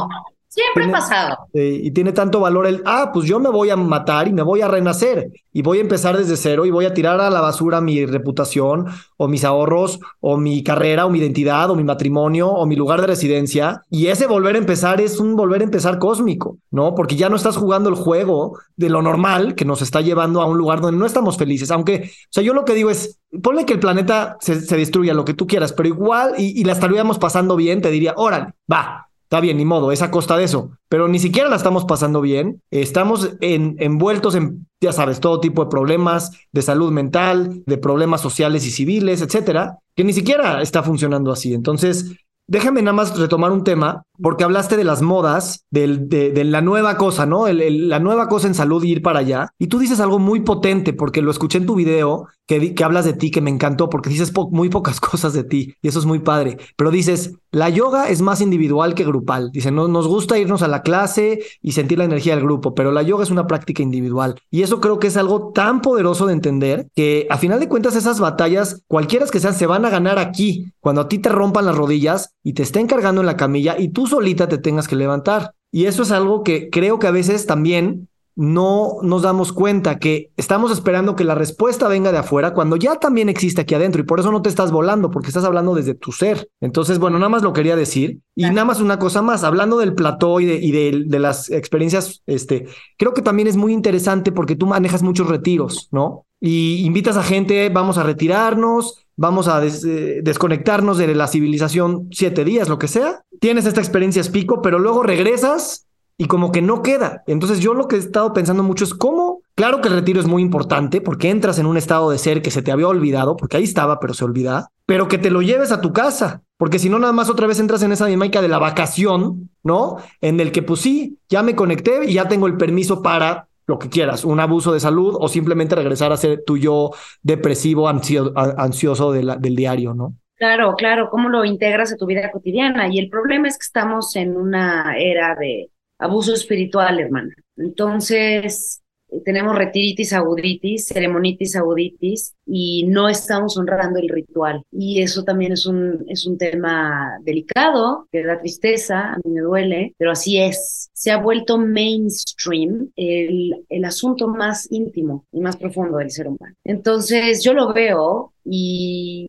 Siempre 0.56 0.84
Tiene- 0.84 0.96
ha 0.96 1.00
pasado. 1.00 1.36
Eh, 1.52 1.80
y 1.84 1.90
tiene 1.90 2.12
tanto 2.12 2.40
valor 2.40 2.66
el, 2.66 2.82
ah, 2.86 3.10
pues 3.12 3.26
yo 3.26 3.38
me 3.38 3.50
voy 3.50 3.68
a 3.68 3.76
matar 3.76 4.26
y 4.26 4.32
me 4.32 4.40
voy 4.40 4.62
a 4.62 4.68
renacer 4.68 5.30
y 5.52 5.60
voy 5.60 5.78
a 5.78 5.80
empezar 5.82 6.16
desde 6.16 6.34
cero 6.38 6.64
y 6.64 6.70
voy 6.70 6.86
a 6.86 6.94
tirar 6.94 7.20
a 7.20 7.28
la 7.28 7.42
basura 7.42 7.82
mi 7.82 8.06
reputación 8.06 8.86
o 9.18 9.28
mis 9.28 9.44
ahorros 9.44 10.00
o 10.20 10.38
mi 10.38 10.64
carrera 10.64 11.04
o 11.04 11.10
mi 11.10 11.18
identidad 11.18 11.70
o 11.70 11.76
mi 11.76 11.84
matrimonio 11.84 12.48
o 12.48 12.64
mi 12.64 12.74
lugar 12.74 13.02
de 13.02 13.08
residencia. 13.08 13.82
Y 13.90 14.06
ese 14.06 14.26
volver 14.26 14.54
a 14.54 14.58
empezar 14.58 14.98
es 15.02 15.20
un 15.20 15.36
volver 15.36 15.60
a 15.60 15.64
empezar 15.64 15.98
cósmico, 15.98 16.56
¿no? 16.70 16.94
Porque 16.94 17.16
ya 17.16 17.28
no 17.28 17.36
estás 17.36 17.58
jugando 17.58 17.90
el 17.90 17.94
juego 17.96 18.58
de 18.76 18.88
lo 18.88 19.02
normal 19.02 19.54
que 19.56 19.66
nos 19.66 19.82
está 19.82 20.00
llevando 20.00 20.40
a 20.40 20.46
un 20.46 20.56
lugar 20.56 20.80
donde 20.80 20.98
no 20.98 21.04
estamos 21.04 21.36
felices. 21.36 21.70
Aunque, 21.70 22.10
o 22.12 22.28
sea, 22.30 22.42
yo 22.42 22.54
lo 22.54 22.64
que 22.64 22.72
digo 22.72 22.88
es, 22.88 23.18
ponle 23.42 23.66
que 23.66 23.74
el 23.74 23.80
planeta 23.80 24.38
se, 24.40 24.58
se 24.62 24.76
destruya, 24.78 25.12
lo 25.12 25.26
que 25.26 25.34
tú 25.34 25.46
quieras, 25.46 25.74
pero 25.74 25.86
igual 25.90 26.32
y, 26.38 26.58
y 26.58 26.64
la 26.64 26.72
estaríamos 26.72 27.18
pasando 27.18 27.56
bien, 27.56 27.82
te 27.82 27.90
diría, 27.90 28.14
órale, 28.16 28.54
va. 28.72 29.05
Está 29.26 29.40
bien, 29.40 29.56
ni 29.56 29.64
modo, 29.64 29.90
es 29.90 30.02
a 30.02 30.12
costa 30.12 30.36
de 30.36 30.44
eso, 30.44 30.70
pero 30.88 31.08
ni 31.08 31.18
siquiera 31.18 31.48
la 31.48 31.56
estamos 31.56 31.84
pasando 31.84 32.20
bien. 32.20 32.62
Estamos 32.70 33.32
en- 33.40 33.74
envueltos 33.80 34.36
en, 34.36 34.68
ya 34.80 34.92
sabes, 34.92 35.18
todo 35.18 35.40
tipo 35.40 35.64
de 35.64 35.68
problemas 35.70 36.30
de 36.52 36.62
salud 36.62 36.92
mental, 36.92 37.64
de 37.66 37.76
problemas 37.76 38.20
sociales 38.20 38.64
y 38.66 38.70
civiles, 38.70 39.22
etcétera, 39.22 39.78
que 39.96 40.04
ni 40.04 40.12
siquiera 40.12 40.62
está 40.62 40.84
funcionando 40.84 41.32
así. 41.32 41.54
Entonces, 41.54 42.12
déjame 42.46 42.82
nada 42.82 42.92
más 42.92 43.18
retomar 43.18 43.50
un 43.50 43.64
tema, 43.64 44.04
porque 44.22 44.44
hablaste 44.44 44.76
de 44.76 44.84
las 44.84 45.02
modas, 45.02 45.64
de, 45.70 46.42
la 46.44 46.60
nueva 46.60 46.96
cosa, 46.96 47.26
¿no? 47.26 47.46
El- 47.46 47.60
el- 47.60 47.88
la 47.88 47.98
nueva 47.98 48.28
cosa 48.28 48.46
en 48.46 48.54
salud 48.54 48.82
y 48.84 48.90
ir 48.92 49.02
para 49.02 49.20
allá. 49.20 49.50
Y 49.58 49.66
tú 49.68 49.78
dices 49.78 50.00
algo 50.00 50.18
muy 50.18 50.40
potente, 50.40 50.92
porque 50.92 51.22
lo 51.22 51.30
escuché 51.30 51.58
en 51.58 51.66
tu 51.66 51.74
video, 51.74 52.26
que, 52.46 52.74
hablas 52.84 53.04
de 53.04 53.12
ti, 53.12 53.30
que 53.30 53.40
me 53.40 53.50
encantó, 53.50 53.88
porque 53.90 54.08
dices 54.10 54.32
muy 54.50 54.68
pocas 54.68 55.00
cosas 55.00 55.32
de 55.32 55.44
ti, 55.44 55.74
y 55.82 55.88
eso 55.88 55.98
es 55.98 56.06
muy 56.06 56.20
padre. 56.20 56.58
Pero 56.76 56.90
dices, 56.90 57.32
la 57.50 57.68
yoga 57.70 58.08
es 58.08 58.20
más 58.22 58.40
individual 58.40 58.94
que 58.94 59.04
grupal. 59.04 59.50
Dice, 59.52 59.70
no, 59.70 59.88
nos 59.88 60.06
gusta 60.06 60.38
irnos 60.38 60.62
a 60.62 60.68
la 60.68 60.82
clase 60.82 61.40
y 61.62 61.72
sentir 61.72 61.98
la 61.98 62.04
energía 62.04 62.34
del 62.36 62.44
grupo, 62.44 62.74
pero 62.74 62.92
la 62.92 63.02
yoga 63.02 63.24
es 63.24 63.30
una 63.30 63.46
práctica 63.46 63.82
individual. 63.82 64.36
Y 64.50 64.62
eso 64.62 64.80
creo 64.80 64.98
que 64.98 65.08
es 65.08 65.16
algo 65.16 65.52
tan 65.52 65.80
poderoso 65.80 66.26
de 66.26 66.34
entender 66.34 66.88
que 66.94 67.26
a 67.30 67.38
final 67.38 67.58
de 67.60 67.68
cuentas 67.68 67.96
esas 67.96 68.20
batallas, 68.20 68.82
cualquiera 68.86 69.26
que 69.26 69.40
sean, 69.40 69.54
se 69.54 69.66
van 69.66 69.84
a 69.84 69.90
ganar 69.90 70.18
aquí, 70.18 70.72
cuando 70.80 71.00
a 71.02 71.08
ti 71.08 71.18
te 71.18 71.30
rompan 71.30 71.64
las 71.66 71.76
rodillas 71.76 72.34
y 72.44 72.52
te 72.52 72.62
estén 72.62 72.86
cargando 72.86 73.20
en 73.22 73.26
la 73.26 73.36
camilla 73.36 73.76
y 73.78 73.88
tú 73.88 74.05
solita 74.06 74.48
te 74.48 74.58
tengas 74.58 74.88
que 74.88 74.96
levantar. 74.96 75.52
Y 75.72 75.86
eso 75.86 76.02
es 76.02 76.10
algo 76.10 76.42
que 76.42 76.70
creo 76.70 76.98
que 76.98 77.06
a 77.06 77.12
veces 77.12 77.46
también 77.46 78.08
no 78.36 78.98
nos 79.02 79.22
damos 79.22 79.52
cuenta 79.54 79.98
que 79.98 80.30
estamos 80.36 80.70
esperando 80.70 81.16
que 81.16 81.24
la 81.24 81.34
respuesta 81.34 81.88
venga 81.88 82.12
de 82.12 82.18
afuera 82.18 82.52
cuando 82.52 82.76
ya 82.76 82.96
también 82.96 83.30
existe 83.30 83.62
aquí 83.62 83.74
adentro 83.74 84.02
y 84.02 84.04
por 84.04 84.20
eso 84.20 84.30
no 84.30 84.42
te 84.42 84.50
estás 84.50 84.70
volando 84.70 85.10
porque 85.10 85.28
estás 85.28 85.44
hablando 85.44 85.74
desde 85.74 85.94
tu 85.94 86.12
ser. 86.12 86.50
Entonces, 86.60 86.98
bueno, 86.98 87.18
nada 87.18 87.30
más 87.30 87.42
lo 87.42 87.54
quería 87.54 87.76
decir 87.76 88.20
y 88.34 88.42
nada 88.44 88.66
más 88.66 88.80
una 88.82 88.98
cosa 88.98 89.22
más, 89.22 89.42
hablando 89.42 89.78
del 89.78 89.94
plató 89.94 90.38
y 90.38 90.44
de, 90.44 90.56
y 90.56 90.70
de, 90.70 91.04
de 91.06 91.18
las 91.18 91.50
experiencias, 91.50 92.22
este, 92.26 92.66
creo 92.98 93.14
que 93.14 93.22
también 93.22 93.48
es 93.48 93.56
muy 93.56 93.72
interesante 93.72 94.32
porque 94.32 94.54
tú 94.54 94.66
manejas 94.66 95.02
muchos 95.02 95.28
retiros, 95.28 95.88
¿no? 95.90 96.25
Y 96.40 96.84
invitas 96.84 97.16
a 97.16 97.22
gente, 97.22 97.68
vamos 97.70 97.98
a 97.98 98.02
retirarnos, 98.02 99.06
vamos 99.16 99.48
a 99.48 99.64
eh, 99.64 100.20
desconectarnos 100.22 100.98
de 100.98 101.14
la 101.14 101.26
civilización 101.26 102.08
siete 102.12 102.44
días, 102.44 102.68
lo 102.68 102.78
que 102.78 102.88
sea. 102.88 103.22
Tienes 103.40 103.66
esta 103.66 103.80
experiencia 103.80 104.22
pico, 104.30 104.60
pero 104.62 104.78
luego 104.78 105.02
regresas 105.02 105.86
y 106.18 106.26
como 106.26 106.52
que 106.52 106.62
no 106.62 106.82
queda. 106.82 107.22
Entonces 107.26 107.60
yo 107.60 107.74
lo 107.74 107.88
que 107.88 107.96
he 107.96 107.98
estado 107.98 108.32
pensando 108.32 108.62
mucho 108.62 108.84
es 108.84 108.94
cómo, 108.94 109.42
claro 109.54 109.80
que 109.80 109.88
el 109.88 109.94
retiro 109.94 110.20
es 110.20 110.26
muy 110.26 110.42
importante 110.42 111.00
porque 111.00 111.30
entras 111.30 111.58
en 111.58 111.66
un 111.66 111.76
estado 111.76 112.10
de 112.10 112.18
ser 112.18 112.42
que 112.42 112.50
se 112.50 112.62
te 112.62 112.72
había 112.72 112.88
olvidado, 112.88 113.36
porque 113.36 113.58
ahí 113.58 113.64
estaba, 113.64 114.00
pero 114.00 114.14
se 114.14 114.24
olvida, 114.24 114.70
pero 114.86 115.08
que 115.08 115.18
te 115.18 115.30
lo 115.30 115.42
lleves 115.42 115.72
a 115.72 115.80
tu 115.80 115.92
casa, 115.92 116.42
porque 116.56 116.78
si 116.78 116.88
no 116.88 116.98
nada 116.98 117.12
más 117.12 117.28
otra 117.28 117.46
vez 117.46 117.60
entras 117.60 117.82
en 117.82 117.92
esa 117.92 118.06
dinámica 118.06 118.40
de 118.40 118.48
la 118.48 118.58
vacación, 118.58 119.50
¿no? 119.62 119.96
En 120.20 120.40
el 120.40 120.52
que 120.52 120.62
pues 120.62 120.80
sí, 120.80 121.18
ya 121.28 121.42
me 121.42 121.54
conecté 121.54 122.06
y 122.06 122.14
ya 122.14 122.28
tengo 122.28 122.46
el 122.46 122.56
permiso 122.56 123.02
para 123.02 123.48
lo 123.66 123.78
que 123.78 123.88
quieras, 123.88 124.24
un 124.24 124.40
abuso 124.40 124.72
de 124.72 124.80
salud 124.80 125.16
o 125.18 125.28
simplemente 125.28 125.74
regresar 125.74 126.12
a 126.12 126.16
ser 126.16 126.42
tu 126.44 126.56
yo 126.56 126.90
depresivo, 127.22 127.88
ansio- 127.88 128.32
ansioso 128.36 129.12
de 129.12 129.22
la- 129.24 129.36
del 129.36 129.56
diario, 129.56 129.94
¿no? 129.94 130.14
Claro, 130.36 130.74
claro, 130.76 131.08
cómo 131.10 131.28
lo 131.30 131.44
integras 131.44 131.92
a 131.92 131.96
tu 131.96 132.06
vida 132.06 132.30
cotidiana. 132.30 132.88
Y 132.92 132.98
el 132.98 133.08
problema 133.08 133.48
es 133.48 133.56
que 133.58 133.64
estamos 133.64 134.14
en 134.16 134.36
una 134.36 134.96
era 134.98 135.34
de 135.34 135.70
abuso 135.98 136.34
espiritual, 136.34 137.00
hermana. 137.00 137.34
Entonces, 137.56 138.82
tenemos 139.24 139.56
retiritis 139.56 140.12
aguditis, 140.12 140.88
ceremonitis 140.88 141.56
aguditis, 141.56 142.34
y 142.46 142.86
no 142.86 143.08
estamos 143.08 143.56
honrando 143.56 143.98
el 143.98 144.08
ritual. 144.08 144.62
Y 144.70 145.00
eso 145.02 145.24
también 145.24 145.52
es 145.52 145.66
un, 145.66 146.04
es 146.08 146.26
un 146.26 146.38
tema 146.38 147.18
delicado, 147.22 148.06
que 148.10 148.24
da 148.24 148.38
tristeza, 148.38 149.12
a 149.12 149.16
mí 149.24 149.32
me 149.32 149.40
duele, 149.40 149.94
pero 149.98 150.12
así 150.12 150.38
es. 150.38 150.90
Se 150.92 151.10
ha 151.10 151.18
vuelto 151.18 151.58
mainstream 151.58 152.90
el, 152.96 153.64
el 153.68 153.84
asunto 153.84 154.28
más 154.28 154.70
íntimo 154.70 155.24
y 155.32 155.40
más 155.40 155.56
profundo 155.56 155.98
del 155.98 156.10
ser 156.10 156.28
humano. 156.28 156.54
Entonces, 156.64 157.42
yo 157.42 157.52
lo 157.52 157.72
veo 157.72 158.32
y 158.44 159.28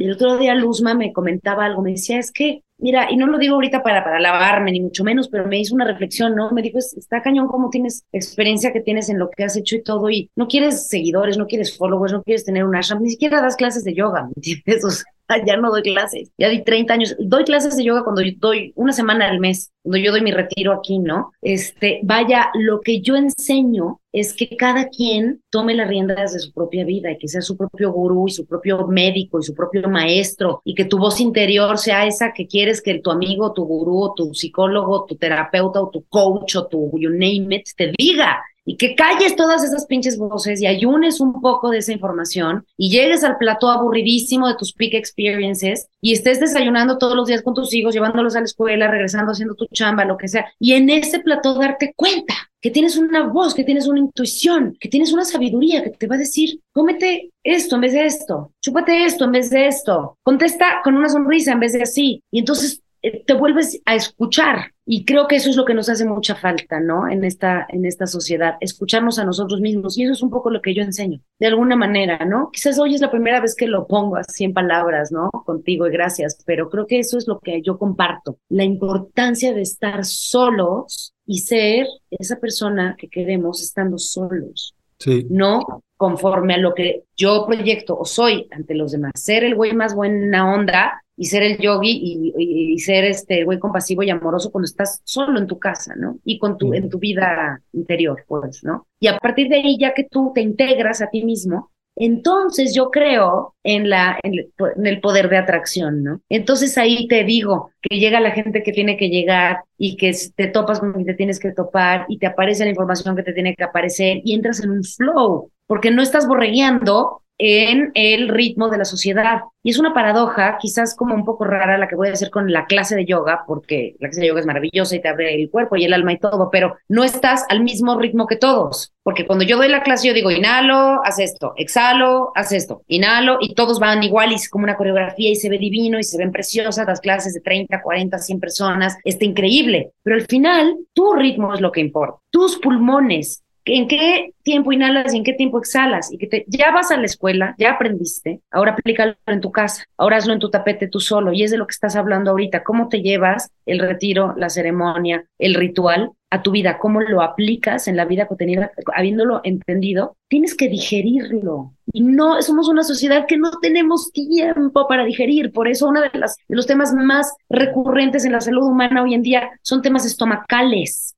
el 0.00 0.12
otro 0.12 0.38
día 0.38 0.54
Luzma 0.54 0.94
me 0.94 1.12
comentaba 1.12 1.66
algo, 1.66 1.82
me 1.82 1.92
decía, 1.92 2.18
es 2.18 2.32
que, 2.32 2.62
mira, 2.80 3.08
y 3.10 3.16
no 3.16 3.26
lo 3.26 3.38
digo 3.38 3.54
ahorita 3.56 3.82
para, 3.82 4.02
para 4.04 4.16
alabarme, 4.18 4.72
ni 4.72 4.80
mucho 4.80 5.04
menos, 5.04 5.28
pero 5.28 5.46
me 5.46 5.58
hizo 5.60 5.74
una 5.74 5.84
reflexión, 5.86 6.34
¿no? 6.34 6.50
Me 6.52 6.62
dijo, 6.62 6.78
"Es- 6.78 6.96
está 6.96 7.22
cañón 7.22 7.48
cómo 7.48 7.70
tienes 7.70 8.04
experiencia 8.12 8.72
que 8.72 8.80
tienes 8.80 9.08
en 9.08 9.18
lo 9.18 9.30
que 9.30 9.44
has 9.44 9.56
hecho 9.56 9.76
y 9.76 9.82
todo, 9.82 10.10
y 10.10 10.30
no 10.36 10.48
quieres 10.48 10.88
seguidores, 10.88 11.36
no 11.38 11.46
quieres 11.46 11.76
followers, 11.76 12.12
no 12.12 12.22
quieres 12.22 12.44
tener 12.44 12.64
un 12.64 12.76
ashram, 12.76 13.02
ni 13.02 13.10
siquiera 13.10 13.40
das 13.42 13.56
clases 13.56 13.84
de 13.84 13.94
yoga, 13.94 14.24
¿me 14.24 14.32
entiendes? 14.36 14.84
O 14.84 14.90
sea, 14.90 15.04
ya 15.46 15.56
no 15.56 15.70
doy 15.70 15.82
clases, 15.82 16.30
ya 16.38 16.48
di 16.48 16.62
30 16.62 16.92
años, 16.92 17.16
doy 17.18 17.44
clases 17.44 17.76
de 17.76 17.84
yoga 17.84 18.04
cuando 18.04 18.22
yo 18.22 18.32
doy 18.38 18.72
una 18.76 18.92
semana 18.92 19.28
al 19.28 19.40
mes, 19.40 19.72
cuando 19.82 19.98
yo 19.98 20.12
doy 20.12 20.22
mi 20.22 20.32
retiro 20.32 20.72
aquí, 20.72 20.98
¿no? 20.98 21.32
Este, 21.42 22.00
vaya, 22.02 22.50
lo 22.54 22.80
que 22.80 23.00
yo 23.00 23.16
enseño 23.16 24.00
es 24.12 24.34
que 24.34 24.56
cada 24.56 24.88
quien 24.88 25.40
tome 25.50 25.74
las 25.74 25.88
riendas 25.88 26.32
de 26.32 26.40
su 26.40 26.52
propia 26.52 26.84
vida 26.84 27.12
y 27.12 27.18
que 27.18 27.28
sea 27.28 27.42
su 27.42 27.56
propio 27.56 27.92
gurú 27.92 28.26
y 28.26 28.32
su 28.32 28.44
propio 28.44 28.86
médico 28.88 29.38
y 29.38 29.44
su 29.44 29.54
propio 29.54 29.88
maestro 29.88 30.62
y 30.64 30.74
que 30.74 30.84
tu 30.84 30.98
voz 30.98 31.20
interior 31.20 31.78
sea 31.78 32.06
esa 32.06 32.32
que 32.32 32.46
quieres 32.46 32.82
que 32.82 32.98
tu 32.98 33.10
amigo, 33.10 33.52
tu 33.52 33.64
gurú, 33.64 34.12
tu 34.16 34.34
psicólogo, 34.34 35.06
tu 35.06 35.16
terapeuta 35.16 35.80
o 35.80 35.90
tu 35.90 36.04
coach 36.08 36.56
o 36.56 36.66
tu 36.66 36.90
you 36.98 37.10
name 37.10 37.54
it 37.54 37.68
te 37.76 37.92
diga 37.96 38.42
y 38.70 38.76
que 38.76 38.94
calles 38.94 39.34
todas 39.34 39.64
esas 39.64 39.84
pinches 39.86 40.16
voces 40.16 40.62
y 40.62 40.66
ayunes 40.68 41.18
un 41.18 41.40
poco 41.40 41.70
de 41.70 41.78
esa 41.78 41.90
información 41.90 42.64
y 42.76 42.88
llegues 42.88 43.24
al 43.24 43.36
plató 43.36 43.68
aburridísimo 43.68 44.46
de 44.46 44.54
tus 44.54 44.72
peak 44.72 44.94
experiences 44.94 45.88
y 46.00 46.12
estés 46.12 46.38
desayunando 46.38 46.96
todos 46.96 47.16
los 47.16 47.26
días 47.26 47.42
con 47.42 47.52
tus 47.52 47.74
hijos, 47.74 47.94
llevándolos 47.94 48.36
a 48.36 48.38
la 48.38 48.44
escuela, 48.44 48.88
regresando 48.88 49.32
haciendo 49.32 49.56
tu 49.56 49.66
chamba, 49.72 50.04
lo 50.04 50.16
que 50.16 50.28
sea, 50.28 50.46
y 50.60 50.74
en 50.74 50.88
ese 50.88 51.18
plató 51.18 51.54
darte 51.54 51.94
cuenta 51.96 52.32
que 52.60 52.70
tienes 52.70 52.96
una 52.96 53.26
voz, 53.26 53.54
que 53.54 53.64
tienes 53.64 53.88
una 53.88 53.98
intuición, 53.98 54.76
que 54.78 54.88
tienes 54.88 55.12
una 55.12 55.24
sabiduría 55.24 55.82
que 55.82 55.90
te 55.90 56.06
va 56.06 56.14
a 56.14 56.18
decir, 56.18 56.60
cómete 56.72 57.32
esto 57.42 57.74
en 57.74 57.80
vez 57.80 57.92
de 57.92 58.06
esto, 58.06 58.52
chúpate 58.60 59.04
esto 59.04 59.24
en 59.24 59.32
vez 59.32 59.50
de 59.50 59.66
esto, 59.66 60.16
contesta 60.22 60.80
con 60.84 60.94
una 60.94 61.08
sonrisa 61.08 61.50
en 61.50 61.60
vez 61.60 61.72
de 61.72 61.82
así, 61.82 62.22
y 62.30 62.38
entonces 62.38 62.82
te 63.02 63.34
vuelves 63.34 63.80
a 63.84 63.94
escuchar. 63.94 64.72
Y 64.84 65.04
creo 65.04 65.28
que 65.28 65.36
eso 65.36 65.50
es 65.50 65.56
lo 65.56 65.64
que 65.64 65.74
nos 65.74 65.88
hace 65.88 66.04
mucha 66.04 66.34
falta, 66.34 66.80
¿no? 66.80 67.08
En 67.08 67.24
esta, 67.24 67.64
en 67.68 67.86
esta 67.86 68.06
sociedad, 68.06 68.54
escucharnos 68.60 69.18
a 69.18 69.24
nosotros 69.24 69.60
mismos. 69.60 69.96
Y 69.96 70.02
eso 70.02 70.12
es 70.12 70.22
un 70.22 70.30
poco 70.30 70.50
lo 70.50 70.60
que 70.60 70.74
yo 70.74 70.82
enseño, 70.82 71.20
de 71.38 71.46
alguna 71.46 71.76
manera, 71.76 72.24
¿no? 72.24 72.50
Quizás 72.52 72.78
hoy 72.78 72.94
es 72.94 73.00
la 73.00 73.10
primera 73.10 73.40
vez 73.40 73.54
que 73.54 73.68
lo 73.68 73.86
pongo 73.86 74.16
así 74.16 74.44
en 74.44 74.52
palabras, 74.52 75.12
¿no? 75.12 75.30
Contigo 75.30 75.86
y 75.86 75.92
gracias, 75.92 76.38
pero 76.44 76.68
creo 76.68 76.86
que 76.86 76.98
eso 76.98 77.18
es 77.18 77.28
lo 77.28 77.38
que 77.38 77.62
yo 77.62 77.78
comparto. 77.78 78.38
La 78.48 78.64
importancia 78.64 79.54
de 79.54 79.62
estar 79.62 80.04
solos 80.04 81.14
y 81.24 81.38
ser 81.38 81.86
esa 82.10 82.40
persona 82.40 82.96
que 82.98 83.08
queremos 83.08 83.62
estando 83.62 83.98
solos 83.98 84.74
Sí. 84.98 85.26
no 85.30 85.82
conforme 85.96 86.54
a 86.54 86.58
lo 86.58 86.74
que 86.74 87.04
yo 87.16 87.46
proyecto 87.46 87.96
o 87.98 88.04
soy 88.04 88.48
ante 88.50 88.74
los 88.74 88.92
demás. 88.92 89.12
Ser 89.14 89.44
el 89.44 89.54
güey 89.54 89.72
más 89.72 89.94
buena 89.94 90.52
onda 90.52 91.02
y 91.20 91.26
ser 91.26 91.42
el 91.42 91.58
yogi 91.58 92.32
y, 92.34 92.78
ser 92.78 93.04
este 93.04 93.44
güey 93.44 93.58
compasivo 93.58 94.02
y 94.02 94.08
amoroso 94.08 94.50
cuando 94.50 94.64
estás 94.64 95.02
solo 95.04 95.38
en 95.38 95.46
tu 95.46 95.58
casa, 95.58 95.94
¿no? 95.94 96.18
Y 96.24 96.38
con 96.38 96.56
tu, 96.56 96.72
en 96.72 96.88
tu 96.88 96.98
vida 96.98 97.60
interior, 97.74 98.24
pues, 98.26 98.64
¿no? 98.64 98.86
Y 98.98 99.08
a 99.08 99.18
partir 99.18 99.50
de 99.50 99.56
ahí, 99.56 99.76
ya 99.78 99.92
que 99.92 100.04
tú 100.04 100.32
te 100.34 100.40
integras 100.40 101.02
a 101.02 101.10
ti 101.10 101.22
mismo, 101.22 101.72
entonces 101.94 102.74
yo 102.74 102.90
creo 102.90 103.54
en, 103.62 103.90
la, 103.90 104.18
en, 104.22 104.86
el 104.86 105.00
poder 105.02 105.28
de 105.28 105.36
atracción, 105.36 106.02
¿no? 106.02 106.22
Entonces 106.30 106.78
ahí 106.78 107.06
te 107.06 107.22
digo 107.22 107.70
que 107.82 107.98
llega 107.98 108.18
la 108.18 108.30
gente 108.30 108.62
que 108.62 108.72
tiene 108.72 108.96
que 108.96 109.10
llegar 109.10 109.64
y 109.76 109.98
que 109.98 110.16
te 110.34 110.46
topas 110.46 110.80
con 110.80 110.94
quien 110.94 111.04
te 111.04 111.12
tienes 111.12 111.38
que 111.38 111.52
topar 111.52 112.06
y 112.08 112.16
te 112.16 112.28
aparece 112.28 112.64
la 112.64 112.70
información 112.70 113.14
que 113.14 113.24
te 113.24 113.34
tiene 113.34 113.54
que 113.54 113.64
aparecer 113.64 114.22
y 114.24 114.32
entras 114.32 114.64
en 114.64 114.70
un 114.70 114.84
flow, 114.84 115.50
porque 115.66 115.90
no 115.90 116.00
estás 116.00 116.26
borregueando 116.26 117.20
en 117.40 117.90
el 117.94 118.28
ritmo 118.28 118.68
de 118.68 118.78
la 118.78 118.84
sociedad. 118.84 119.40
Y 119.62 119.70
es 119.70 119.78
una 119.78 119.94
paradoja, 119.94 120.58
quizás 120.60 120.94
como 120.94 121.14
un 121.14 121.24
poco 121.24 121.44
rara 121.44 121.78
la 121.78 121.88
que 121.88 121.96
voy 121.96 122.08
a 122.08 122.12
hacer 122.12 122.30
con 122.30 122.52
la 122.52 122.66
clase 122.66 122.96
de 122.96 123.06
yoga, 123.06 123.44
porque 123.46 123.96
la 123.98 124.08
clase 124.08 124.20
de 124.20 124.28
yoga 124.28 124.40
es 124.40 124.46
maravillosa 124.46 124.96
y 124.96 125.00
te 125.00 125.08
abre 125.08 125.34
el 125.34 125.50
cuerpo 125.50 125.76
y 125.76 125.84
el 125.84 125.92
alma 125.94 126.12
y 126.12 126.18
todo, 126.18 126.50
pero 126.50 126.76
no 126.88 127.02
estás 127.02 127.44
al 127.48 127.62
mismo 127.62 127.98
ritmo 127.98 128.26
que 128.26 128.36
todos. 128.36 128.92
Porque 129.02 129.26
cuando 129.26 129.44
yo 129.44 129.56
doy 129.56 129.68
la 129.68 129.82
clase, 129.82 130.08
yo 130.08 130.14
digo, 130.14 130.30
inhalo, 130.30 131.00
haz 131.04 131.18
esto, 131.18 131.54
exhalo, 131.56 132.32
haz 132.34 132.52
esto, 132.52 132.82
inhalo, 132.86 133.38
y 133.40 133.54
todos 133.54 133.80
van 133.80 134.02
igual 134.02 134.32
y 134.32 134.34
es 134.34 134.48
como 134.48 134.64
una 134.64 134.76
coreografía 134.76 135.30
y 135.30 135.36
se 135.36 135.48
ve 135.48 135.58
divino 135.58 135.98
y 135.98 136.04
se 136.04 136.18
ven 136.18 136.32
preciosas 136.32 136.86
las 136.86 137.00
clases 137.00 137.32
de 137.32 137.40
30, 137.40 137.80
40, 137.82 138.18
100 138.18 138.40
personas. 138.40 138.98
Está 139.04 139.24
increíble. 139.24 139.92
Pero 140.02 140.16
al 140.16 140.26
final, 140.26 140.76
tu 140.92 141.14
ritmo 141.14 141.54
es 141.54 141.60
lo 141.60 141.72
que 141.72 141.80
importa. 141.80 142.18
Tus 142.30 142.58
pulmones, 142.58 143.42
en 143.64 143.88
qué 143.88 144.34
tiempo 144.42 144.72
inhalas 144.72 145.12
y 145.14 145.18
en 145.18 145.24
qué 145.24 145.34
tiempo 145.34 145.58
exhalas 145.58 146.12
y 146.12 146.18
que 146.18 146.26
te, 146.26 146.44
ya 146.48 146.70
vas 146.72 146.90
a 146.90 146.96
la 146.96 147.06
escuela, 147.06 147.54
ya 147.58 147.72
aprendiste, 147.72 148.40
ahora 148.50 148.72
aplícalo 148.72 149.14
en 149.26 149.40
tu 149.40 149.52
casa, 149.52 149.84
ahora 149.96 150.16
hazlo 150.16 150.32
en 150.32 150.38
tu 150.38 150.50
tapete 150.50 150.88
tú 150.88 151.00
solo 151.00 151.32
y 151.32 151.42
es 151.42 151.50
de 151.50 151.58
lo 151.58 151.66
que 151.66 151.72
estás 151.72 151.96
hablando 151.96 152.30
ahorita, 152.30 152.62
cómo 152.62 152.88
te 152.88 153.02
llevas 153.02 153.50
el 153.66 153.78
retiro, 153.78 154.34
la 154.36 154.48
ceremonia, 154.48 155.24
el 155.38 155.54
ritual 155.54 156.12
a 156.30 156.42
tu 156.42 156.52
vida, 156.52 156.78
cómo 156.78 157.00
lo 157.00 157.22
aplicas 157.22 157.88
en 157.88 157.96
la 157.96 158.04
vida 158.04 158.26
cotidiana, 158.26 158.70
habiéndolo 158.94 159.40
entendido, 159.42 160.16
tienes 160.28 160.54
que 160.54 160.68
digerirlo. 160.68 161.72
Y 161.92 162.02
no, 162.04 162.40
somos 162.40 162.68
una 162.68 162.84
sociedad 162.84 163.26
que 163.26 163.36
no 163.36 163.50
tenemos 163.60 164.12
tiempo 164.12 164.86
para 164.86 165.04
digerir. 165.04 165.50
Por 165.52 165.66
eso 165.66 165.88
uno 165.88 166.00
de, 166.00 166.10
las, 166.14 166.36
de 166.46 166.54
los 166.54 166.68
temas 166.68 166.94
más 166.94 167.34
recurrentes 167.48 168.24
en 168.24 168.32
la 168.32 168.40
salud 168.40 168.64
humana 168.64 169.02
hoy 169.02 169.14
en 169.14 169.22
día 169.22 169.50
son 169.62 169.82
temas 169.82 170.06
estomacales. 170.06 171.09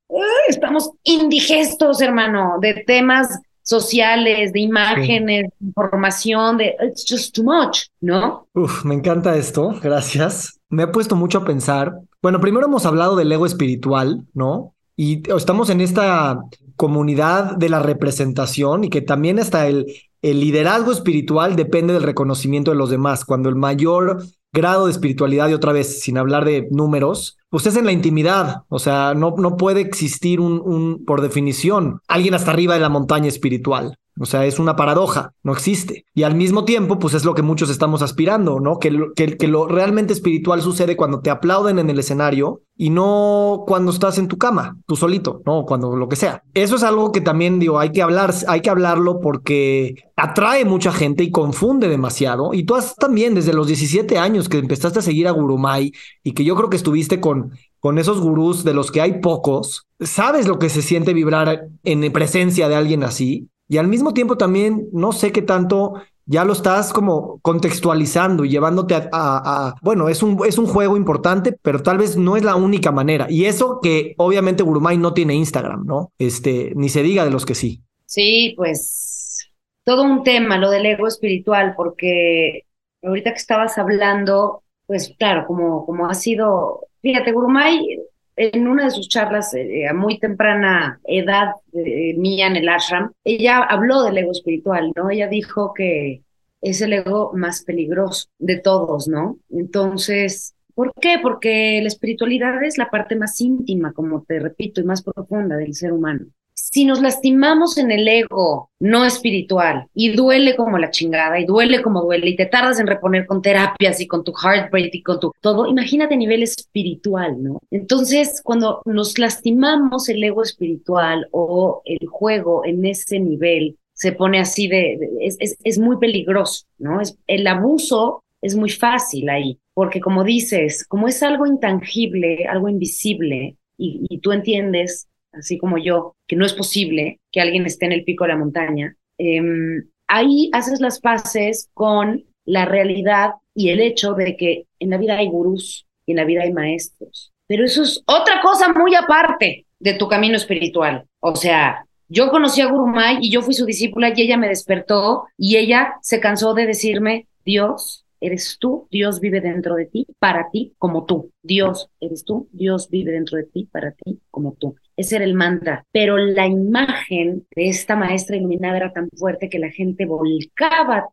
Estamos 0.49 0.91
indigestos, 1.05 2.01
hermano, 2.01 2.59
de 2.61 2.85
temas 2.87 3.41
sociales, 3.63 4.53
de 4.53 4.61
imágenes, 4.61 5.47
información, 5.61 6.59
de 6.59 6.75
it's 6.85 7.05
just 7.09 7.35
too 7.35 7.45
much, 7.45 7.87
¿no? 8.01 8.47
Uf, 8.55 8.85
me 8.85 8.95
encanta 8.95 9.37
esto, 9.37 9.75
gracias. 9.81 10.61
Me 10.69 10.85
he 10.85 10.87
puesto 10.89 11.17
mucho 11.17 11.39
a 11.39 11.45
pensar. 11.45 11.95
Bueno, 12.21 12.41
primero 12.41 12.67
hemos 12.67 12.87
hablado 12.87 13.17
del 13.17 13.31
ego 13.31 13.47
espiritual, 13.47 14.27
¿no? 14.35 14.75
Y 14.97 15.23
estamos 15.35 15.71
en 15.71 15.81
esta 15.81 16.41
comunidad 16.77 17.57
de 17.57 17.69
la 17.69 17.81
representación 17.81 18.85
y 18.85 18.91
que 18.91 19.01
también 19.01 19.39
está 19.39 19.67
el, 19.67 19.87
el 20.23 20.41
liderazgo 20.41 20.93
espiritual 20.93 21.57
depende 21.57 21.93
del 21.93 22.05
reconocimiento 22.05 22.71
de 22.71 22.77
los 22.77 22.91
demás. 22.91 23.25
Cuando 23.25 23.49
el 23.49 23.57
mayor 23.57 24.23
grado 24.53 24.87
de 24.87 24.93
espiritualidad, 24.93 25.49
y 25.49 25.55
otra 25.55 25.73
vez, 25.73 26.01
sin 26.01 26.19
hablar 26.19 26.45
de 26.45 26.69
números, 26.71 27.39
pues 27.49 27.67
es 27.67 27.77
en 27.77 27.87
la 27.87 27.93
intimidad. 27.93 28.63
O 28.69 28.79
sea, 28.79 29.15
no, 29.15 29.35
no 29.37 29.57
puede 29.57 29.81
existir 29.81 30.41
un, 30.41 30.61
un, 30.65 31.05
por 31.05 31.21
definición, 31.21 32.01
alguien 32.07 32.35
hasta 32.35 32.53
arriba 32.53 32.75
de 32.75 32.81
la 32.81 32.89
montaña 32.89 33.29
espiritual. 33.29 33.97
O 34.21 34.27
sea, 34.27 34.45
es 34.45 34.59
una 34.59 34.77
paradoja, 34.77 35.33
no 35.43 35.53
existe. 35.53 36.05
Y 36.15 36.25
al 36.25 36.35
mismo 36.35 36.65
tiempo, 36.65 36.99
pues 36.99 37.15
es 37.15 37.25
lo 37.25 37.35
que 37.35 37.43
muchos 37.43 37.71
estamos 37.71 38.03
aspirando, 38.03 38.61
¿no? 38.61 38.79
Que, 38.79 38.95
que, 39.17 39.39
que, 39.39 39.49
lo 39.49 39.67
realmente 39.67 40.13
espiritual 40.13 40.61
sucede 40.61 40.97
cuando 40.97 41.21
te 41.21 41.31
aplauden 41.31 41.79
en 41.79 41.89
el 41.89 41.99
escenario 41.99 42.61
y 42.77 42.91
no 42.91 43.65
cuando 43.67 43.91
estás 43.91 44.19
en 44.19 44.29
tu 44.29 44.37
cama, 44.37 44.77
tú 44.87 44.97
solito, 44.97 45.41
¿no? 45.47 45.65
Cuando 45.65 45.97
lo 45.97 46.09
que 46.09 46.17
sea. 46.17 46.43
Eso 46.53 46.77
es 46.77 46.83
algo 46.83 47.11
que 47.11 47.23
también 47.23 47.59
digo, 47.59 47.79
hay 47.79 47.91
que 47.91 48.03
hablar, 48.03 48.35
hay 48.49 48.61
que 48.61 48.71
hablarlo 48.71 49.21
porque 49.21 49.95
atrae 50.17 50.67
mucha 50.67 50.93
gente 50.93 51.25
y 51.25 51.31
confunde 51.31 51.89
demasiado. 51.89 52.53
Y 52.53 52.65
tú 52.65 52.75
has 52.75 52.95
también 52.97 53.35
desde 53.35 53.55
los 53.55 53.67
17 53.67 54.19
años 54.19 54.49
que 54.49 54.59
empezaste 54.59 54.99
a 54.99 55.03
seguir 55.03 55.27
a 55.27 55.33
Gurumay 55.33 55.93
y 56.23 56.33
que 56.33 56.45
yo 56.45 56.55
creo 56.55 56.69
que 56.69 56.77
estuviste 56.77 57.21
con 57.21 57.53
con 57.83 57.99
esos 57.99 58.21
gurús 58.21 58.63
de 58.63 58.75
los 58.75 58.93
que 58.93 59.01
hay 59.01 59.21
pocos, 59.21 59.89
sabes 59.99 60.47
lo 60.47 60.61
que 60.61 60.69
se 60.69 60.83
siente 60.83 61.15
vibrar 61.15 61.67
en 61.83 62.13
presencia 62.13 62.69
de 62.69 62.77
alguien 62.77 63.03
así 63.03 63.49
y 63.69 63.79
al 63.79 63.89
mismo 63.89 64.13
tiempo 64.15 64.37
también 64.37 64.89
no 64.93 65.13
sé 65.13 65.33
qué 65.33 65.43
tanto 65.43 65.95
ya 66.25 66.45
lo 66.45 66.53
estás 66.53 66.93
como 66.93 67.41
contextualizando 67.41 68.45
y 68.45 68.51
llevándote 68.51 68.95
a, 69.13 69.75
bueno, 69.83 70.09
es 70.09 70.23
un, 70.23 70.41
es 70.47 70.57
un 70.59 70.67
juego 70.67 70.97
importante, 70.97 71.57
pero 71.63 71.83
tal 71.83 71.99
vez 71.99 72.17
no 72.17 72.37
es 72.37 72.45
la 72.45 72.55
única 72.55 72.93
manera. 72.93 73.27
Y 73.29 73.47
eso 73.47 73.81
que 73.83 74.15
obviamente 74.19 74.63
Gurumay 74.63 74.99
no 74.99 75.15
tiene 75.15 75.35
Instagram, 75.35 75.85
¿no? 75.85 76.13
Este, 76.19 76.73
ni 76.77 76.89
se 76.89 77.03
diga 77.03 77.25
de 77.25 77.31
los 77.31 77.45
que 77.45 77.55
sí. 77.55 77.83
Sí, 78.07 78.55
pues 78.57 79.51
todo 79.85 80.05
un 80.05 80.23
tema, 80.23 80.59
lo 80.59 80.71
del 80.71 80.87
ego 80.87 81.09
espiritual, 81.09 81.75
porque 81.77 82.67
ahorita 83.03 83.31
que 83.31 83.39
estabas 83.39 83.79
hablando, 83.79 84.63
pues 84.87 85.15
claro, 85.19 85.47
como, 85.47 85.85
como 85.85 86.09
ha 86.09 86.15
sido, 86.15 86.87
fíjate, 87.01 87.33
Gurumay 87.33 87.99
en 88.37 88.67
una 88.67 88.85
de 88.85 88.91
sus 88.91 89.09
charlas 89.09 89.53
eh, 89.55 89.87
a 89.87 89.95
muy 89.95 90.19
temprana 90.19 91.01
edad 91.05 91.53
eh, 91.73 92.15
mía 92.17 92.47
en 92.47 92.57
el 92.57 92.69
ashram, 92.69 93.13
ella 93.25 93.59
habló 93.63 94.03
del 94.03 94.19
ego 94.19 94.33
espiritual, 94.33 94.93
¿no? 94.97 95.11
Ella 95.11 95.29
dijo 95.29 95.73
que 95.75 96.23
es 96.61 96.81
el 96.81 96.93
ego 96.93 97.33
más 97.35 97.63
peligroso 97.65 98.29
de 98.39 98.59
todos, 98.59 99.09
¿no? 99.09 99.39
Entonces, 99.51 100.55
¿por 100.75 100.93
qué? 101.01 101.19
Porque 101.21 101.81
la 101.83 101.89
espiritualidad 101.89 102.63
es 102.65 102.79
la 102.79 102.91
parte 102.91 103.17
más 103.17 103.41
íntima, 103.41 103.93
como 103.93 104.23
te 104.23 104.39
repito, 104.39 104.81
y 104.81 104.85
más 104.85 105.03
profunda 105.03 105.57
del 105.57 105.75
ser 105.75 105.93
humano 105.93 106.27
si 106.71 106.85
nos 106.85 107.03
lastimamos 107.03 107.77
en 107.77 107.91
el 107.91 108.07
ego 108.07 108.71
no 108.79 109.05
espiritual 109.05 109.89
y 109.95 110.11
duele 110.11 110.55
como 110.55 110.79
la 110.79 110.91
chingada 110.91 111.41
y 111.41 111.45
duele 111.45 111.83
como 111.83 112.03
duele 112.03 112.29
y 112.29 112.37
te 112.37 112.47
tardas 112.47 112.79
en 112.79 112.87
reponer 112.87 113.27
con 113.27 113.43
terapias 113.43 114.01
y 114.01 114.07
con 114.07 114.23
tu 114.23 114.33
heartbreak 114.33 114.95
y 114.95 115.03
con 115.03 115.19
tu 115.19 115.33
todo, 115.41 115.67
imagínate 115.67 116.15
a 116.15 116.17
nivel 116.17 116.45
espiritual, 116.45 117.43
¿no? 117.43 117.59
Entonces, 117.73 118.41
cuando 118.45 118.81
nos 118.85 119.19
lastimamos 119.19 120.09
el 120.09 120.23
ego 120.23 120.45
espiritual 120.45 121.27
o 121.33 121.83
el 121.85 122.07
juego 122.07 122.65
en 122.65 122.87
ese 122.87 123.19
nivel, 123.19 123.77
se 123.93 124.13
pone 124.13 124.39
así 124.39 124.69
de, 124.69 125.01
es, 125.21 125.59
es, 125.65 125.79
muy 125.79 125.99
peligroso, 125.99 126.67
¿no? 126.79 127.01
Es, 127.01 127.19
el 127.27 127.45
abuso 127.49 128.23
es 128.41 128.55
muy 128.55 128.71
fácil 128.71 129.29
ahí, 129.31 129.59
porque 129.75 130.01
como 130.01 130.23
dices, 130.23 130.87
como 130.87 131.09
es 131.09 131.25
algo 131.25 131.45
intangible, 131.45 132.47
algo 132.47 132.69
invisible, 132.69 133.57
y 133.79 134.19
tú 134.19 134.31
entiendes 134.31 135.09
así 135.33 135.59
como 135.59 135.79
yo, 135.79 136.15
que 136.27 136.37
no 136.37 136.45
es 136.45 136.53
posible 136.53 137.21
que 137.31 137.41
alguien 137.41 137.67
esté 137.67 137.87
en 137.87 137.93
el 137.93 138.05
pico 138.05 138.25
de 138.25 138.29
la 138.29 138.39
montaña, 138.39 138.97
em, 139.19 139.89
ahí 140.07 140.51
haces 140.53 140.81
las 140.81 141.01
paces 141.01 141.71
con 141.75 142.25
la 142.45 142.65
realidad 142.65 143.33
y 143.55 143.71
el 143.71 143.81
hecho 143.81 144.15
de 144.15 144.37
que 144.37 144.67
en 144.79 144.91
la 144.91 144.99
vida 144.99 145.17
hay 145.17 145.29
gurús 145.29 145.87
y 146.07 146.13
en 146.13 146.17
la 146.17 146.25
vida 146.25 146.43
hay 146.43 146.53
maestros. 146.53 147.33
Pero 147.47 147.65
eso 147.65 147.83
es 147.83 148.03
otra 148.07 148.41
cosa 148.41 148.73
muy 148.73 148.95
aparte 148.95 149.67
de 149.79 149.95
tu 149.95 150.09
camino 150.09 150.37
espiritual. 150.37 151.05
O 151.21 151.37
sea, 151.37 151.85
yo 152.09 152.31
conocí 152.31 152.61
a 152.61 152.67
Gurumay 152.67 153.19
y 153.21 153.31
yo 153.31 153.43
fui 153.43 153.55
su 153.55 153.65
discípula 153.65 154.13
y 154.15 154.23
ella 154.23 154.37
me 154.37 154.49
despertó 154.49 155.25
y 155.37 155.57
ella 155.57 155.95
se 156.03 156.21
cansó 156.21 156.55
de 156.55 156.67
decirme, 156.67 157.27
Dios, 157.45 158.05
eres 158.21 158.59
tú, 158.61 158.87
Dios 158.91 159.19
vive 159.19 159.41
dentro 159.41 159.75
de 159.75 159.87
ti, 159.87 160.07
para 160.19 160.49
ti, 160.51 160.75
como 160.79 161.05
tú. 161.05 161.31
Dios 161.43 161.89
eres 162.01 162.25
tú, 162.25 162.49
Dios 162.53 162.89
vive 162.89 163.13
dentro 163.13 163.37
de 163.37 163.45
ti, 163.45 163.69
para 163.71 163.93
ti, 163.93 164.21
como 164.31 164.53
tú. 164.53 164.77
Ese 165.03 165.17
era 165.17 165.25
el 165.25 165.35
mantra. 165.35 165.85
Pero 165.91 166.17
la 166.17 166.47
imagen 166.47 167.45
de 167.57 167.69
esta 167.69 167.97
maestra 167.97 168.37
iluminada 168.37 168.77
era 168.77 168.93
tan 168.93 169.09
fuerte 169.11 169.49
que 169.49 169.59
la 169.59 169.69
gente 169.69 170.07
volcaba 170.07 171.09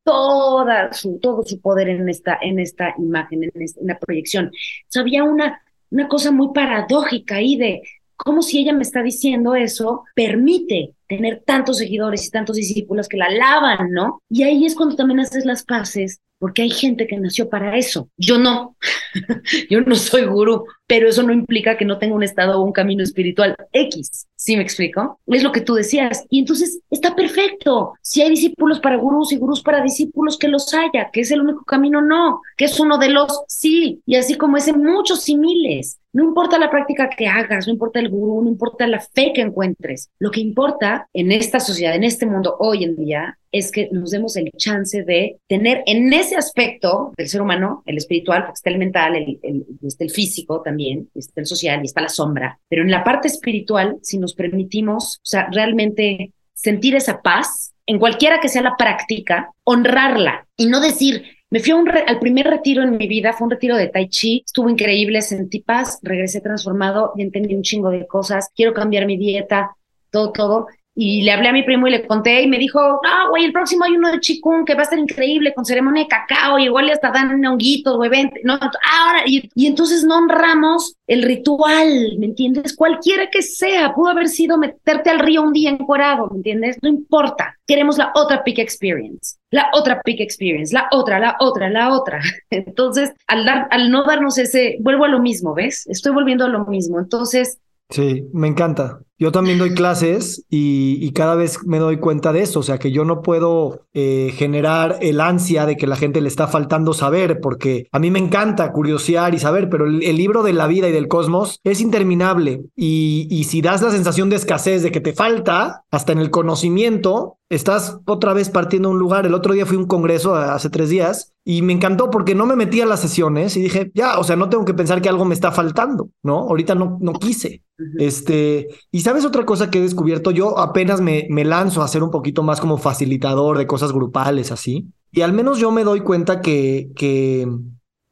su, 0.91 1.17
todo 1.19 1.43
su 1.43 1.59
poder 1.59 1.89
en 1.89 2.07
esta, 2.07 2.37
en 2.39 2.59
esta 2.59 2.93
imagen, 2.99 3.45
en, 3.45 3.61
esta, 3.61 3.81
la 3.83 3.97
proyección. 3.97 4.51
O 4.95 4.99
había 4.99 5.23
una, 5.23 5.59
una 5.89 6.07
cosa 6.07 6.31
muy 6.31 6.49
paradójica 6.53 7.37
ahí 7.37 7.57
de 7.57 7.81
cómo 8.15 8.43
si 8.43 8.59
ella 8.59 8.73
me 8.73 8.83
está 8.83 9.01
diciendo 9.01 9.55
eso, 9.55 10.03
permite 10.13 10.93
tener 11.09 11.41
tantos 11.45 11.79
seguidores 11.79 12.25
y 12.25 12.29
tantos 12.29 12.55
discípulos 12.55 13.09
que 13.09 13.17
la 13.17 13.25
alaban, 13.25 13.91
¿no? 13.91 14.21
Y 14.29 14.43
ahí 14.43 14.65
es 14.65 14.75
cuando 14.75 14.95
también 14.95 15.19
haces 15.19 15.43
las 15.43 15.63
paces 15.63 16.21
porque 16.39 16.61
hay 16.61 16.69
gente 16.69 17.05
que 17.05 17.17
nació 17.17 17.49
para 17.49 17.77
eso. 17.77 18.09
Yo 18.17 18.39
no, 18.39 18.75
yo 19.69 19.81
no 19.81 19.95
soy 19.95 20.25
gurú, 20.25 20.65
pero 20.87 21.09
eso 21.09 21.21
no 21.21 21.33
implica 21.33 21.77
que 21.77 21.85
no 21.85 21.99
tenga 21.99 22.15
un 22.15 22.23
estado 22.23 22.59
o 22.59 22.63
un 22.63 22.71
camino 22.71 23.03
espiritual 23.03 23.55
X. 23.73 24.27
¿Sí 24.35 24.55
me 24.55 24.63
explico? 24.63 25.19
Es 25.27 25.43
lo 25.43 25.51
que 25.51 25.61
tú 25.61 25.75
decías. 25.75 26.25
Y 26.29 26.39
entonces 26.39 26.79
está 26.89 27.13
perfecto. 27.13 27.93
Si 28.01 28.21
hay 28.21 28.29
discípulos 28.29 28.79
para 28.79 28.95
gurús 28.95 29.33
y 29.33 29.37
gurús 29.37 29.61
para 29.61 29.83
discípulos, 29.83 30.37
que 30.37 30.47
los 30.47 30.73
haya, 30.73 31.09
que 31.11 31.21
es 31.21 31.31
el 31.31 31.41
único 31.41 31.65
camino, 31.65 32.01
no, 32.01 32.41
que 32.55 32.65
es 32.65 32.79
uno 32.79 32.97
de 32.97 33.09
los 33.09 33.43
sí. 33.47 34.01
Y 34.05 34.15
así 34.15 34.35
como 34.35 34.55
es 34.55 34.67
en 34.69 34.81
muchos 34.81 35.21
similes. 35.21 35.99
No 36.11 36.23
importa 36.23 36.57
la 36.57 36.71
práctica 36.71 37.09
que 37.09 37.27
hagas, 37.27 37.67
no 37.67 37.73
importa 37.73 37.99
el 37.99 38.09
gurú, 38.09 38.41
no 38.41 38.49
importa 38.49 38.87
la 38.87 38.99
fe 38.99 39.31
que 39.33 39.41
encuentres. 39.41 40.09
Lo 40.17 40.31
que 40.31 40.39
importa 40.39 40.98
en 41.13 41.31
esta 41.31 41.59
sociedad, 41.59 41.95
en 41.95 42.03
este 42.03 42.25
mundo 42.25 42.55
hoy 42.59 42.83
en 42.83 42.95
día, 42.95 43.37
es 43.51 43.71
que 43.71 43.89
nos 43.91 44.11
demos 44.11 44.35
el 44.35 44.51
chance 44.57 45.03
de 45.03 45.39
tener 45.47 45.83
en 45.85 46.11
ese 46.13 46.35
aspecto 46.35 47.13
del 47.17 47.27
ser 47.27 47.41
humano, 47.41 47.83
el 47.85 47.97
espiritual, 47.97 48.43
porque 48.43 48.57
está 48.57 48.69
el 48.69 48.77
mental, 48.77 49.15
el, 49.15 49.39
el, 49.41 49.65
está 49.83 50.03
el 50.03 50.11
físico 50.11 50.61
también, 50.61 51.09
está 51.15 51.41
el 51.41 51.47
social 51.47 51.81
y 51.81 51.85
está 51.85 52.01
la 52.01 52.09
sombra, 52.09 52.59
pero 52.67 52.83
en 52.83 52.91
la 52.91 53.03
parte 53.03 53.27
espiritual, 53.27 53.97
si 54.01 54.17
nos 54.17 54.33
permitimos, 54.33 55.17
o 55.17 55.25
sea, 55.25 55.49
realmente 55.51 56.33
sentir 56.53 56.95
esa 56.95 57.21
paz, 57.21 57.73
en 57.85 57.97
cualquiera 57.97 58.39
que 58.39 58.49
sea 58.49 58.61
la 58.61 58.77
práctica, 58.77 59.51
honrarla 59.63 60.45
y 60.55 60.67
no 60.67 60.79
decir, 60.79 61.23
me 61.49 61.59
fui 61.59 61.73
al 62.05 62.19
primer 62.19 62.45
retiro 62.45 62.83
en 62.83 62.95
mi 62.97 63.07
vida, 63.07 63.33
fue 63.33 63.45
un 63.45 63.51
retiro 63.51 63.75
de 63.75 63.87
Tai 63.87 64.07
Chi, 64.07 64.43
estuvo 64.45 64.69
increíble, 64.69 65.23
sentí 65.23 65.61
paz, 65.61 65.97
regresé 66.03 66.41
transformado 66.41 67.13
y 67.15 67.23
entendí 67.23 67.55
un 67.55 67.63
chingo 67.63 67.89
de 67.89 68.05
cosas, 68.05 68.51
quiero 68.55 68.73
cambiar 68.75 69.07
mi 69.07 69.17
dieta, 69.17 69.75
todo, 70.11 70.31
todo. 70.31 70.67
Y 70.95 71.21
le 71.21 71.31
hablé 71.31 71.49
a 71.49 71.53
mi 71.53 71.63
primo 71.63 71.87
y 71.87 71.91
le 71.91 72.05
conté 72.05 72.41
y 72.41 72.47
me 72.47 72.57
dijo, 72.57 72.79
no, 72.81 73.29
güey, 73.29 73.45
el 73.45 73.53
próximo 73.53 73.85
hay 73.85 73.95
uno 73.95 74.11
de 74.11 74.19
Chikung 74.19 74.65
que 74.65 74.73
va 74.73 74.81
a 74.81 74.83
estar 74.83 74.99
increíble 74.99 75.53
con 75.53 75.63
ceremonia 75.63 76.03
de 76.03 76.09
cacao 76.09 76.59
y 76.59 76.65
igual 76.65 76.87
le 76.87 76.93
hasta 76.93 77.11
dan 77.11 77.45
honguitos, 77.45 77.95
güey, 77.95 78.09
no, 78.43 78.53
ahora, 78.55 79.23
y, 79.25 79.49
y, 79.55 79.67
entonces 79.67 80.03
no 80.03 80.17
honramos 80.17 80.95
el 81.07 81.23
ritual, 81.23 82.17
¿me 82.17 82.25
entiendes? 82.25 82.75
Cualquiera 82.75 83.29
que 83.29 83.41
sea, 83.41 83.93
pudo 83.93 84.09
haber 84.09 84.27
sido 84.27 84.57
meterte 84.57 85.09
al 85.09 85.19
río 85.19 85.43
un 85.43 85.53
día 85.53 85.69
encuerado, 85.69 86.27
¿me 86.31 86.37
entiendes? 86.37 86.77
No 86.81 86.89
importa, 86.89 87.55
queremos 87.65 87.97
la 87.97 88.11
otra 88.15 88.43
peak 88.43 88.59
experience, 88.59 89.37
la 89.51 89.69
otra 89.73 90.01
peak 90.01 90.19
experience, 90.19 90.73
la 90.73 90.89
otra, 90.91 91.19
la 91.19 91.37
otra, 91.39 91.69
la 91.69 91.93
otra. 91.93 92.19
Entonces, 92.49 93.13
al, 93.27 93.45
dar, 93.45 93.67
al 93.71 93.89
no 93.89 94.03
darnos 94.03 94.37
ese, 94.37 94.77
vuelvo 94.81 95.05
a 95.05 95.09
lo 95.09 95.19
mismo, 95.19 95.53
¿ves? 95.53 95.87
Estoy 95.87 96.11
volviendo 96.11 96.45
a 96.45 96.49
lo 96.49 96.65
mismo. 96.65 96.99
Entonces, 96.99 97.59
Sí, 97.89 98.29
me 98.33 98.47
encanta. 98.47 98.99
Yo 99.19 99.33
también 99.33 99.59
doy 99.59 99.73
clases 99.73 100.45
y, 100.49 101.11
cada 101.11 101.35
vez 101.35 101.65
me 101.65 101.79
doy 101.79 101.97
cuenta 101.97 102.31
de 102.31 102.41
eso, 102.41 102.61
o 102.61 102.63
sea 102.63 102.77
que 102.77 102.91
yo 102.91 103.03
no 103.03 103.21
puedo 103.21 103.81
eh, 103.93 104.31
generar 104.35 104.97
el 105.01 105.19
ansia 105.19 105.65
de 105.65 105.75
que 105.75 105.87
la 105.87 105.97
gente 105.97 106.21
le 106.21 106.29
está 106.29 106.47
faltando 106.47 106.93
saber, 106.93 107.41
porque 107.41 107.89
a 107.91 107.99
mí 107.99 108.09
me 108.09 108.19
encanta 108.19 108.71
curiosear 108.71 109.35
y 109.35 109.39
saber, 109.39 109.69
pero 109.69 109.85
el, 109.85 109.99
libro 110.15 110.41
de 110.43 110.53
la 110.53 110.67
vida 110.67 110.87
y 110.87 110.93
del 110.93 111.09
cosmos 111.09 111.59
es 111.65 111.81
interminable 111.81 112.61
y, 112.77 113.27
y 113.29 113.43
si 113.45 113.61
das 113.61 113.81
la 113.81 113.91
sensación 113.91 114.29
de 114.29 114.37
escasez, 114.37 114.81
de 114.83 114.91
que 114.91 115.01
te 115.01 115.11
falta, 115.11 115.83
hasta 115.91 116.13
en 116.13 116.19
el 116.19 116.31
conocimiento, 116.31 117.39
estás 117.49 117.99
otra 118.05 118.33
vez 118.33 118.49
partiendo 118.49 118.89
un 118.89 118.99
lugar. 118.99 119.25
El 119.25 119.33
otro 119.33 119.53
día 119.53 119.65
fui 119.65 119.75
a 119.75 119.79
un 119.79 119.87
congreso 119.87 120.35
hace 120.35 120.69
tres 120.69 120.89
días 120.89 121.33
y 121.43 121.61
me 121.61 121.73
encantó 121.73 122.11
porque 122.11 122.35
no 122.35 122.45
me 122.45 122.55
metí 122.55 122.79
a 122.81 122.85
las 122.85 123.01
sesiones 123.01 123.57
y 123.57 123.61
dije, 123.61 123.91
ya, 123.93 124.19
o 124.19 124.23
sea, 124.23 124.35
no 124.35 124.49
tengo 124.49 124.65
que 124.65 124.73
pensar 124.73 125.01
que 125.01 125.09
algo 125.09 125.25
me 125.25 125.33
está 125.33 125.51
faltando, 125.51 126.09
¿no? 126.23 126.39
Ahorita 126.41 126.75
no, 126.75 126.97
no 127.01 127.13
quise. 127.13 127.63
Este, 127.97 128.67
y 128.91 129.01
sabes 129.09 129.25
otra 129.25 129.43
cosa 129.43 129.71
que 129.71 129.79
he 129.79 129.81
descubierto, 129.81 130.29
yo 130.29 130.59
apenas 130.59 131.01
me, 131.01 131.27
lanzo 131.43 131.81
a 131.81 131.87
ser 131.87 132.03
un 132.03 132.11
poquito 132.11 132.43
más 132.43 132.61
como 132.61 132.77
facilitador 132.77 133.57
de 133.57 133.65
cosas 133.65 133.91
grupales 133.91 134.51
así, 134.51 134.87
y 135.11 135.21
al 135.21 135.33
menos 135.33 135.57
yo 135.57 135.71
me 135.71 135.83
doy 135.83 136.01
cuenta 136.01 136.41
que, 136.41 136.91
que, 136.95 137.47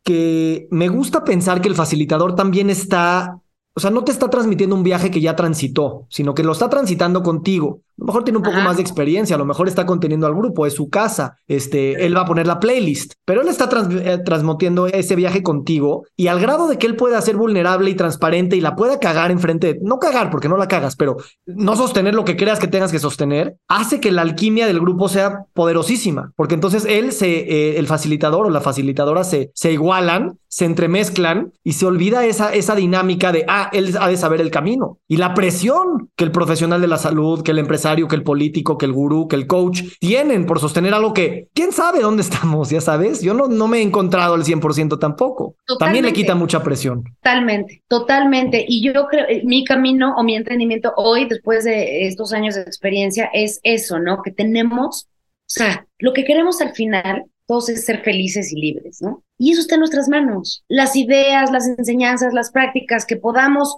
que 0.03 0.67
me 0.71 0.89
gusta 0.89 1.23
pensar 1.23 1.61
que 1.61 1.69
el 1.69 1.75
facilitador 1.75 2.33
también 2.33 2.71
está 2.71 3.39
o 3.75 3.79
sea, 3.79 3.91
no 3.91 4.03
te 4.03 4.11
está 4.11 4.27
transmitiendo 4.27 4.75
un 4.75 4.81
viaje 4.81 5.11
que 5.11 5.21
ya 5.21 5.35
transitó, 5.35 6.07
sino 6.09 6.33
que 6.33 6.41
lo 6.41 6.53
está 6.53 6.67
transitando 6.67 7.21
contigo. 7.21 7.81
A 7.97 8.01
lo 8.01 8.05
mejor 8.05 8.23
tiene 8.23 8.37
un 8.37 8.43
poco 8.43 8.59
más 8.59 8.75
de 8.75 8.83
experiencia, 8.83 9.35
a 9.35 9.39
lo 9.39 9.45
mejor 9.45 9.67
está 9.67 9.87
conteniendo 9.87 10.27
al 10.27 10.35
grupo, 10.35 10.67
es 10.67 10.73
su 10.73 10.89
casa, 10.89 11.39
este, 11.47 12.05
él 12.05 12.15
va 12.15 12.21
a 12.21 12.25
poner 12.25 12.45
la 12.45 12.59
playlist, 12.59 13.13
pero 13.25 13.41
él 13.41 13.47
está 13.47 13.67
eh, 13.91 14.19
transmitiendo 14.23 14.85
ese 14.85 15.15
viaje 15.15 15.41
contigo 15.41 16.05
y 16.15 16.27
al 16.27 16.39
grado 16.39 16.67
de 16.67 16.77
que 16.77 16.85
él 16.85 16.95
pueda 16.95 17.19
ser 17.21 17.37
vulnerable 17.37 17.89
y 17.89 17.95
transparente 17.95 18.55
y 18.55 18.61
la 18.61 18.75
pueda 18.75 18.99
cagar 18.99 19.31
enfrente, 19.31 19.79
no 19.81 19.97
cagar 19.97 20.29
porque 20.29 20.47
no 20.47 20.57
la 20.57 20.67
cagas, 20.67 20.95
pero 20.95 21.17
no 21.47 21.75
sostener 21.75 22.13
lo 22.13 22.23
que 22.23 22.37
creas 22.37 22.59
que 22.59 22.67
tengas 22.67 22.91
que 22.91 22.99
sostener, 22.99 23.57
hace 23.67 23.99
que 23.99 24.11
la 24.11 24.21
alquimia 24.21 24.67
del 24.67 24.79
grupo 24.79 25.09
sea 25.09 25.45
poderosísima, 25.53 26.33
porque 26.35 26.53
entonces 26.53 26.85
él 26.87 27.11
se, 27.11 27.27
eh, 27.27 27.79
el 27.79 27.87
facilitador 27.87 28.45
o 28.45 28.49
la 28.51 28.61
facilitadora 28.61 29.23
se, 29.23 29.51
se 29.55 29.71
igualan, 29.71 30.37
se 30.47 30.65
entremezclan 30.65 31.53
y 31.63 31.73
se 31.73 31.85
olvida 31.85 32.25
esa, 32.25 32.53
esa 32.53 32.75
dinámica 32.75 33.31
de, 33.31 33.45
ah, 33.47 33.69
él 33.73 33.95
ha 33.99 34.07
de 34.07 34.17
saber 34.17 34.41
el 34.41 34.51
camino 34.51 34.99
y 35.07 35.17
la 35.17 35.33
presión 35.33 36.09
que 36.15 36.23
el 36.23 36.31
profesional 36.31 36.81
de 36.81 36.87
la 36.87 36.97
salud, 36.97 37.41
que 37.43 37.51
el 37.51 37.59
empresario, 37.59 37.86
que 38.07 38.15
el 38.15 38.23
político, 38.23 38.77
que 38.77 38.85
el 38.85 38.93
gurú, 38.93 39.27
que 39.27 39.35
el 39.35 39.47
coach 39.47 39.81
tienen 39.99 40.45
por 40.45 40.59
sostener 40.59 40.93
algo 40.93 41.13
que 41.13 41.47
quién 41.53 41.71
sabe 41.71 42.01
dónde 42.01 42.21
estamos, 42.21 42.69
ya 42.69 42.81
sabes. 42.81 43.21
Yo 43.21 43.33
no, 43.33 43.47
no 43.47 43.67
me 43.67 43.79
he 43.79 43.81
encontrado 43.81 44.33
al 44.33 44.43
100% 44.43 44.99
tampoco. 44.99 45.55
También 45.79 46.05
le 46.05 46.13
quita 46.13 46.35
mucha 46.35 46.61
presión. 46.61 47.03
Totalmente, 47.21 47.83
totalmente. 47.87 48.65
Y 48.67 48.83
yo 48.83 49.07
creo, 49.07 49.25
eh, 49.27 49.41
mi 49.45 49.63
camino 49.63 50.15
o 50.17 50.23
mi 50.23 50.35
entendimiento 50.35 50.93
hoy, 50.97 51.25
después 51.25 51.63
de 51.63 52.07
estos 52.07 52.33
años 52.33 52.55
de 52.55 52.61
experiencia, 52.61 53.29
es 53.33 53.59
eso, 53.63 53.99
¿no? 53.99 54.21
Que 54.21 54.31
tenemos, 54.31 55.07
o 55.07 55.45
sea, 55.45 55.87
lo 55.99 56.13
que 56.13 56.25
queremos 56.25 56.61
al 56.61 56.73
final 56.73 57.25
todos 57.47 57.69
es 57.69 57.85
ser 57.85 58.03
felices 58.03 58.51
y 58.51 58.59
libres, 58.59 59.01
¿no? 59.01 59.23
Y 59.37 59.53
eso 59.53 59.61
está 59.61 59.75
en 59.75 59.79
nuestras 59.79 60.09
manos. 60.09 60.65
Las 60.67 60.95
ideas, 60.95 61.49
las 61.49 61.65
enseñanzas, 61.65 62.33
las 62.33 62.51
prácticas 62.51 63.05
que 63.05 63.15
podamos 63.15 63.77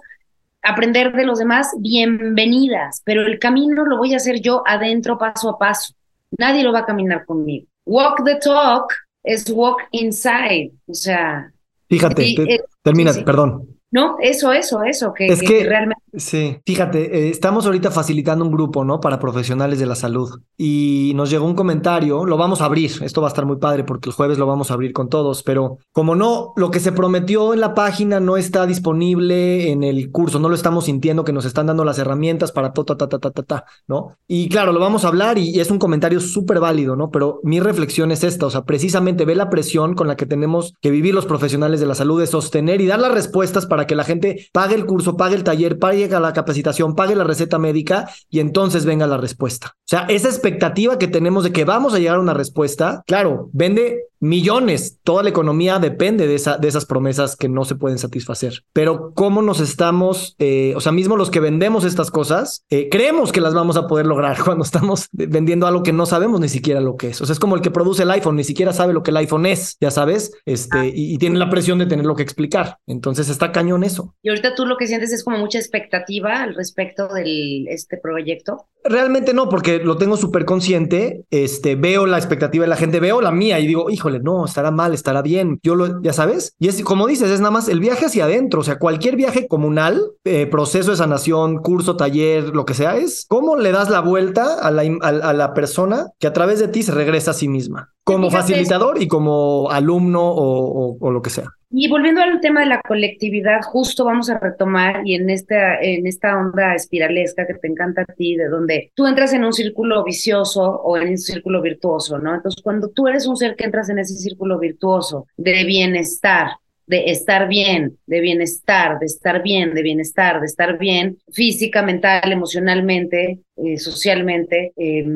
aprender 0.62 1.12
de 1.12 1.24
los 1.24 1.38
demás, 1.38 1.74
bienvenidas, 1.78 3.02
pero 3.04 3.26
el 3.26 3.38
camino 3.38 3.84
lo 3.84 3.96
voy 3.98 4.14
a 4.14 4.16
hacer 4.16 4.40
yo 4.40 4.62
adentro, 4.66 5.18
paso 5.18 5.50
a 5.50 5.58
paso. 5.58 5.94
Nadie 6.38 6.62
lo 6.62 6.72
va 6.72 6.80
a 6.80 6.86
caminar 6.86 7.24
conmigo. 7.24 7.66
Walk 7.86 8.24
the 8.24 8.36
talk 8.36 8.92
es 9.22 9.50
walk 9.50 9.82
inside, 9.92 10.72
o 10.86 10.94
sea. 10.94 11.52
Fíjate, 11.88 12.36
termina, 12.82 13.12
perdón. 13.24 13.79
No, 13.92 14.16
eso, 14.20 14.52
eso, 14.52 14.84
eso, 14.84 15.12
que, 15.12 15.26
es 15.26 15.40
que, 15.40 15.64
realmente... 15.64 16.00
Sí, 16.16 16.58
fíjate, 16.64 17.26
eh, 17.26 17.30
estamos 17.30 17.66
ahorita 17.66 17.90
facilitando 17.90 18.44
un 18.44 18.52
grupo, 18.52 18.84
¿no? 18.84 19.00
Para 19.00 19.18
profesionales 19.18 19.80
de 19.80 19.86
la 19.86 19.96
salud. 19.96 20.42
Y 20.56 21.12
nos 21.16 21.28
llegó 21.28 21.44
un 21.44 21.56
comentario, 21.56 22.24
lo 22.24 22.36
vamos 22.36 22.60
a 22.60 22.66
abrir, 22.66 22.92
esto 23.02 23.20
va 23.20 23.26
a 23.26 23.30
estar 23.30 23.46
muy 23.46 23.56
padre 23.56 23.82
porque 23.82 24.08
el 24.08 24.14
jueves 24.14 24.38
lo 24.38 24.46
vamos 24.46 24.70
a 24.70 24.74
abrir 24.74 24.92
con 24.92 25.08
todos, 25.08 25.42
pero 25.42 25.78
como 25.90 26.14
no, 26.14 26.52
lo 26.56 26.70
que 26.70 26.78
se 26.78 26.92
prometió 26.92 27.52
en 27.52 27.60
la 27.60 27.74
página 27.74 28.20
no 28.20 28.36
está 28.36 28.64
disponible 28.66 29.72
en 29.72 29.82
el 29.82 30.12
curso, 30.12 30.38
no 30.38 30.48
lo 30.48 30.54
estamos 30.54 30.84
sintiendo 30.84 31.24
que 31.24 31.32
nos 31.32 31.44
están 31.44 31.66
dando 31.66 31.84
las 31.84 31.98
herramientas 31.98 32.52
para 32.52 32.72
ta, 32.72 32.84
ta, 32.84 32.96
ta, 32.96 33.08
ta, 33.08 33.18
ta, 33.18 33.42
ta, 33.42 33.64
¿no? 33.88 34.16
Y 34.28 34.48
claro, 34.48 34.72
lo 34.72 34.78
vamos 34.78 35.04
a 35.04 35.08
hablar 35.08 35.36
y, 35.36 35.50
y 35.50 35.58
es 35.58 35.70
un 35.70 35.80
comentario 35.80 36.20
súper 36.20 36.60
válido, 36.60 36.94
¿no? 36.94 37.10
Pero 37.10 37.40
mi 37.42 37.58
reflexión 37.58 38.12
es 38.12 38.22
esta, 38.22 38.46
o 38.46 38.50
sea, 38.50 38.62
precisamente 38.62 39.24
ve 39.24 39.34
la 39.34 39.50
presión 39.50 39.94
con 39.94 40.06
la 40.06 40.16
que 40.16 40.26
tenemos 40.26 40.74
que 40.80 40.92
vivir 40.92 41.12
los 41.12 41.26
profesionales 41.26 41.80
de 41.80 41.86
la 41.86 41.96
salud 41.96 42.20
de 42.20 42.28
sostener 42.28 42.80
y 42.80 42.86
dar 42.86 43.00
las 43.00 43.12
respuestas 43.12 43.66
para 43.66 43.79
que 43.86 43.94
la 43.94 44.04
gente 44.04 44.48
pague 44.52 44.74
el 44.74 44.86
curso, 44.86 45.16
pague 45.16 45.36
el 45.36 45.44
taller, 45.44 45.78
pague 45.78 46.08
la 46.08 46.32
capacitación, 46.32 46.94
pague 46.94 47.14
la 47.14 47.24
receta 47.24 47.58
médica 47.58 48.08
y 48.28 48.40
entonces 48.40 48.84
venga 48.84 49.06
la 49.06 49.16
respuesta. 49.16 49.74
O 49.74 49.88
sea, 49.90 50.06
esa 50.08 50.28
expectativa 50.28 50.98
que 50.98 51.08
tenemos 51.08 51.44
de 51.44 51.52
que 51.52 51.64
vamos 51.64 51.94
a 51.94 51.98
llegar 51.98 52.16
a 52.16 52.20
una 52.20 52.34
respuesta, 52.34 53.02
claro, 53.06 53.48
vende 53.52 54.09
millones. 54.20 55.00
Toda 55.02 55.22
la 55.22 55.30
economía 55.30 55.78
depende 55.78 56.26
de, 56.26 56.34
esa, 56.34 56.58
de 56.58 56.68
esas 56.68 56.86
promesas 56.86 57.36
que 57.36 57.48
no 57.48 57.64
se 57.64 57.74
pueden 57.74 57.98
satisfacer. 57.98 58.64
Pero 58.72 59.12
cómo 59.14 59.42
nos 59.42 59.60
estamos, 59.60 60.36
eh, 60.38 60.74
o 60.76 60.80
sea, 60.80 60.92
mismo 60.92 61.16
los 61.16 61.30
que 61.30 61.40
vendemos 61.40 61.84
estas 61.84 62.10
cosas, 62.10 62.64
eh, 62.70 62.88
creemos 62.90 63.32
que 63.32 63.40
las 63.40 63.54
vamos 63.54 63.76
a 63.76 63.86
poder 63.86 64.06
lograr 64.06 64.38
cuando 64.44 64.64
estamos 64.64 65.08
vendiendo 65.12 65.66
algo 65.66 65.82
que 65.82 65.92
no 65.92 66.06
sabemos 66.06 66.40
ni 66.40 66.48
siquiera 66.48 66.80
lo 66.80 66.96
que 66.96 67.08
es. 67.08 67.20
O 67.20 67.26
sea, 67.26 67.32
es 67.32 67.40
como 67.40 67.56
el 67.56 67.62
que 67.62 67.70
produce 67.70 68.02
el 68.02 68.10
iPhone, 68.10 68.36
ni 68.36 68.44
siquiera 68.44 68.72
sabe 68.72 68.92
lo 68.92 69.02
que 69.02 69.10
el 69.10 69.16
iPhone 69.16 69.46
es, 69.46 69.76
ya 69.80 69.90
sabes, 69.90 70.32
este, 70.44 70.78
ah. 70.78 70.86
y, 70.86 71.18
tiene 71.18 71.38
la 71.38 71.50
presión 71.50 71.78
de 71.78 71.86
tenerlo 71.86 72.14
que 72.14 72.22
explicar. 72.22 72.78
Entonces 72.86 73.28
está 73.28 73.52
cañón 73.52 73.84
eso. 73.84 74.14
Y 74.22 74.28
ahorita 74.30 74.54
tú 74.54 74.66
lo 74.66 74.76
que 74.76 74.86
sientes 74.86 75.12
es 75.12 75.24
como 75.24 75.38
mucha 75.38 75.58
expectativa 75.58 76.42
al 76.42 76.54
respecto 76.54 77.08
de 77.08 77.64
este 77.68 77.98
proyecto. 77.98 78.68
Realmente 78.84 79.34
no, 79.34 79.48
porque 79.48 79.78
lo 79.78 79.96
tengo 79.96 80.16
súper 80.16 80.44
consciente, 80.44 81.24
este, 81.30 81.76
veo 81.76 82.06
la 82.06 82.18
expectativa 82.18 82.64
de 82.64 82.68
la 82.68 82.76
gente, 82.76 83.00
veo 83.00 83.20
la 83.20 83.30
mía 83.30 83.60
y 83.60 83.66
digo, 83.66 83.90
hijo 83.90 84.10
no, 84.10 84.44
estará 84.44 84.70
mal, 84.70 84.94
estará 84.94 85.22
bien. 85.22 85.60
Yo 85.62 85.74
lo, 85.74 86.02
ya 86.02 86.12
sabes. 86.12 86.54
Y 86.58 86.68
es 86.68 86.82
como 86.82 87.06
dices, 87.06 87.30
es 87.30 87.40
nada 87.40 87.50
más 87.50 87.68
el 87.68 87.80
viaje 87.80 88.06
hacia 88.06 88.24
adentro. 88.24 88.60
O 88.60 88.64
sea, 88.64 88.78
cualquier 88.78 89.16
viaje 89.16 89.46
comunal, 89.46 90.02
eh, 90.24 90.46
proceso 90.46 90.90
de 90.90 90.96
sanación, 90.96 91.58
curso, 91.58 91.96
taller, 91.96 92.54
lo 92.54 92.64
que 92.64 92.74
sea, 92.74 92.96
es 92.96 93.26
cómo 93.28 93.56
le 93.56 93.72
das 93.72 93.90
la 93.90 94.00
vuelta 94.00 94.54
a 94.54 94.70
la, 94.70 94.82
a 95.02 95.32
la 95.32 95.54
persona 95.54 96.06
que 96.18 96.26
a 96.26 96.32
través 96.32 96.58
de 96.58 96.68
ti 96.68 96.82
se 96.82 96.92
regresa 96.92 97.32
a 97.32 97.34
sí 97.34 97.48
misma 97.48 97.90
como 98.10 98.30
facilitador 98.30 99.00
y 99.00 99.08
como 99.08 99.70
alumno 99.70 100.20
o, 100.22 101.10
lo 101.10 101.22
que 101.22 101.30
sea. 101.30 101.48
Y 101.72 101.88
volviendo 101.88 102.20
al 102.20 102.40
tema 102.40 102.60
de 102.60 102.66
la 102.66 102.80
colectividad, 102.80 103.62
justo 103.62 104.04
vamos 104.04 104.28
a 104.28 104.38
retomar 104.40 105.02
y 105.04 105.14
en 105.14 105.30
esta, 105.30 105.80
en 105.80 106.04
esta 106.04 106.36
onda 106.36 106.74
espiralesca 106.74 107.46
que 107.46 107.54
te 107.54 107.68
encanta 107.68 108.02
a 108.02 108.12
ti, 108.12 108.34
de 108.34 108.48
donde 108.48 108.90
tú 108.96 109.06
entras 109.06 109.32
en 109.34 109.44
un 109.44 109.52
círculo 109.52 110.02
vicioso 110.02 110.62
o 110.62 110.96
en 110.96 111.10
un 111.10 111.18
círculo 111.18 111.62
virtuoso, 111.62 112.18
¿no? 112.18 112.34
Entonces, 112.34 112.60
cuando 112.60 112.88
tú 112.88 113.06
eres 113.06 113.28
un 113.28 113.36
ser 113.36 113.54
que 113.54 113.64
entras 113.64 113.88
en 113.88 114.00
ese 114.00 114.14
círculo 114.14 114.58
virtuoso 114.58 115.28
de 115.36 115.62
bienestar, 115.64 116.48
de 116.88 117.04
estar 117.12 117.46
bien, 117.46 117.98
de 118.04 118.20
bienestar, 118.20 118.98
de 118.98 119.06
estar 119.06 119.40
bien, 119.40 119.72
de 119.72 119.82
bienestar, 119.82 120.40
de 120.40 120.46
estar 120.46 120.76
bien, 120.76 121.18
física, 121.32 121.82
mental, 121.82 122.32
emocionalmente, 122.32 123.38
eh, 123.56 123.78
socialmente, 123.78 124.72
eh, 124.76 125.06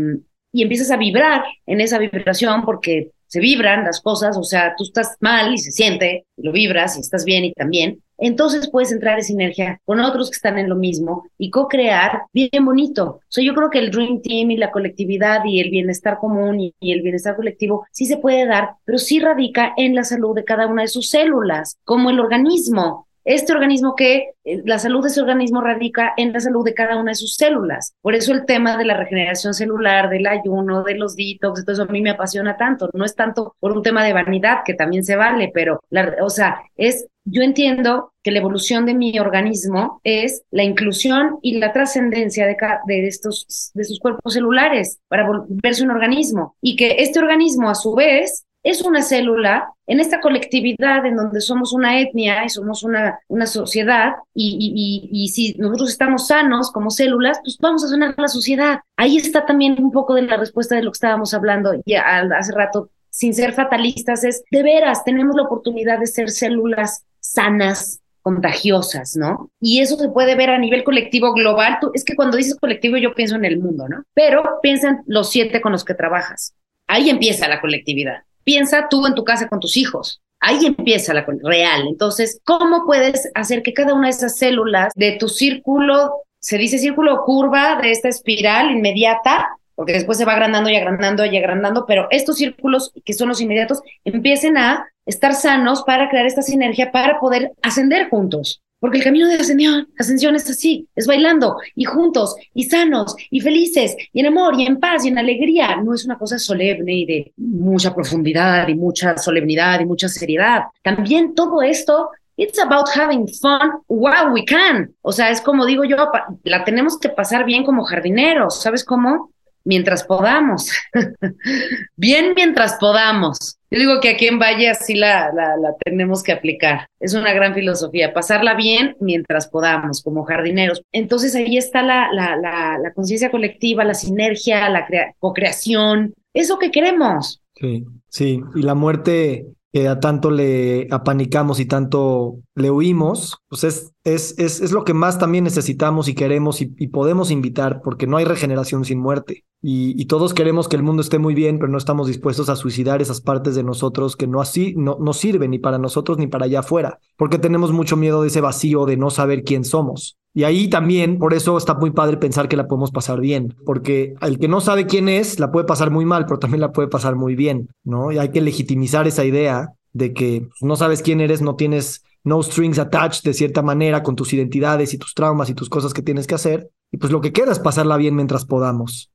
y 0.53 0.63
empiezas 0.63 0.93
a 0.93 0.97
vibrar 0.97 1.43
en 1.67 1.81
esa 1.81 1.99
vibración 1.99 2.65
porque 2.65 3.11
se 3.35 3.41
vibran 3.41 3.83
las 3.83 4.01
cosas, 4.01 4.37
o 4.37 4.45
sea, 4.45 4.75
tú 4.79 4.85
estás 4.85 5.17
mal 5.19 5.53
y 5.53 5.59
se 5.59 5.73
siente, 5.73 6.25
lo 6.37 6.53
vibras 6.53 6.97
y 6.97 7.01
estás 7.01 7.25
bien 7.25 7.45
y 7.45 7.53
también. 7.53 8.01
entonces 8.17 8.71
puedes 8.71 8.93
entrar 8.93 9.19
en 9.19 9.25
sinergia 9.25 9.81
con 9.85 9.99
otros 9.99 10.31
que 10.31 10.37
están 10.37 10.57
en 10.57 10.69
lo 10.69 10.77
mismo 10.77 11.25
y 11.37 11.51
co-crear 11.51 12.23
bien 12.33 12.65
bonito. 12.65 13.19
O 13.37 13.41
yo 13.41 13.53
creo 13.57 13.71
que 13.71 13.81
el 13.81 13.91
Dream 13.91 14.23
Team 14.23 14.53
y 14.53 14.57
la 14.57 14.71
colectividad 14.71 15.45
y 15.45 15.59
el 15.59 15.71
bienestar 15.71 16.19
común 16.19 16.61
y, 16.61 16.75
y 16.79 16.93
el 16.93 17.03
bienestar 17.03 17.35
colectivo 17.35 17.85
sí 17.91 18.07
se 18.07 18.19
puede 18.19 18.47
dar, 18.47 18.77
pero 18.85 18.99
sí 18.99 19.19
radica 19.19 19.73
en 19.77 19.97
la 19.97 20.05
salud 20.05 20.37
de 20.37 20.45
cada 20.45 20.69
una 20.69 20.83
de 20.83 20.89
sus 20.89 21.11
células, 21.11 21.77
como 21.83 22.11
el 22.11 22.21
organismo 22.21 23.04
este 23.25 23.53
organismo 23.53 23.95
que 23.95 24.35
eh, 24.45 24.63
la 24.65 24.79
salud 24.79 25.03
de 25.03 25.09
ese 25.09 25.21
organismo 25.21 25.61
radica 25.61 26.13
en 26.17 26.33
la 26.33 26.41
salud 26.41 26.65
de 26.65 26.75
cada 26.75 26.97
una 26.97 27.13
de 27.13 27.17
sus 27.17 27.37
células. 27.37 27.95
Por 28.03 28.15
eso 28.15 28.33
el 28.33 28.45
tema 28.45 28.77
de 28.77 28.85
la 28.85 28.97
regeneración 28.97 29.55
celular, 29.55 30.11
del 30.11 30.27
ayuno, 30.27 30.83
de 30.83 30.97
los 30.97 31.17
detox, 31.17 31.65
eso 31.67 31.83
a 31.83 31.87
mí 31.87 32.03
me 32.03 32.11
apasiona 32.11 32.57
tanto. 32.57 32.91
No 32.93 33.05
es 33.05 33.15
tanto 33.15 33.57
por 33.61 33.73
un 33.73 33.83
tema 33.83 34.05
de 34.05 34.13
vanidad, 34.13 34.59
que 34.65 34.75
también 34.75 35.05
se 35.05 35.17
vale, 35.17 35.51
pero, 35.53 35.81
la, 35.91 36.17
o 36.21 36.31
sea, 36.31 36.63
es, 36.77 37.07
yo 37.25 37.43
entiendo 37.43 38.13
que 38.23 38.31
la 38.31 38.41
evolución 38.41 38.87
de 38.87 38.95
mi 38.95 39.19
organismo 39.19 40.01
es 40.05 40.43
la 40.51 40.63
inclusión 40.63 41.39
y 41.43 41.59
la 41.59 41.73
trascendencia 41.73 42.47
de, 42.47 42.57
de, 42.87 43.07
estos, 43.07 43.71
de 43.75 43.85
sus 43.85 43.99
cuerpos 43.99 44.35
celulares 44.35 44.99
para 45.09 45.27
volverse 45.27 45.85
un 45.85 45.91
organismo 45.91 46.57
y 46.61 46.77
que 46.77 46.97
este 46.99 47.19
organismo 47.19 47.71
a 47.71 47.75
su 47.75 47.95
vez 47.95 48.45
es 48.65 48.81
una 48.81 49.03
célula 49.03 49.69
en 49.87 50.01
esta 50.01 50.21
colectividad 50.21 51.05
en 51.05 51.17
donde 51.17 51.43
somos 51.43 51.75
una 51.75 52.01
etnia 52.01 52.45
y 52.45 52.49
somos 52.49 52.83
una, 52.83 53.19
una 53.29 53.47
sociedad 53.47 54.15
y, 54.35 54.57
y, 54.59 55.11
y, 55.13 55.29
si 55.29 55.55
nosotros 55.59 55.91
estamos 55.91 56.29
sanos 56.29 56.73
como 56.73 56.91
células, 56.91 57.39
pues 57.45 57.59
vamos 57.61 57.85
a 57.85 57.89
sanar 57.89 58.15
la 58.17 58.29
sociedad. 58.29 58.81
Ahí 58.97 59.19
está 59.19 59.45
también 59.45 59.77
un 59.79 59.93
poco 59.93 60.15
de 60.15 60.23
la 60.23 60.39
respuesta 60.39 60.75
de 60.75 60.83
lo 60.83 60.91
que 60.91 60.97
estábamos 60.97 61.35
hablando 61.35 61.75
ya 61.85 62.03
hace 62.37 62.53
rato, 62.53 62.89
sin 63.11 63.35
ser 63.35 63.53
fatalistas, 63.53 64.25
es 64.25 64.43
de 64.51 64.63
veras, 64.63 65.05
tenemos 65.05 65.37
la 65.37 65.43
oportunidad 65.43 65.99
de 65.99 66.07
ser 66.07 66.31
células 66.31 67.05
sanas, 67.21 68.01
contagiosas, 68.23 69.15
¿no? 69.15 69.51
Y 69.61 69.81
eso 69.81 69.99
se 69.99 70.09
puede 70.09 70.35
ver 70.35 70.49
a 70.49 70.59
nivel 70.59 70.83
colectivo 70.83 71.35
global. 71.35 71.77
Tú, 71.83 71.91
es 71.93 72.03
que 72.03 72.17
cuando 72.17 72.39
dices 72.39 72.59
colectivo 72.59 72.97
yo 72.97 73.15
pienso 73.15 73.37
en 73.37 73.45
el 73.45 73.59
mundo, 73.59 73.87
¿no? 73.87 74.05
Pero 74.15 74.43
piensa 74.63 75.03
los 75.07 75.31
siete 75.31 75.61
con 75.61 75.73
los 75.73 75.85
que 75.85 75.93
trabajas. 75.93 76.55
Ahí 76.87 77.11
empieza 77.11 77.47
la 77.49 77.61
colectividad 77.61 78.25
piensa 78.45 78.89
tú 78.89 79.07
en 79.07 79.15
tu 79.15 79.25
casa 79.25 79.49
con 79.49 79.61
tus 79.61 79.77
hijos. 79.77 80.21
Ahí 80.41 80.67
empieza 80.67 81.15
la 81.15 81.27
real. 81.43 81.87
Entonces, 81.89 82.41
¿cómo 82.45 82.85
puedes 82.85 83.31
hacer 83.35 83.63
que 83.63 83.73
cada 83.73 83.95
una 83.95 84.09
de 84.09 84.13
esas 84.13 84.37
células 84.37 84.93
de 84.95 85.13
tu 85.13 85.29
círculo, 85.29 86.23
se 86.39 86.59
dice 86.59 86.79
círculo 86.79 87.23
curva 87.25 87.81
de 87.81 87.91
esta 87.91 88.09
espiral 88.09 88.71
inmediata, 88.71 89.49
porque 89.75 89.95
después 89.95 90.19
se 90.19 90.25
va 90.25 90.33
agrandando 90.33 90.71
y 90.71 90.77
agrandando 90.77 91.25
y 91.25 91.37
agrandando, 91.37 91.87
pero 91.87 92.07
estos 92.11 92.37
círculos 92.37 92.93
que 93.05 93.15
son 93.15 93.29
los 93.29 93.41
inmediatos 93.41 93.81
empiecen 94.05 94.59
a 94.59 94.87
estar 95.07 95.35
sanos 95.35 95.83
para 95.83 96.09
crear 96.09 96.27
esta 96.27 96.43
sinergia 96.43 96.93
para 96.93 97.19
poder 97.19 97.53
ascender 97.63 98.09
juntos. 98.09 98.63
Porque 98.85 98.99
el 98.99 99.05
camino 99.05 99.27
de 99.29 99.37
ascensión, 99.37 99.89
ascensión 99.99 100.37
es 100.37 100.51
así, 100.51 100.87
es 100.95 101.07
bailando 101.07 101.57
y 101.75 101.85
juntos 101.85 102.37
y 102.53 102.65
sanos 102.65 103.17
y 103.31 103.41
felices 103.41 103.97
y 104.13 104.21
en 104.21 104.27
amor 104.27 104.61
y 104.61 104.67
en 104.67 104.79
paz 104.79 105.07
y 105.07 105.09
en 105.09 105.17
alegría. 105.17 105.77
No 105.77 105.95
es 105.95 106.05
una 106.05 106.19
cosa 106.19 106.39
solemne 106.39 106.93
y 106.93 107.07
de 107.07 107.33
mucha 107.39 107.95
profundidad 107.95 108.69
y 108.69 108.75
mucha 108.75 109.17
solemnidad 109.17 109.81
y 109.81 109.87
mucha 109.87 110.07
seriedad. 110.07 110.65
También 110.83 111.35
todo 111.35 111.63
esto 111.63 112.11
It's 112.37 112.59
about 112.59 112.89
having 112.95 113.27
fun 113.27 113.81
while 113.89 114.33
we 114.35 114.45
can. 114.45 114.93
O 115.01 115.13
sea, 115.13 115.31
es 115.31 115.41
como 115.41 115.65
digo 115.65 115.85
yo, 115.85 115.97
la 116.43 116.65
tenemos 116.65 116.99
que 116.99 117.09
pasar 117.09 117.47
bien 117.47 117.65
como 117.65 117.85
jardineros, 117.85 118.61
¿sabes 118.61 118.85
cómo? 118.85 119.31
Mientras 119.65 120.05
podamos. 120.05 120.71
Bien 121.97 122.33
mientras 122.37 122.75
podamos. 122.75 123.59
Yo 123.71 123.81
digo 123.81 124.01
que 124.01 124.11
aquí 124.11 124.27
en 124.27 124.39
Valle 124.39 124.69
así 124.69 124.95
la, 124.95 125.33
la, 125.33 125.57
la, 125.57 125.75
tenemos 125.85 126.23
que 126.23 126.33
aplicar. 126.33 126.87
Es 127.01 127.15
una 127.15 127.33
gran 127.33 127.55
filosofía, 127.55 128.13
pasarla 128.13 128.55
bien 128.55 128.97
mientras 129.01 129.49
podamos, 129.49 130.01
como 130.01 130.25
jardineros. 130.25 130.83
Entonces 130.93 131.35
ahí 131.35 131.57
está 131.57 131.83
la, 131.83 132.09
la, 132.13 132.37
la, 132.37 132.93
conciencia 132.95 133.33
colectiva, 133.33 133.85
la 133.85 133.95
sinergia, 133.95 134.69
la 134.69 134.87
co-creación, 135.19 136.15
eso 136.33 136.59
que 136.59 136.71
queremos. 136.71 137.41
Sí, 137.57 137.85
sí, 138.09 138.41
y 138.55 138.63
la 138.63 138.75
muerte 138.75 139.47
que 139.73 139.89
a 139.89 139.99
tanto 139.99 140.31
le 140.31 140.87
apanicamos 140.93 141.59
y 141.59 141.67
tanto 141.67 142.37
le 142.55 142.71
huimos, 142.71 143.39
pues 143.49 143.65
es, 143.65 143.94
es, 144.05 144.35
es, 144.39 144.61
es 144.61 144.71
lo 144.71 144.85
que 144.85 144.93
más 144.93 145.19
también 145.19 145.45
necesitamos 145.45 146.09
y 146.09 146.15
queremos 146.15 146.61
y, 146.61 146.67
podemos 146.89 147.31
invitar, 147.31 147.81
porque 147.83 148.07
no 148.07 148.19
hay 148.19 148.27
regeneración 148.27 148.85
sin 148.85 149.01
muerte. 149.01 149.45
Y, 149.63 150.01
y, 150.01 150.05
todos 150.05 150.35
queremos 150.35 150.69
que 150.69 150.77
el 150.77 150.83
mundo 150.83 151.01
esté 151.01 151.19
muy 151.19 151.35
bien, 151.35 151.59
pero 151.59 151.73
no 151.73 151.79
estamos 151.79 152.07
dispuestos 152.07 152.51
a 152.51 152.57
suicidar 152.57 153.01
esas 153.01 153.23
partes 153.23 153.55
de 153.55 153.63
nosotros 153.63 154.15
que 154.15 154.27
no 154.27 154.43
así 154.43 154.75
no, 154.77 154.99
no 155.01 155.15
sirven 155.15 155.53
ni 155.53 155.59
para 155.59 155.79
nosotros 155.79 156.19
ni 156.19 156.27
para 156.27 156.45
allá 156.45 156.61
afuera, 156.61 156.99
porque 157.17 157.39
tenemos 157.39 157.73
mucho 157.73 157.97
miedo 157.97 158.21
de 158.21 158.29
ese 158.29 158.43
vacío 158.43 158.85
de 158.85 158.99
no 158.99 159.09
saber 159.09 159.43
quién 159.43 159.65
somos. 159.65 160.19
Y 160.35 160.45
ahí 160.45 160.69
también, 160.69 161.19
por 161.19 161.33
eso 161.33 161.57
está 161.57 161.75
muy 161.75 161.93
padre 161.93 162.19
pensar 162.19 162.49
que 162.49 162.57
la 162.57 162.67
podemos 162.67 162.91
pasar 162.91 163.21
bien, 163.21 163.55
porque 163.65 164.15
el 164.21 164.39
que 164.39 164.49
no 164.49 164.61
sabe 164.61 164.85
quién 164.85 165.09
es, 165.09 165.41
la 165.41 165.51
puede 165.51 165.65
pasar 165.65 165.91
muy 165.91 166.05
mal, 166.05 166.27
pero 166.27 166.39
también 166.39 166.61
la 166.61 166.73
puede 166.73 166.89
pasar 166.89 167.15
muy 167.15 167.35
bien, 167.35 167.69
¿no? 167.85 168.13
Y 168.13 168.19
hay 168.19 168.31
que 168.31 168.43
legitimizar 168.43 169.07
esa 169.07 169.25
idea 169.25 169.71
de 169.93 170.13
que 170.13 170.49
no 170.61 170.77
sabes 170.77 171.01
quién 171.01 171.21
eres, 171.21 171.41
no 171.41 171.55
tienes 171.55 172.03
no 172.25 172.43
strings 172.43 172.79
attached 172.79 173.23
de 173.23 173.35
cierta 173.35 173.63
manera 173.63 174.03
con 174.03 174.17
tus 174.17 174.33
identidades 174.33 174.95
y 174.95 174.99
tus 174.99 175.15
traumas 175.15 175.51
y 175.51 175.55
tus 175.55 175.69
cosas 175.69 175.95
que 175.95 176.03
tienes 176.03 176.27
que 176.27 176.35
hacer. 176.35 176.71
Y 176.91 176.97
pues 176.97 177.13
lo 177.13 177.21
que 177.21 177.33
queda 177.33 177.53
es 177.53 177.59
pasarla 177.59 177.97
bien 177.97 178.17
mientras 178.17 178.45
podamos. 178.45 179.11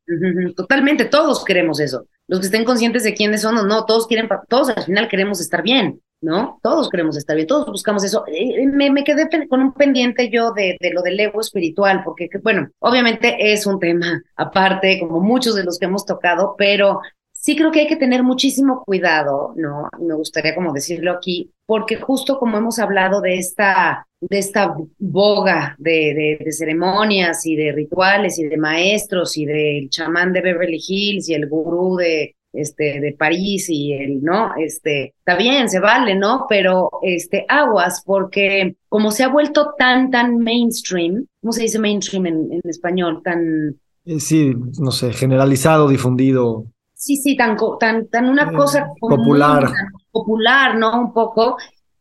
Totalmente, 0.55 1.05
todos 1.05 1.43
queremos 1.43 1.80
eso. 1.80 2.05
Los 2.28 2.39
que 2.39 2.45
estén 2.47 2.66
conscientes 2.66 3.03
de 3.03 3.14
quiénes 3.14 3.41
son 3.41 3.57
o 3.57 3.66
no, 3.66 3.86
todos 3.86 4.05
quieren, 4.05 4.30
todos 4.47 4.70
al 4.70 4.84
final 4.84 5.07
queremos 5.07 5.41
estar 5.41 5.64
bien. 5.64 6.01
¿no? 6.22 6.60
Todos 6.62 6.89
queremos 6.89 7.16
estar 7.18 7.36
bien, 7.36 7.47
todos 7.47 7.68
buscamos 7.68 8.03
eso. 8.03 8.26
Eh, 8.28 8.64
eh, 8.64 8.68
me, 8.68 9.03
quedé 9.03 9.30
con 9.47 9.62
un 9.62 9.74
pendiente 9.74 10.30
yo 10.30 10.51
de, 10.51 10.78
lo 10.93 11.01
del 11.01 11.20
ego 11.20 11.39
espiritual, 11.41 12.01
porque, 12.03 12.30
bueno, 12.43 12.70
obviamente 12.80 13.53
es 13.53 13.66
un 13.66 13.80
tema 13.80 14.22
aparte, 14.36 14.99
como 14.99 15.22
muchos 15.22 15.55
de 15.55 15.64
los 15.64 15.80
que 15.80 15.86
hemos 15.86 16.05
tocado, 16.05 16.55
pero 16.57 16.99
sí 17.49 17.55
creo 17.55 17.71
que 17.71 17.79
hay 17.79 17.87
que 17.87 17.95
tener 17.95 18.21
muchísimo 18.21 18.83
cuidado, 18.85 19.55
¿no? 19.55 19.89
Me 19.99 20.13
gustaría 20.13 20.53
como 20.53 20.71
decirlo 20.71 21.13
aquí, 21.13 21.49
porque 21.65 21.95
justo 21.95 22.37
como 22.37 22.59
hemos 22.59 22.77
hablado 22.77 23.21
de 23.21 23.39
esta, 23.39 24.07
de 24.21 24.37
esta 24.37 24.75
boga 24.99 25.75
de, 25.79 26.45
ceremonias 26.51 27.47
y 27.47 27.55
de 27.55 27.71
rituales 27.71 28.37
y 28.37 28.43
de 28.43 28.57
maestros 28.57 29.35
y 29.35 29.45
del 29.45 29.89
chamán 29.89 30.31
de 30.31 30.41
Beverly 30.41 30.79
Hills 30.87 31.27
y 31.27 31.33
el 31.33 31.49
gurú 31.49 31.95
de, 31.95 32.35
este, 32.53 32.99
de 32.99 33.13
París 33.13 33.67
y 33.67 33.93
el, 33.93 34.21
¿no? 34.21 34.51
Este, 34.55 35.15
está 35.17 35.35
bien, 35.35 35.69
se 35.69 35.79
vale, 35.79 36.13
¿no? 36.13 36.45
Pero, 36.47 36.91
este, 37.01 37.45
aguas, 37.47 38.03
porque 38.05 38.75
como 38.89 39.09
se 39.09 39.23
ha 39.23 39.29
vuelto 39.29 39.73
tan, 39.75 40.11
tan 40.11 40.37
mainstream, 40.37 41.25
¿cómo 41.41 41.51
se 41.51 41.63
dice 41.63 41.79
mainstream 41.79 42.27
en, 42.27 42.53
en 42.53 42.69
español? 42.69 43.21
Tan... 43.23 43.75
Eh, 44.05 44.19
sí, 44.19 44.53
no 44.79 44.91
sé, 44.91 45.13
generalizado, 45.13 45.87
difundido. 45.87 46.67
Sí, 46.99 47.15
sí, 47.15 47.37
tan, 47.37 47.55
tan, 47.79 48.09
tan 48.09 48.27
una 48.27 48.51
cosa 48.51 48.79
eh, 48.79 48.99
popular. 48.99 49.63
Tan 49.63 49.87
popular, 50.11 50.75
¿no? 50.75 50.99
Un 50.99 51.13
poco 51.13 51.55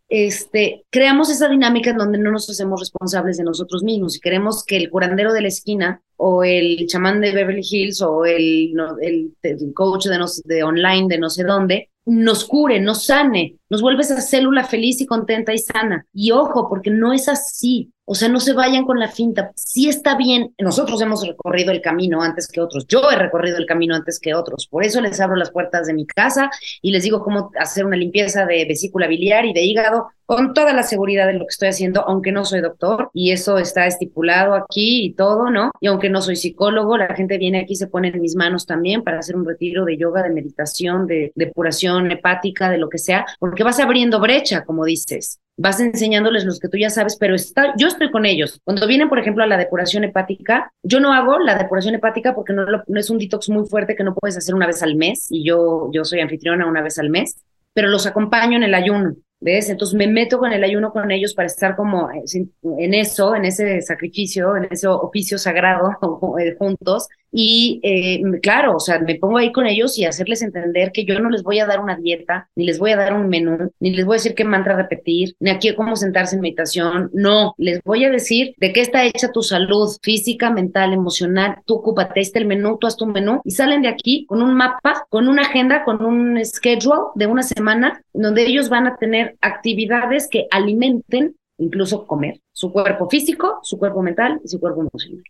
este, 0.09 0.86
creamos 0.90 1.30
esa 1.30 1.49
dinámica 1.49 1.90
en 1.90 1.99
donde 1.99 2.18
no 2.18 2.32
nos 2.32 2.51
hacemos 2.51 2.80
responsables 2.80 3.36
de 3.36 3.44
nosotros 3.44 3.84
mismos 3.84 4.16
y 4.16 4.20
queremos 4.20 4.64
que 4.64 4.76
el 4.76 4.90
curandero 4.90 5.32
de 5.32 5.42
la 5.42 5.49
esquina 5.49 6.03
o 6.16 6.42
el 6.42 6.86
chamán 6.88 7.20
de 7.20 7.32
Beverly 7.32 7.62
Hills 7.62 8.03
o 8.03 8.24
el, 8.24 8.74
el, 9.01 9.36
el 9.42 9.72
coach 9.72 10.07
de, 10.07 10.18
de 10.46 10.62
online 10.64 11.07
de 11.09 11.18
no 11.18 11.30
sé 11.30 11.44
dónde 11.44 11.90
nos 12.05 12.44
cure, 12.46 12.80
nos 12.80 13.05
sane, 13.05 13.59
nos 13.68 13.82
vuelve 13.82 14.01
esa 14.03 14.20
célula 14.20 14.64
feliz 14.64 15.01
y 15.01 15.07
contenta 15.07 15.53
y 15.53 15.59
sana. 15.59 16.07
Y 16.12 16.32
ojo, 16.32 16.68
porque 16.68 16.90
no 16.90 17.12
es 17.12 17.28
así. 17.28 17.92
O 18.11 18.15
sea, 18.15 18.31
no 18.31 18.41
se 18.41 18.55
vayan 18.55 18.87
con 18.87 18.99
la 18.99 19.09
finta. 19.09 19.53
Sí 19.55 19.87
está 19.87 20.17
bien, 20.17 20.55
nosotros 20.59 20.99
hemos 21.03 21.27
recorrido 21.27 21.73
el 21.73 21.83
camino 21.83 22.23
antes 22.23 22.49
que 22.49 22.59
otros. 22.59 22.87
Yo 22.87 23.03
he 23.11 23.17
recorrido 23.17 23.59
el 23.59 23.67
camino 23.67 23.95
antes 23.95 24.19
que 24.19 24.35
otros. 24.35 24.67
Por 24.67 24.83
eso 24.83 25.03
les 25.03 25.21
abro 25.21 25.37
las 25.37 25.51
puertas 25.51 25.87
de 25.87 25.93
mi 25.93 26.07
casa 26.07 26.51
y 26.81 26.91
les 26.91 27.03
digo 27.03 27.23
cómo 27.23 27.51
hacer 27.61 27.85
una 27.85 27.99
limpieza 27.99 28.47
de 28.47 28.65
vesícula 28.65 29.09
biliar 29.09 29.45
y 29.45 29.53
de 29.53 29.63
hígado 29.63 30.09
con 30.29 30.53
toda 30.53 30.74
la 30.74 30.83
seguridad 30.83 31.26
de 31.26 31.33
lo 31.33 31.47
que 31.47 31.53
estoy 31.53 31.68
haciendo, 31.68 32.07
aunque 32.07 32.33
no 32.33 32.45
soy 32.45 32.61
doctor. 32.61 33.11
Y 33.14 33.33
eso 33.33 33.57
está 33.57 33.87
estipulado 33.87 34.53
aquí 34.53 35.07
y 35.07 35.14
todo, 35.14 35.49
¿no? 35.49 35.70
Y 35.81 35.87
aunque 35.87 36.11
no 36.11 36.20
soy 36.20 36.37
psicólogo, 36.37 36.99
la 36.99 37.14
gente 37.14 37.39
viene 37.39 37.61
aquí, 37.61 37.76
se 37.76 37.87
pone 37.87 38.09
en 38.09 38.20
mis 38.20 38.37
manos 38.37 38.66
también 38.66 39.03
para 39.03 39.20
hacer 39.20 39.37
un 39.37 39.47
retiro 39.47 39.87
de 39.87 39.97
yoga, 39.97 40.22
de 40.22 40.29
meditación, 40.29 41.07
de 41.07 41.33
depuración 41.35 42.11
hepática, 42.11 42.68
de 42.68 42.76
lo 42.76 42.91
que 42.91 42.99
sea, 42.99 43.24
porque 43.39 43.64
vas 43.64 43.81
abriendo 43.81 44.20
brecha, 44.20 44.66
como 44.66 44.85
dices 44.85 45.41
vas 45.61 45.81
enseñándoles 45.81 46.45
los 46.45 46.61
que 46.61 46.68
tú 46.68 46.79
ya 46.79 46.89
sabes, 46.89 47.16
pero 47.16 47.35
está, 47.35 47.74
yo 47.76 47.89
estoy 47.89 48.12
con 48.12 48.26
ellos. 48.26 48.61
Cuando 48.62 48.87
vienen, 48.87 49.09
por 49.09 49.18
ejemplo, 49.18 49.43
a 49.43 49.47
la 49.49 49.57
depuración 49.57 50.05
hepática, 50.05 50.72
yo 50.85 51.01
no 51.01 51.12
hago 51.12 51.41
la 51.41 51.59
depuración 51.59 51.97
hepática 51.97 52.33
porque 52.33 52.53
no, 52.53 52.64
no, 52.64 53.01
es 53.01 53.11
un 53.11 53.18
detox 53.18 53.49
muy 53.49 53.66
fuerte 53.66 53.97
que 53.97 54.05
no 54.05 54.14
puedes 54.14 54.37
hacer 54.37 54.55
una 54.55 54.68
vez 54.68 54.85
al 54.85 54.95
mes 54.95 55.26
y 55.31 55.43
yo, 55.43 55.91
yo 55.93 56.05
soy 56.05 56.20
anfitriona 56.20 56.64
una 56.64 56.81
vez 56.81 57.01
al 57.01 57.11
mes, 57.11 57.43
pero 57.74 57.89
los 57.89 58.07
acompaño 58.07 58.57
en 58.57 58.62
el 58.62 58.74
ayuno. 58.74 59.16
¿Ves? 59.41 59.70
Entonces 59.70 59.97
me 59.97 60.09
meto 60.09 60.39
con 60.39 60.53
el 60.53 60.64
ayuno 60.64 60.91
con 60.91 61.11
ellos 61.12 61.32
para 61.32 61.47
estar 61.47 61.76
como 61.76 62.11
en 62.11 62.95
eso, 62.95 63.36
en 63.36 63.45
ese 63.45 63.80
sacrificio, 63.82 64.57
en 64.57 64.66
ese 64.70 64.89
oficio 64.89 65.39
sagrado 65.39 65.97
eh, 66.41 66.57
juntos 66.59 67.09
Y 67.31 67.81
eh, 67.83 68.22
claro, 68.41 68.76
o 68.76 68.81
sea, 68.81 69.01
me 69.01 69.16
pongo 69.16 69.39
ahí 69.39 69.53
con 69.53 69.66
ellos 69.66 69.99
y 69.99 70.05
hacerles 70.05 70.43
entender 70.43 70.93
que 70.93 71.05
yo 71.05 71.18
no 71.20 71.29
les 71.29 71.43
voy 71.43 71.59
a 71.59 71.66
dar 71.66 71.81
una 71.81 71.97
dieta, 71.97 72.49
ni 72.57 72.64
les 72.64 72.79
voy 72.79 72.93
a 72.93 72.97
dar 72.97 73.14
un 73.14 73.29
menú, 73.29 73.70
ni 73.81 73.95
les 73.95 74.07
voy 74.07 74.14
a 74.14 74.18
decir 74.18 74.35
qué 74.35 74.45
mantra 74.45 74.76
repetir, 74.76 75.35
ni 75.41 75.51
aquí 75.51 75.74
cómo 75.74 75.97
sentarse 75.97 76.37
en 76.37 76.43
meditación. 76.43 77.11
No, 77.12 77.55
les 77.59 77.83
voy 77.85 78.05
a 78.05 78.11
decir 78.11 78.55
de 78.59 78.72
qué 78.72 78.81
está 78.81 79.05
hecha 79.05 79.31
tu 79.31 79.43
salud 79.43 79.89
física, 80.03 80.51
mental, 80.51 80.93
emocional. 80.93 81.57
Tú 81.66 81.76
ocúpate, 81.76 82.20
este 82.20 82.39
el 82.39 82.47
menú, 82.47 82.79
tú 82.79 82.87
haz 82.87 82.97
tu 82.97 83.07
menú 83.07 83.41
y 83.45 83.51
salen 83.51 83.83
de 83.83 83.89
aquí 83.89 84.24
con 84.26 84.43
un 84.43 84.55
mapa, 84.55 85.07
con 85.11 85.29
una 85.29 85.43
agenda, 85.43 85.85
con 85.85 86.05
un 86.05 86.43
schedule 86.45 87.11
de 87.14 87.26
una 87.26 87.43
semana 87.43 88.03
donde 88.12 88.47
ellos 88.47 88.68
van 88.68 88.87
a 88.87 88.97
tener 88.97 89.37
actividades 89.41 90.29
que 90.29 90.47
alimenten, 90.51 91.37
incluso 91.59 92.07
comer, 92.07 92.41
su 92.53 92.72
cuerpo 92.72 93.09
físico, 93.11 93.59
su 93.62 93.79
cuerpo 93.79 94.03
mental 94.03 94.41
y 94.45 94.49
su 94.49 94.61
cuerpo 94.61 94.81
emocional 94.83 95.22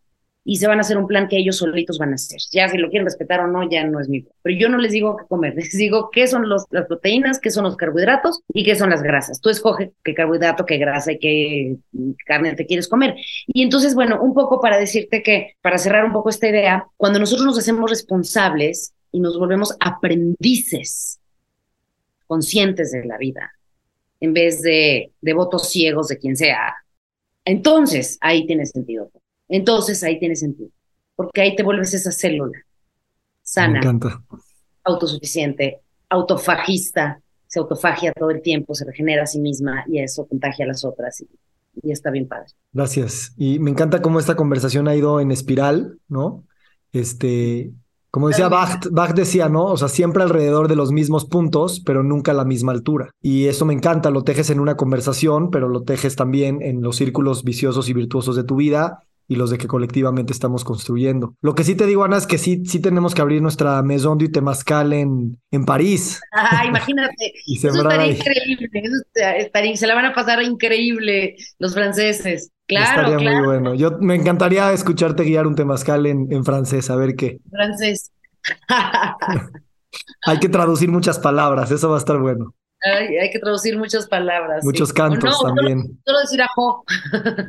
y 0.48 0.56
se 0.56 0.66
van 0.66 0.78
a 0.78 0.80
hacer 0.80 0.96
un 0.96 1.06
plan 1.06 1.28
que 1.28 1.36
ellos 1.36 1.58
solitos 1.58 1.98
van 1.98 2.12
a 2.12 2.14
hacer. 2.14 2.40
Ya 2.50 2.70
si 2.70 2.78
lo 2.78 2.88
quieren 2.88 3.04
respetar 3.04 3.40
o 3.40 3.48
no, 3.48 3.68
ya 3.68 3.84
no 3.84 4.00
es 4.00 4.08
mi. 4.08 4.24
Pero 4.40 4.58
yo 4.58 4.70
no 4.70 4.78
les 4.78 4.92
digo 4.92 5.18
qué 5.18 5.26
comer, 5.26 5.54
les 5.56 5.72
digo 5.72 6.08
qué 6.10 6.26
son 6.26 6.48
las 6.48 6.86
proteínas, 6.86 7.38
qué 7.38 7.50
son 7.50 7.64
los 7.64 7.76
carbohidratos 7.76 8.40
y 8.54 8.64
qué 8.64 8.74
son 8.74 8.88
las 8.88 9.02
grasas. 9.02 9.42
Tú 9.42 9.50
escoge 9.50 9.92
qué 10.02 10.14
carbohidrato, 10.14 10.64
qué 10.64 10.78
grasa 10.78 11.12
y 11.12 11.18
qué 11.18 11.76
carne 12.24 12.54
te 12.54 12.64
quieres 12.64 12.88
comer. 12.88 13.16
Y 13.46 13.62
entonces, 13.62 13.94
bueno, 13.94 14.22
un 14.22 14.32
poco 14.32 14.58
para 14.58 14.78
decirte 14.78 15.22
que, 15.22 15.52
para 15.60 15.76
cerrar 15.76 16.06
un 16.06 16.14
poco 16.14 16.30
esta 16.30 16.48
idea, 16.48 16.86
cuando 16.96 17.18
nosotros 17.18 17.44
nos 17.44 17.58
hacemos 17.58 17.90
responsables 17.90 18.94
y 19.12 19.20
nos 19.20 19.38
volvemos 19.38 19.76
aprendices 19.80 21.20
conscientes 22.26 22.90
de 22.90 23.04
la 23.04 23.18
vida, 23.18 23.52
en 24.18 24.32
vez 24.32 24.62
de 24.62 25.12
devotos 25.20 25.68
ciegos 25.68 26.08
de 26.08 26.16
quien 26.16 26.36
sea, 26.36 26.74
entonces 27.44 28.16
ahí 28.22 28.46
tiene 28.46 28.64
sentido 28.64 29.10
entonces 29.48 30.02
ahí 30.02 30.18
tiene 30.18 30.36
sentido, 30.36 30.70
porque 31.16 31.40
ahí 31.40 31.56
te 31.56 31.62
vuelves 31.62 31.94
esa 31.94 32.12
célula 32.12 32.58
sana, 33.48 33.80
autosuficiente, 34.84 35.80
autofagista, 36.10 37.20
se 37.46 37.58
autofagia 37.58 38.12
todo 38.12 38.30
el 38.30 38.42
tiempo, 38.42 38.74
se 38.74 38.84
regenera 38.84 39.22
a 39.22 39.26
sí 39.26 39.40
misma 39.40 39.84
y 39.86 40.00
eso 40.00 40.26
contagia 40.26 40.66
a 40.66 40.68
las 40.68 40.84
otras 40.84 41.20
y, 41.22 41.28
y 41.82 41.92
está 41.92 42.10
bien 42.10 42.28
padre. 42.28 42.48
Gracias. 42.72 43.32
Y 43.38 43.58
me 43.58 43.70
encanta 43.70 44.02
cómo 44.02 44.20
esta 44.20 44.36
conversación 44.36 44.86
ha 44.86 44.94
ido 44.94 45.20
en 45.20 45.30
espiral, 45.30 45.98
¿no? 46.08 46.44
Este, 46.92 47.72
como 48.10 48.28
decía 48.28 48.48
Bach, 48.48 48.86
Bach 48.90 49.14
decía, 49.14 49.48
¿no? 49.48 49.64
O 49.64 49.76
sea, 49.78 49.88
siempre 49.88 50.22
alrededor 50.22 50.68
de 50.68 50.76
los 50.76 50.92
mismos 50.92 51.24
puntos, 51.24 51.80
pero 51.80 52.02
nunca 52.02 52.32
a 52.32 52.34
la 52.34 52.44
misma 52.44 52.72
altura. 52.72 53.10
Y 53.22 53.46
eso 53.46 53.64
me 53.64 53.72
encanta, 53.74 54.10
lo 54.10 54.24
tejes 54.24 54.50
en 54.50 54.60
una 54.60 54.76
conversación, 54.76 55.50
pero 55.50 55.68
lo 55.68 55.84
tejes 55.84 56.16
también 56.16 56.60
en 56.60 56.82
los 56.82 56.96
círculos 56.96 57.44
viciosos 57.44 57.88
y 57.88 57.94
virtuosos 57.94 58.36
de 58.36 58.44
tu 58.44 58.56
vida 58.56 59.04
y 59.28 59.36
los 59.36 59.50
de 59.50 59.58
que 59.58 59.68
colectivamente 59.68 60.32
estamos 60.32 60.64
construyendo. 60.64 61.34
Lo 61.42 61.54
que 61.54 61.62
sí 61.62 61.74
te 61.74 61.84
digo, 61.84 62.02
Ana, 62.02 62.16
es 62.16 62.26
que 62.26 62.38
sí, 62.38 62.62
sí 62.64 62.80
tenemos 62.80 63.14
que 63.14 63.20
abrir 63.20 63.42
nuestra 63.42 63.82
Maison 63.82 64.16
du 64.16 64.32
Temazcal 64.32 64.94
en, 64.94 65.38
en 65.50 65.66
París. 65.66 66.20
Ah, 66.32 66.64
imagínate. 66.66 67.34
eso 67.46 67.68
estaría 67.68 68.06
increíble. 68.06 68.70
estaría, 69.36 69.76
se 69.76 69.86
la 69.86 69.94
van 69.94 70.06
a 70.06 70.14
pasar 70.14 70.42
increíble 70.42 71.36
los 71.58 71.74
franceses. 71.74 72.50
Claro, 72.66 73.08
estaría 73.08 73.38
muy 73.38 73.46
bueno. 73.46 73.74
Yo 73.74 73.98
me 74.00 74.14
encantaría 74.14 74.72
escucharte 74.72 75.24
guiar 75.24 75.46
un 75.46 75.54
Temazcal 75.54 76.06
en, 76.06 76.32
en 76.32 76.44
francés, 76.44 76.88
a 76.88 76.96
ver 76.96 77.14
qué. 77.14 77.38
Francés. 77.50 78.10
hay 80.26 80.38
que 80.38 80.48
traducir 80.48 80.90
muchas 80.90 81.18
palabras, 81.18 81.70
eso 81.70 81.90
va 81.90 81.96
a 81.96 81.98
estar 81.98 82.18
bueno. 82.18 82.54
hay 82.82 83.30
que 83.30 83.38
traducir 83.38 83.76
muchas 83.76 84.06
palabras. 84.06 84.64
Muchos 84.64 84.90
cantos 84.90 85.38
también. 85.42 85.82
Solo, 85.82 85.98
solo 86.06 86.20
decir 86.20 86.42
ajo. 86.42 86.84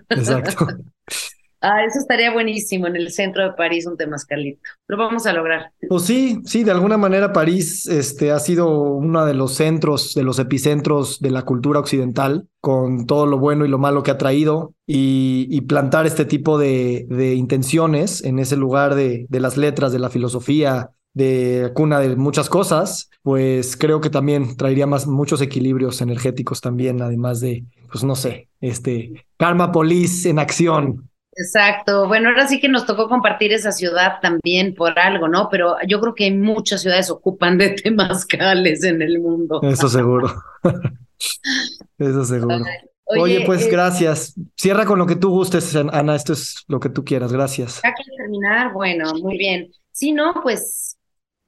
Exacto. 0.09 0.67
Ah, 1.61 1.83
eso 1.83 1.99
estaría 1.99 2.31
buenísimo 2.31 2.87
en 2.87 2.95
el 2.95 3.11
centro 3.11 3.43
de 3.43 3.51
París, 3.51 3.85
un 3.85 3.97
temascalito. 3.97 4.61
Lo 4.87 4.97
vamos 4.97 5.25
a 5.25 5.33
lograr. 5.33 5.71
Pues 5.89 6.03
sí, 6.03 6.41
sí, 6.45 6.63
de 6.63 6.71
alguna 6.71 6.97
manera 6.97 7.33
París 7.33 7.85
este, 7.87 8.31
ha 8.31 8.39
sido 8.39 8.69
uno 8.93 9.25
de 9.25 9.33
los 9.33 9.55
centros, 9.55 10.13
de 10.13 10.23
los 10.23 10.39
epicentros 10.39 11.19
de 11.19 11.31
la 11.31 11.43
cultura 11.43 11.79
occidental, 11.79 12.47
con 12.61 13.05
todo 13.05 13.25
lo 13.25 13.39
bueno 13.39 13.65
y 13.65 13.69
lo 13.69 13.77
malo 13.77 14.03
que 14.03 14.11
ha 14.11 14.17
traído, 14.17 14.73
y, 14.85 15.61
plantar 15.61 16.07
este 16.07 16.25
tipo 16.25 16.57
de, 16.57 17.05
de, 17.09 17.35
intenciones 17.35 18.23
en 18.23 18.39
ese 18.39 18.55
lugar 18.55 18.95
de, 18.95 19.27
de 19.29 19.39
las 19.39 19.55
letras, 19.55 19.91
de 19.91 19.99
la 19.99 20.09
filosofía, 20.09 20.89
de 21.13 21.71
cuna 21.75 21.99
de 21.99 22.15
muchas 22.15 22.49
cosas, 22.49 23.09
pues 23.21 23.75
creo 23.75 24.01
que 24.01 24.09
también 24.09 24.55
traería 24.55 24.87
más 24.87 25.07
muchos 25.07 25.41
equilibrios 25.41 26.01
energéticos 26.01 26.61
también, 26.61 27.01
además 27.01 27.39
de, 27.39 27.65
pues 27.91 28.03
no 28.03 28.15
sé, 28.15 28.49
este 28.61 29.25
Karma 29.37 29.71
Police 29.71 30.29
en 30.29 30.39
acción. 30.39 31.08
Exacto. 31.39 32.05
Bueno, 32.05 32.29
ahora 32.29 32.47
sí 32.47 32.59
que 32.59 32.67
nos 32.67 32.85
tocó 32.85 33.07
compartir 33.07 33.53
esa 33.53 33.71
ciudad 33.71 34.19
también 34.21 34.75
por 34.75 34.99
algo, 34.99 35.29
¿no? 35.29 35.47
Pero 35.49 35.77
yo 35.87 36.01
creo 36.01 36.13
que 36.13 36.29
muchas 36.31 36.81
ciudades 36.81 37.09
ocupan 37.09 37.57
de 37.57 37.69
temazcales 37.83 38.83
en 38.83 39.01
el 39.01 39.19
mundo. 39.19 39.61
Eso 39.63 39.87
seguro. 39.87 40.29
Eso 41.97 42.25
seguro. 42.25 42.65
Oye, 43.05 43.43
pues 43.45 43.65
eh, 43.65 43.69
gracias. 43.71 44.35
Cierra 44.57 44.85
con 44.85 44.99
lo 44.99 45.05
que 45.05 45.15
tú 45.15 45.29
gustes, 45.29 45.73
Ana. 45.75 46.13
Esto 46.13 46.33
es 46.33 46.65
lo 46.67 46.79
que 46.79 46.89
tú 46.89 47.05
quieras. 47.05 47.31
Gracias. 47.31 47.81
Ya 47.83 47.93
que 47.93 48.03
terminar, 48.17 48.73
bueno, 48.73 49.13
muy 49.15 49.37
bien. 49.37 49.71
Si 49.93 50.11
no, 50.11 50.33
pues 50.43 50.97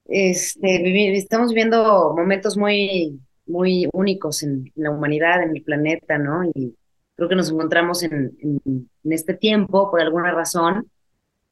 este, 0.06 1.16
estamos 1.16 1.50
viviendo 1.50 2.14
momentos 2.16 2.56
muy, 2.56 3.20
muy 3.44 3.88
únicos 3.92 4.42
en 4.42 4.72
la 4.74 4.90
humanidad, 4.90 5.42
en 5.42 5.54
el 5.54 5.62
planeta, 5.62 6.16
¿no? 6.16 6.44
Y 6.54 6.74
creo 7.22 7.28
que 7.28 7.36
nos 7.36 7.50
encontramos 7.50 8.02
en, 8.02 8.36
en, 8.40 8.88
este 9.04 9.34
tiempo 9.34 9.92
por 9.92 10.00
alguna 10.00 10.32
razón, 10.32 10.90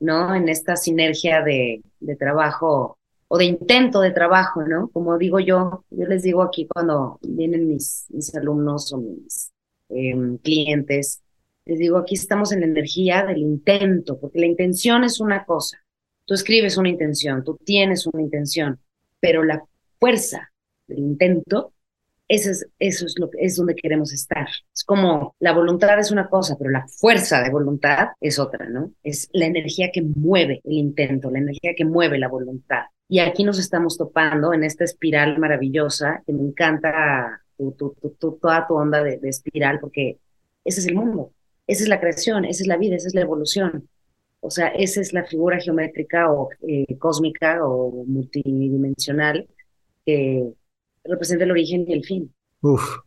¿no? 0.01 0.35
En 0.35 0.49
esta 0.49 0.75
sinergia 0.75 1.43
de, 1.43 1.81
de, 2.01 2.17
trabajo 2.17 2.99
o 3.29 3.39
de 3.39 3.45
intento 3.45 4.01
de 4.01 4.11
trabajo, 4.11 4.65
¿no? 4.65 4.89
Como 4.89 5.17
digo 5.17 5.39
yo, 5.39 5.85
yo 5.91 6.07
les 6.07 6.25
digo 6.25 6.43
aquí 6.43 6.67
cuando 6.67 7.21
vienen 7.23 7.69
mis, 7.69 8.07
mis 8.09 8.35
alumnos 8.35 8.93
o 8.93 8.99
mis 8.99 9.53
em, 9.91 10.39
clientes, 10.39 11.23
les 11.67 11.79
digo, 11.79 11.99
aquí 11.99 12.17
estamos 12.17 12.51
en 12.51 12.61
la 12.61 12.67
energía 12.67 13.25
del 13.25 13.39
intento, 13.39 14.19
porque 14.19 14.41
la 14.41 14.47
intención 14.47 15.05
es 15.05 15.21
una 15.21 15.45
cosa. 15.45 15.79
Tú 16.25 16.35
escribes 16.35 16.79
una 16.79 16.89
intención, 16.89 17.45
tú 17.45 17.57
tienes 17.65 18.07
una 18.07 18.23
intención, 18.23 18.81
pero 19.21 19.45
la 19.45 19.63
fuerza 20.01 20.51
del 20.89 20.99
intento 20.99 21.73
eso 22.31 22.51
es, 22.53 22.65
eso 22.79 23.07
es 23.07 23.17
lo 23.19 23.29
es 23.39 23.57
donde 23.57 23.75
queremos 23.75 24.13
estar. 24.13 24.47
Es 24.73 24.85
como 24.85 25.35
la 25.41 25.53
voluntad 25.53 25.99
es 25.99 26.13
una 26.13 26.29
cosa, 26.29 26.57
pero 26.57 26.71
la 26.71 26.87
fuerza 26.87 27.43
de 27.43 27.51
voluntad 27.51 28.11
es 28.21 28.39
otra, 28.39 28.69
¿no? 28.69 28.93
Es 29.03 29.29
la 29.33 29.47
energía 29.47 29.91
que 29.93 30.03
mueve 30.03 30.61
el 30.63 30.75
intento, 30.75 31.29
la 31.29 31.41
energía 31.41 31.75
que 31.77 31.85
mueve 31.85 32.19
la 32.19 32.29
voluntad. 32.29 32.85
Y 33.09 33.19
aquí 33.19 33.43
nos 33.43 33.59
estamos 33.59 33.99
topando 33.99 34.55
en 34.55 34.63
esta 34.63 34.85
espiral 34.85 35.41
maravillosa 35.41 36.23
que 36.25 36.33
me 36.33 36.43
encanta 36.43 37.43
tu, 37.77 37.97
toda 38.41 38.65
tu 38.69 38.75
onda 38.75 39.03
de, 39.03 39.19
espiral, 39.25 39.81
porque 39.81 40.19
ese 40.65 40.81
es 40.81 40.87
el 40.87 40.95
mundo, 40.95 41.33
esa 41.67 41.83
es 41.83 41.89
la 41.89 41.99
creación, 41.99 42.45
esa 42.45 42.63
es 42.63 42.69
la 42.69 42.77
vida, 42.77 42.95
esa 42.95 43.09
es 43.09 43.15
la 43.15 43.23
evolución. 43.23 43.89
O 44.39 44.51
sea, 44.51 44.69
esa 44.69 45.01
es 45.01 45.13
la 45.13 45.25
figura 45.25 45.59
geométrica 45.59 46.31
o 46.31 46.51
eh, 46.67 46.97
cósmica 46.97 47.59
o 47.67 48.05
multidimensional 48.07 49.49
que 50.07 50.55
representa 51.05 51.45
el 51.45 51.51
origen 51.51 51.85
y 51.89 51.93
el 51.93 52.05
fin. 52.05 52.33
Uf, 52.61 52.99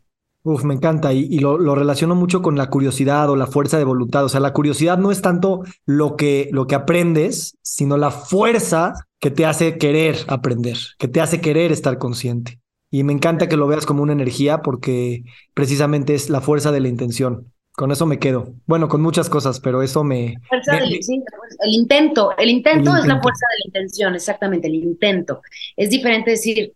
uf, 0.43 0.63
me 0.63 0.73
encanta 0.73 1.13
y, 1.13 1.39
lo, 1.39 1.57
lo, 1.57 1.75
relaciono 1.75 2.15
mucho 2.15 2.41
con 2.41 2.57
la 2.57 2.69
curiosidad 2.69 3.29
o 3.29 3.35
la 3.35 3.47
fuerza 3.47 3.77
de 3.77 3.83
voluntad. 3.83 4.25
O 4.25 4.29
sea, 4.29 4.39
la 4.39 4.53
curiosidad 4.53 4.97
no 4.97 5.11
es 5.11 5.21
tanto 5.21 5.63
lo 5.85 6.15
que, 6.15 6.49
lo 6.51 6.67
que 6.67 6.75
aprendes, 6.75 7.57
sino 7.61 7.97
la 7.97 8.11
fuerza 8.11 8.93
que 9.19 9.31
te 9.31 9.45
hace 9.45 9.77
querer 9.77 10.17
aprender, 10.27 10.77
que 10.97 11.07
te 11.07 11.21
hace 11.21 11.39
querer 11.39 11.71
estar 11.71 11.97
consciente. 11.97 12.59
Y 12.91 13.03
me 13.03 13.13
encanta 13.13 13.47
que 13.47 13.57
lo 13.57 13.67
veas 13.67 13.85
como 13.85 14.03
una 14.03 14.13
energía 14.13 14.61
porque 14.61 15.23
precisamente 15.53 16.13
es 16.13 16.29
la 16.29 16.41
fuerza 16.41 16.71
de 16.71 16.79
la 16.79 16.89
intención. 16.89 17.51
Con 17.71 17.91
eso 17.91 18.05
me 18.05 18.19
quedo. 18.19 18.53
Bueno, 18.67 18.87
con 18.87 19.01
muchas 19.01 19.29
cosas, 19.29 19.59
pero 19.59 19.81
eso 19.81 20.03
me... 20.03 20.35
el 20.51 21.71
intento, 21.71 22.37
el 22.37 22.49
intento 22.49 22.95
es 22.95 23.07
la 23.07 23.19
fuerza 23.19 23.45
de 23.49 23.57
la 23.57 23.65
intención, 23.65 24.13
exactamente, 24.13 24.67
el 24.67 24.75
intento. 24.75 25.41
Es 25.75 25.89
diferente 25.89 26.31
decir, 26.31 26.73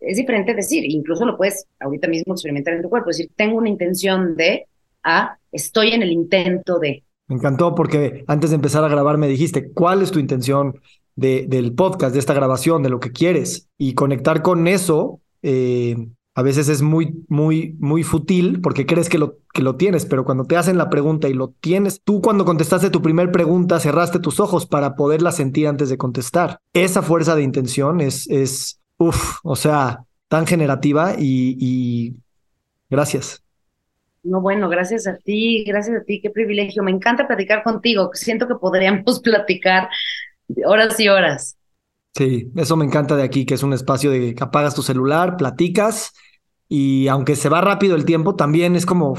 es 0.00 0.16
diferente 0.16 0.54
decir, 0.54 0.84
incluso 0.84 1.24
lo 1.24 1.36
puedes 1.36 1.66
ahorita 1.80 2.08
mismo 2.08 2.34
experimentar 2.34 2.74
en 2.74 2.82
tu 2.82 2.88
cuerpo, 2.88 3.08
decir, 3.08 3.30
tengo 3.36 3.58
una 3.58 3.68
intención 3.68 4.36
de, 4.36 4.66
a, 5.02 5.38
estoy 5.52 5.92
en 5.92 6.02
el 6.02 6.12
intento 6.12 6.78
de. 6.78 7.04
Me 7.26 7.36
encantó 7.36 7.74
porque 7.74 8.24
antes 8.26 8.50
de 8.50 8.56
empezar 8.56 8.84
a 8.84 8.88
grabar 8.88 9.18
me 9.18 9.28
dijiste, 9.28 9.70
¿cuál 9.72 10.02
es 10.02 10.10
tu 10.10 10.18
intención 10.18 10.80
de, 11.14 11.46
del 11.46 11.74
podcast, 11.74 12.12
de 12.12 12.20
esta 12.20 12.34
grabación, 12.34 12.82
de 12.82 12.90
lo 12.90 13.00
que 13.00 13.12
quieres? 13.12 13.68
Y 13.76 13.94
conectar 13.94 14.42
con 14.42 14.66
eso 14.66 15.20
eh, 15.42 15.96
a 16.38 16.42
veces 16.42 16.68
es 16.68 16.82
muy, 16.82 17.24
muy, 17.26 17.74
muy 17.80 18.04
fútil 18.04 18.60
porque 18.60 18.86
crees 18.86 19.08
que 19.08 19.18
lo, 19.18 19.38
que 19.52 19.60
lo 19.60 19.74
tienes, 19.74 20.06
pero 20.06 20.24
cuando 20.24 20.44
te 20.44 20.56
hacen 20.56 20.78
la 20.78 20.88
pregunta 20.88 21.28
y 21.28 21.34
lo 21.34 21.48
tienes, 21.48 22.00
tú 22.04 22.22
cuando 22.22 22.44
contestaste 22.44 22.90
tu 22.90 23.02
primer 23.02 23.32
pregunta 23.32 23.80
cerraste 23.80 24.20
tus 24.20 24.38
ojos 24.38 24.64
para 24.64 24.94
poderla 24.94 25.32
sentir 25.32 25.66
antes 25.66 25.88
de 25.88 25.98
contestar. 25.98 26.60
Esa 26.72 27.02
fuerza 27.02 27.34
de 27.34 27.42
intención 27.42 28.00
es, 28.00 28.28
es, 28.30 28.77
Uf, 28.98 29.38
o 29.42 29.56
sea, 29.56 30.04
tan 30.28 30.46
generativa 30.46 31.14
y, 31.18 32.16
gracias. 32.90 33.42
No, 34.22 34.40
bueno, 34.40 34.68
gracias 34.68 35.06
a 35.06 35.16
ti, 35.16 35.64
gracias 35.64 36.02
a 36.02 36.04
ti, 36.04 36.20
qué 36.20 36.30
privilegio. 36.30 36.82
Me 36.82 36.90
encanta 36.90 37.26
platicar 37.26 37.62
contigo. 37.62 38.10
Siento 38.12 38.46
que 38.46 38.56
podríamos 38.56 39.20
platicar 39.24 39.88
horas 40.66 40.98
y 41.00 41.08
horas. 41.08 41.56
Sí, 42.14 42.50
eso 42.56 42.76
me 42.76 42.84
encanta 42.84 43.16
de 43.16 43.22
aquí, 43.22 43.46
que 43.46 43.54
es 43.54 43.62
un 43.62 43.72
espacio 43.72 44.10
de 44.10 44.34
que 44.34 44.42
apagas 44.42 44.74
tu 44.74 44.82
celular, 44.82 45.36
platicas 45.36 46.12
y 46.68 47.06
aunque 47.08 47.36
se 47.36 47.48
va 47.48 47.60
rápido 47.60 47.94
el 47.94 48.04
tiempo, 48.04 48.34
también 48.34 48.74
es 48.74 48.84
como 48.84 49.16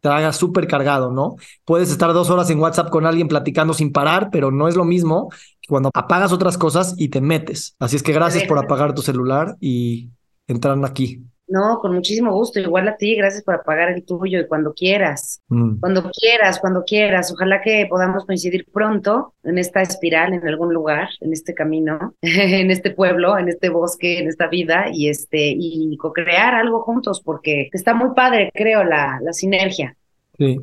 te 0.00 0.08
haga 0.08 0.32
súper 0.32 0.66
cargado, 0.66 1.10
¿no? 1.10 1.36
Puedes 1.64 1.90
estar 1.90 2.12
dos 2.12 2.30
horas 2.30 2.50
en 2.50 2.60
WhatsApp 2.60 2.90
con 2.90 3.06
alguien 3.06 3.28
platicando 3.28 3.74
sin 3.74 3.92
parar, 3.92 4.28
pero 4.30 4.50
no 4.50 4.68
es 4.68 4.76
lo 4.76 4.84
mismo 4.84 5.30
cuando 5.66 5.90
apagas 5.94 6.32
otras 6.32 6.58
cosas 6.58 6.94
y 6.96 7.08
te 7.08 7.20
metes. 7.20 7.76
Así 7.78 7.96
es 7.96 8.02
que 8.02 8.12
gracias 8.12 8.44
por 8.44 8.58
apagar 8.58 8.94
tu 8.94 9.02
celular 9.02 9.56
y 9.60 10.10
entrar 10.46 10.78
aquí. 10.84 11.22
No, 11.48 11.78
con 11.78 11.94
muchísimo 11.94 12.32
gusto. 12.32 12.58
Igual 12.58 12.88
a 12.88 12.96
ti, 12.96 13.14
gracias 13.14 13.44
por 13.44 13.54
apagar 13.54 13.90
el 13.90 14.04
tuyo 14.04 14.40
y 14.40 14.48
cuando 14.48 14.74
quieras. 14.74 15.40
Mm. 15.48 15.78
Cuando 15.78 16.10
quieras, 16.10 16.58
cuando 16.58 16.84
quieras. 16.84 17.32
Ojalá 17.32 17.60
que 17.62 17.86
podamos 17.88 18.24
coincidir 18.26 18.66
pronto 18.72 19.34
en 19.44 19.58
esta 19.58 19.80
espiral, 19.80 20.34
en 20.34 20.46
algún 20.46 20.74
lugar, 20.74 21.08
en 21.20 21.32
este 21.32 21.54
camino, 21.54 22.14
en 22.20 22.70
este 22.70 22.90
pueblo, 22.90 23.38
en 23.38 23.48
este 23.48 23.68
bosque, 23.68 24.18
en 24.18 24.28
esta 24.28 24.48
vida 24.48 24.86
y 24.92 25.08
este 25.08 25.54
y 25.56 25.96
co-crear 25.98 26.54
algo 26.54 26.82
juntos 26.82 27.20
porque 27.20 27.68
está 27.72 27.94
muy 27.94 28.12
padre, 28.14 28.50
creo, 28.52 28.82
la, 28.82 29.20
la 29.22 29.32
sinergia. 29.32 29.96
Sí. 30.36 30.58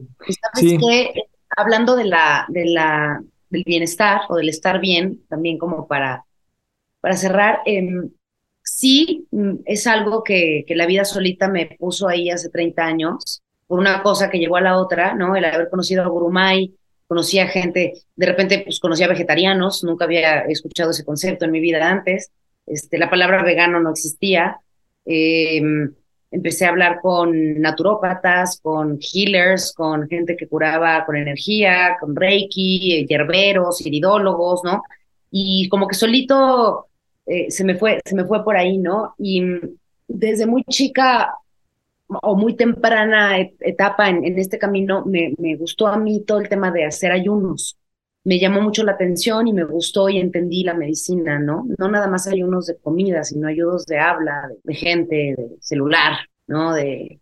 sabes 0.53 0.79
que 0.79 1.13
hablando 1.55 1.95
de 1.95 2.05
la, 2.05 2.45
de 2.49 2.65
la, 2.65 3.23
del 3.53 3.63
bienestar 3.65 4.21
o 4.29 4.35
del 4.35 4.49
estar 4.49 4.81
bien, 4.81 5.21
también 5.29 5.57
como 5.57 5.87
para, 5.87 6.25
para 6.99 7.15
cerrar, 7.15 7.59
eh, 7.65 7.87
sí 8.63 9.27
mm, 9.31 9.59
es 9.65 9.87
algo 9.87 10.23
que, 10.23 10.65
que, 10.67 10.75
la 10.75 10.85
vida 10.85 11.05
solita 11.05 11.47
me 11.47 11.77
puso 11.79 12.07
ahí 12.07 12.29
hace 12.29 12.49
30 12.49 12.83
años, 12.83 13.41
por 13.67 13.79
una 13.79 14.03
cosa 14.03 14.29
que 14.29 14.39
llegó 14.39 14.57
a 14.57 14.61
la 14.61 14.77
otra, 14.77 15.13
¿no? 15.15 15.35
El 15.35 15.45
haber 15.45 15.69
conocido 15.69 16.03
a 16.03 16.07
Gurumay, 16.07 16.73
conocía 17.07 17.47
gente, 17.47 17.93
de 18.15 18.25
repente 18.25 18.59
pues 18.59 18.79
conocía 18.79 19.07
vegetarianos, 19.07 19.83
nunca 19.83 20.05
había 20.05 20.41
escuchado 20.41 20.91
ese 20.91 21.05
concepto 21.05 21.45
en 21.45 21.51
mi 21.51 21.59
vida 21.59 21.89
antes, 21.89 22.31
este, 22.65 22.97
la 22.97 23.09
palabra 23.09 23.43
vegano 23.43 23.79
no 23.79 23.91
existía, 23.91 24.57
em, 25.05 25.93
empecé 26.33 26.65
a 26.65 26.69
hablar 26.69 26.99
con 26.99 27.61
naturópatas, 27.61 28.59
con 28.59 28.97
healers, 28.99 29.71
con 29.71 30.09
gente 30.09 30.35
que 30.35 30.47
curaba 30.47 31.05
con 31.05 31.15
energía, 31.15 31.95
con 31.99 32.15
reiki, 32.15 33.05
hierberos, 33.07 33.85
iridólogos, 33.85 34.61
¿no? 34.63 34.81
Y 35.29 35.69
como 35.69 35.87
que 35.87 35.95
solito 35.95 36.87
eh, 37.27 37.51
se, 37.51 37.63
me 37.63 37.75
fue, 37.75 38.01
se 38.03 38.15
me 38.15 38.25
fue 38.25 38.43
por 38.43 38.57
ahí, 38.57 38.79
¿no? 38.79 39.13
Y 39.19 39.43
desde 40.07 40.47
muy 40.47 40.63
chica 40.63 41.35
o 42.07 42.35
muy 42.35 42.55
temprana 42.55 43.37
etapa 43.59 44.09
en, 44.09 44.37
este 44.39 44.57
camino, 44.57 45.05
me, 45.05 45.55
gustó 45.55 45.85
a 45.87 45.97
mí 45.97 46.23
todo 46.25 46.39
el 46.39 46.49
tema 46.49 46.71
de 46.71 46.85
hacer 46.85 47.11
ayunos. 47.11 47.77
Me 48.25 48.39
llamó 48.39 48.61
mucho 48.61 48.83
la 48.83 48.93
atención 48.93 49.47
y 49.47 49.53
me 49.53 49.65
gustó 49.65 50.09
y 50.09 50.17
entendí 50.17 50.63
la 50.63 50.73
medicina, 50.73 51.39
¿no? 51.39 51.65
No 51.77 51.89
nada 51.89 52.07
más 52.07 52.27
ayunos 52.27 52.67
de 52.67 52.77
comida, 52.77 53.23
sino 53.23 53.47
ayunos 53.47 53.85
de 53.85 53.99
habla, 53.99 54.49
de, 54.63 54.73
gente, 54.73 55.35
de 55.37 55.57
celular, 55.59 56.17
¿no? 56.47 56.73
de 56.73 57.19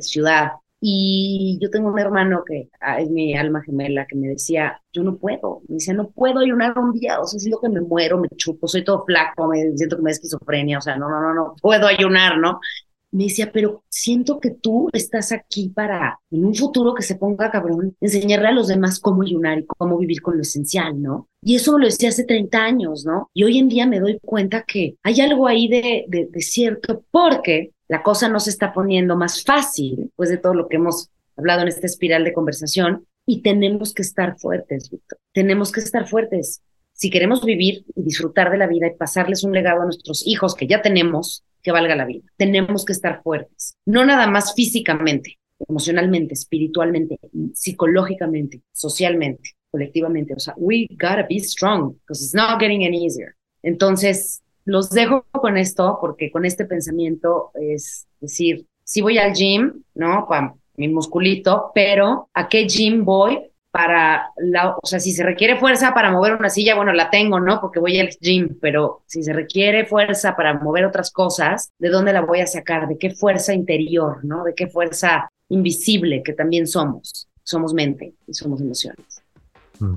ciudad. 0.00 0.52
Y 0.84 1.60
yo 1.62 1.70
tengo 1.70 1.90
un 1.92 1.98
hermano 2.00 2.42
que 2.44 2.68
ah, 2.80 3.00
es 3.00 3.08
mi 3.08 3.36
alma 3.36 3.62
gemela 3.62 4.04
que 4.04 4.16
me 4.16 4.26
decía, 4.26 4.82
yo 4.92 5.04
no 5.04 5.16
puedo, 5.16 5.62
me 5.68 5.74
decía, 5.76 5.94
no 5.94 6.10
puedo 6.10 6.40
ayunar 6.40 6.76
un 6.76 6.92
día, 6.92 7.20
o 7.20 7.24
sea, 7.24 7.38
siento 7.38 7.60
que 7.60 7.68
me 7.68 7.80
muero, 7.80 8.18
me 8.18 8.28
chupo, 8.30 8.66
soy 8.66 8.82
todo 8.82 9.04
flaco, 9.04 9.46
me 9.46 9.76
siento 9.76 9.94
que 9.94 10.02
me 10.02 10.10
da 10.10 10.14
esquizofrenia, 10.14 10.78
o 10.78 10.80
sea, 10.80 10.96
no, 10.96 11.08
no, 11.08 11.20
no, 11.20 11.34
no, 11.34 11.54
puedo 11.62 11.86
ayunar, 11.86 12.36
¿no? 12.38 12.58
Me 13.12 13.24
decía, 13.24 13.52
pero 13.52 13.84
siento 13.88 14.40
que 14.40 14.50
tú 14.50 14.88
estás 14.92 15.32
aquí 15.32 15.68
para, 15.68 16.18
en 16.30 16.44
un 16.44 16.54
futuro 16.54 16.94
que 16.94 17.02
se 17.02 17.16
ponga 17.16 17.50
cabrón, 17.50 17.94
enseñarle 18.00 18.48
a 18.48 18.52
los 18.52 18.68
demás 18.68 18.98
cómo 18.98 19.22
ayunar 19.22 19.58
y 19.58 19.66
cómo 19.66 19.98
vivir 19.98 20.22
con 20.22 20.36
lo 20.36 20.42
esencial, 20.42 21.00
¿no? 21.00 21.28
Y 21.42 21.56
eso 21.56 21.78
lo 21.78 21.84
decía 21.84 22.08
hace 22.08 22.24
30 22.24 22.58
años, 22.58 23.04
¿no? 23.04 23.30
Y 23.34 23.44
hoy 23.44 23.58
en 23.58 23.68
día 23.68 23.86
me 23.86 24.00
doy 24.00 24.18
cuenta 24.20 24.64
que 24.66 24.96
hay 25.02 25.20
algo 25.20 25.46
ahí 25.46 25.68
de, 25.68 26.06
de, 26.08 26.40
cierto, 26.40 27.04
porque 27.10 27.72
la 27.88 28.02
cosa 28.02 28.28
no 28.28 28.40
se 28.40 28.50
está 28.50 28.72
poniendo 28.72 29.16
más 29.16 29.44
fácil 29.44 29.96
después 29.96 30.30
de 30.30 30.38
todo 30.38 30.54
lo 30.54 30.68
que 30.68 30.76
hemos 30.76 31.10
hablado 31.36 31.62
en 31.62 31.68
esta 31.68 31.86
espiral 31.86 32.24
de 32.24 32.32
conversación 32.32 33.06
y 33.26 33.42
tenemos 33.42 33.92
que 33.94 34.02
estar 34.02 34.38
fuertes, 34.38 34.90
Víctor. 34.90 35.18
Tenemos 35.32 35.70
que 35.70 35.80
estar 35.80 36.08
fuertes. 36.08 36.62
Si 36.92 37.10
queremos 37.10 37.44
vivir 37.44 37.84
y 37.94 38.02
disfrutar 38.02 38.50
de 38.50 38.58
la 38.58 38.66
vida 38.66 38.86
y 38.86 38.96
pasarles 38.96 39.44
un 39.44 39.52
legado 39.52 39.82
a 39.82 39.84
nuestros 39.84 40.26
hijos 40.26 40.54
que 40.54 40.66
ya 40.66 40.82
tenemos, 40.82 41.44
que 41.62 41.72
valga 41.72 41.96
la 41.96 42.04
vida, 42.04 42.24
tenemos 42.36 42.84
que 42.84 42.92
estar 42.92 43.22
fuertes. 43.22 43.76
No 43.86 44.04
nada 44.04 44.26
más 44.26 44.54
físicamente, 44.54 45.38
emocionalmente, 45.68 46.34
espiritualmente, 46.34 47.18
psicológicamente, 47.54 48.62
socialmente, 48.72 49.50
colectivamente. 49.70 50.34
O 50.34 50.38
sea, 50.38 50.54
we 50.56 50.86
gotta 50.90 51.26
be 51.28 51.38
strong 51.38 51.94
because 52.00 52.22
it's 52.22 52.34
not 52.34 52.60
getting 52.60 52.84
any 52.84 53.04
easier. 53.04 53.34
Entonces, 53.62 54.42
los 54.64 54.90
dejo 54.90 55.24
con 55.32 55.56
esto 55.56 55.98
porque 56.00 56.30
con 56.30 56.44
este 56.44 56.64
pensamiento 56.64 57.50
es 57.54 58.06
decir, 58.20 58.66
si 58.84 59.00
voy 59.00 59.18
al 59.18 59.32
gym, 59.32 59.82
¿no? 59.94 60.26
Para 60.28 60.54
mi 60.76 60.88
musculito, 60.88 61.70
pero 61.74 62.28
¿a 62.34 62.48
qué 62.48 62.66
gym 62.66 63.04
voy? 63.04 63.51
Para 63.72 64.30
la, 64.36 64.76
o 64.76 64.86
sea, 64.86 65.00
si 65.00 65.12
se 65.12 65.24
requiere 65.24 65.58
fuerza 65.58 65.94
para 65.94 66.12
mover 66.12 66.34
una 66.34 66.50
silla, 66.50 66.76
bueno, 66.76 66.92
la 66.92 67.10
tengo, 67.10 67.40
¿no? 67.40 67.60
Porque 67.60 67.80
voy 67.80 67.98
al 67.98 68.10
gym, 68.20 68.58
pero 68.60 69.02
si 69.06 69.22
se 69.22 69.32
requiere 69.32 69.86
fuerza 69.86 70.36
para 70.36 70.54
mover 70.54 70.84
otras 70.84 71.10
cosas, 71.10 71.72
¿de 71.78 71.88
dónde 71.88 72.12
la 72.12 72.20
voy 72.20 72.40
a 72.40 72.46
sacar? 72.46 72.86
¿De 72.86 72.98
qué 72.98 73.10
fuerza 73.10 73.54
interior, 73.54 74.24
¿no? 74.24 74.44
¿De 74.44 74.54
qué 74.54 74.68
fuerza 74.68 75.28
invisible 75.48 76.22
que 76.22 76.34
también 76.34 76.66
somos? 76.66 77.28
Somos 77.42 77.74
mente 77.74 78.14
y 78.26 78.34
somos 78.34 78.60
emociones. 78.60 79.24
Mm. 79.80 79.96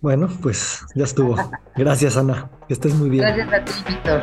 Bueno, 0.00 0.28
pues 0.42 0.84
ya 0.94 1.04
estuvo. 1.04 1.36
Gracias, 1.74 2.16
Ana. 2.16 2.50
Que 2.68 2.74
estés 2.74 2.94
muy 2.94 3.08
bien. 3.08 3.22
Gracias 3.22 3.52
a 3.52 3.64
ti, 3.64 3.72
Víctor. 3.88 4.22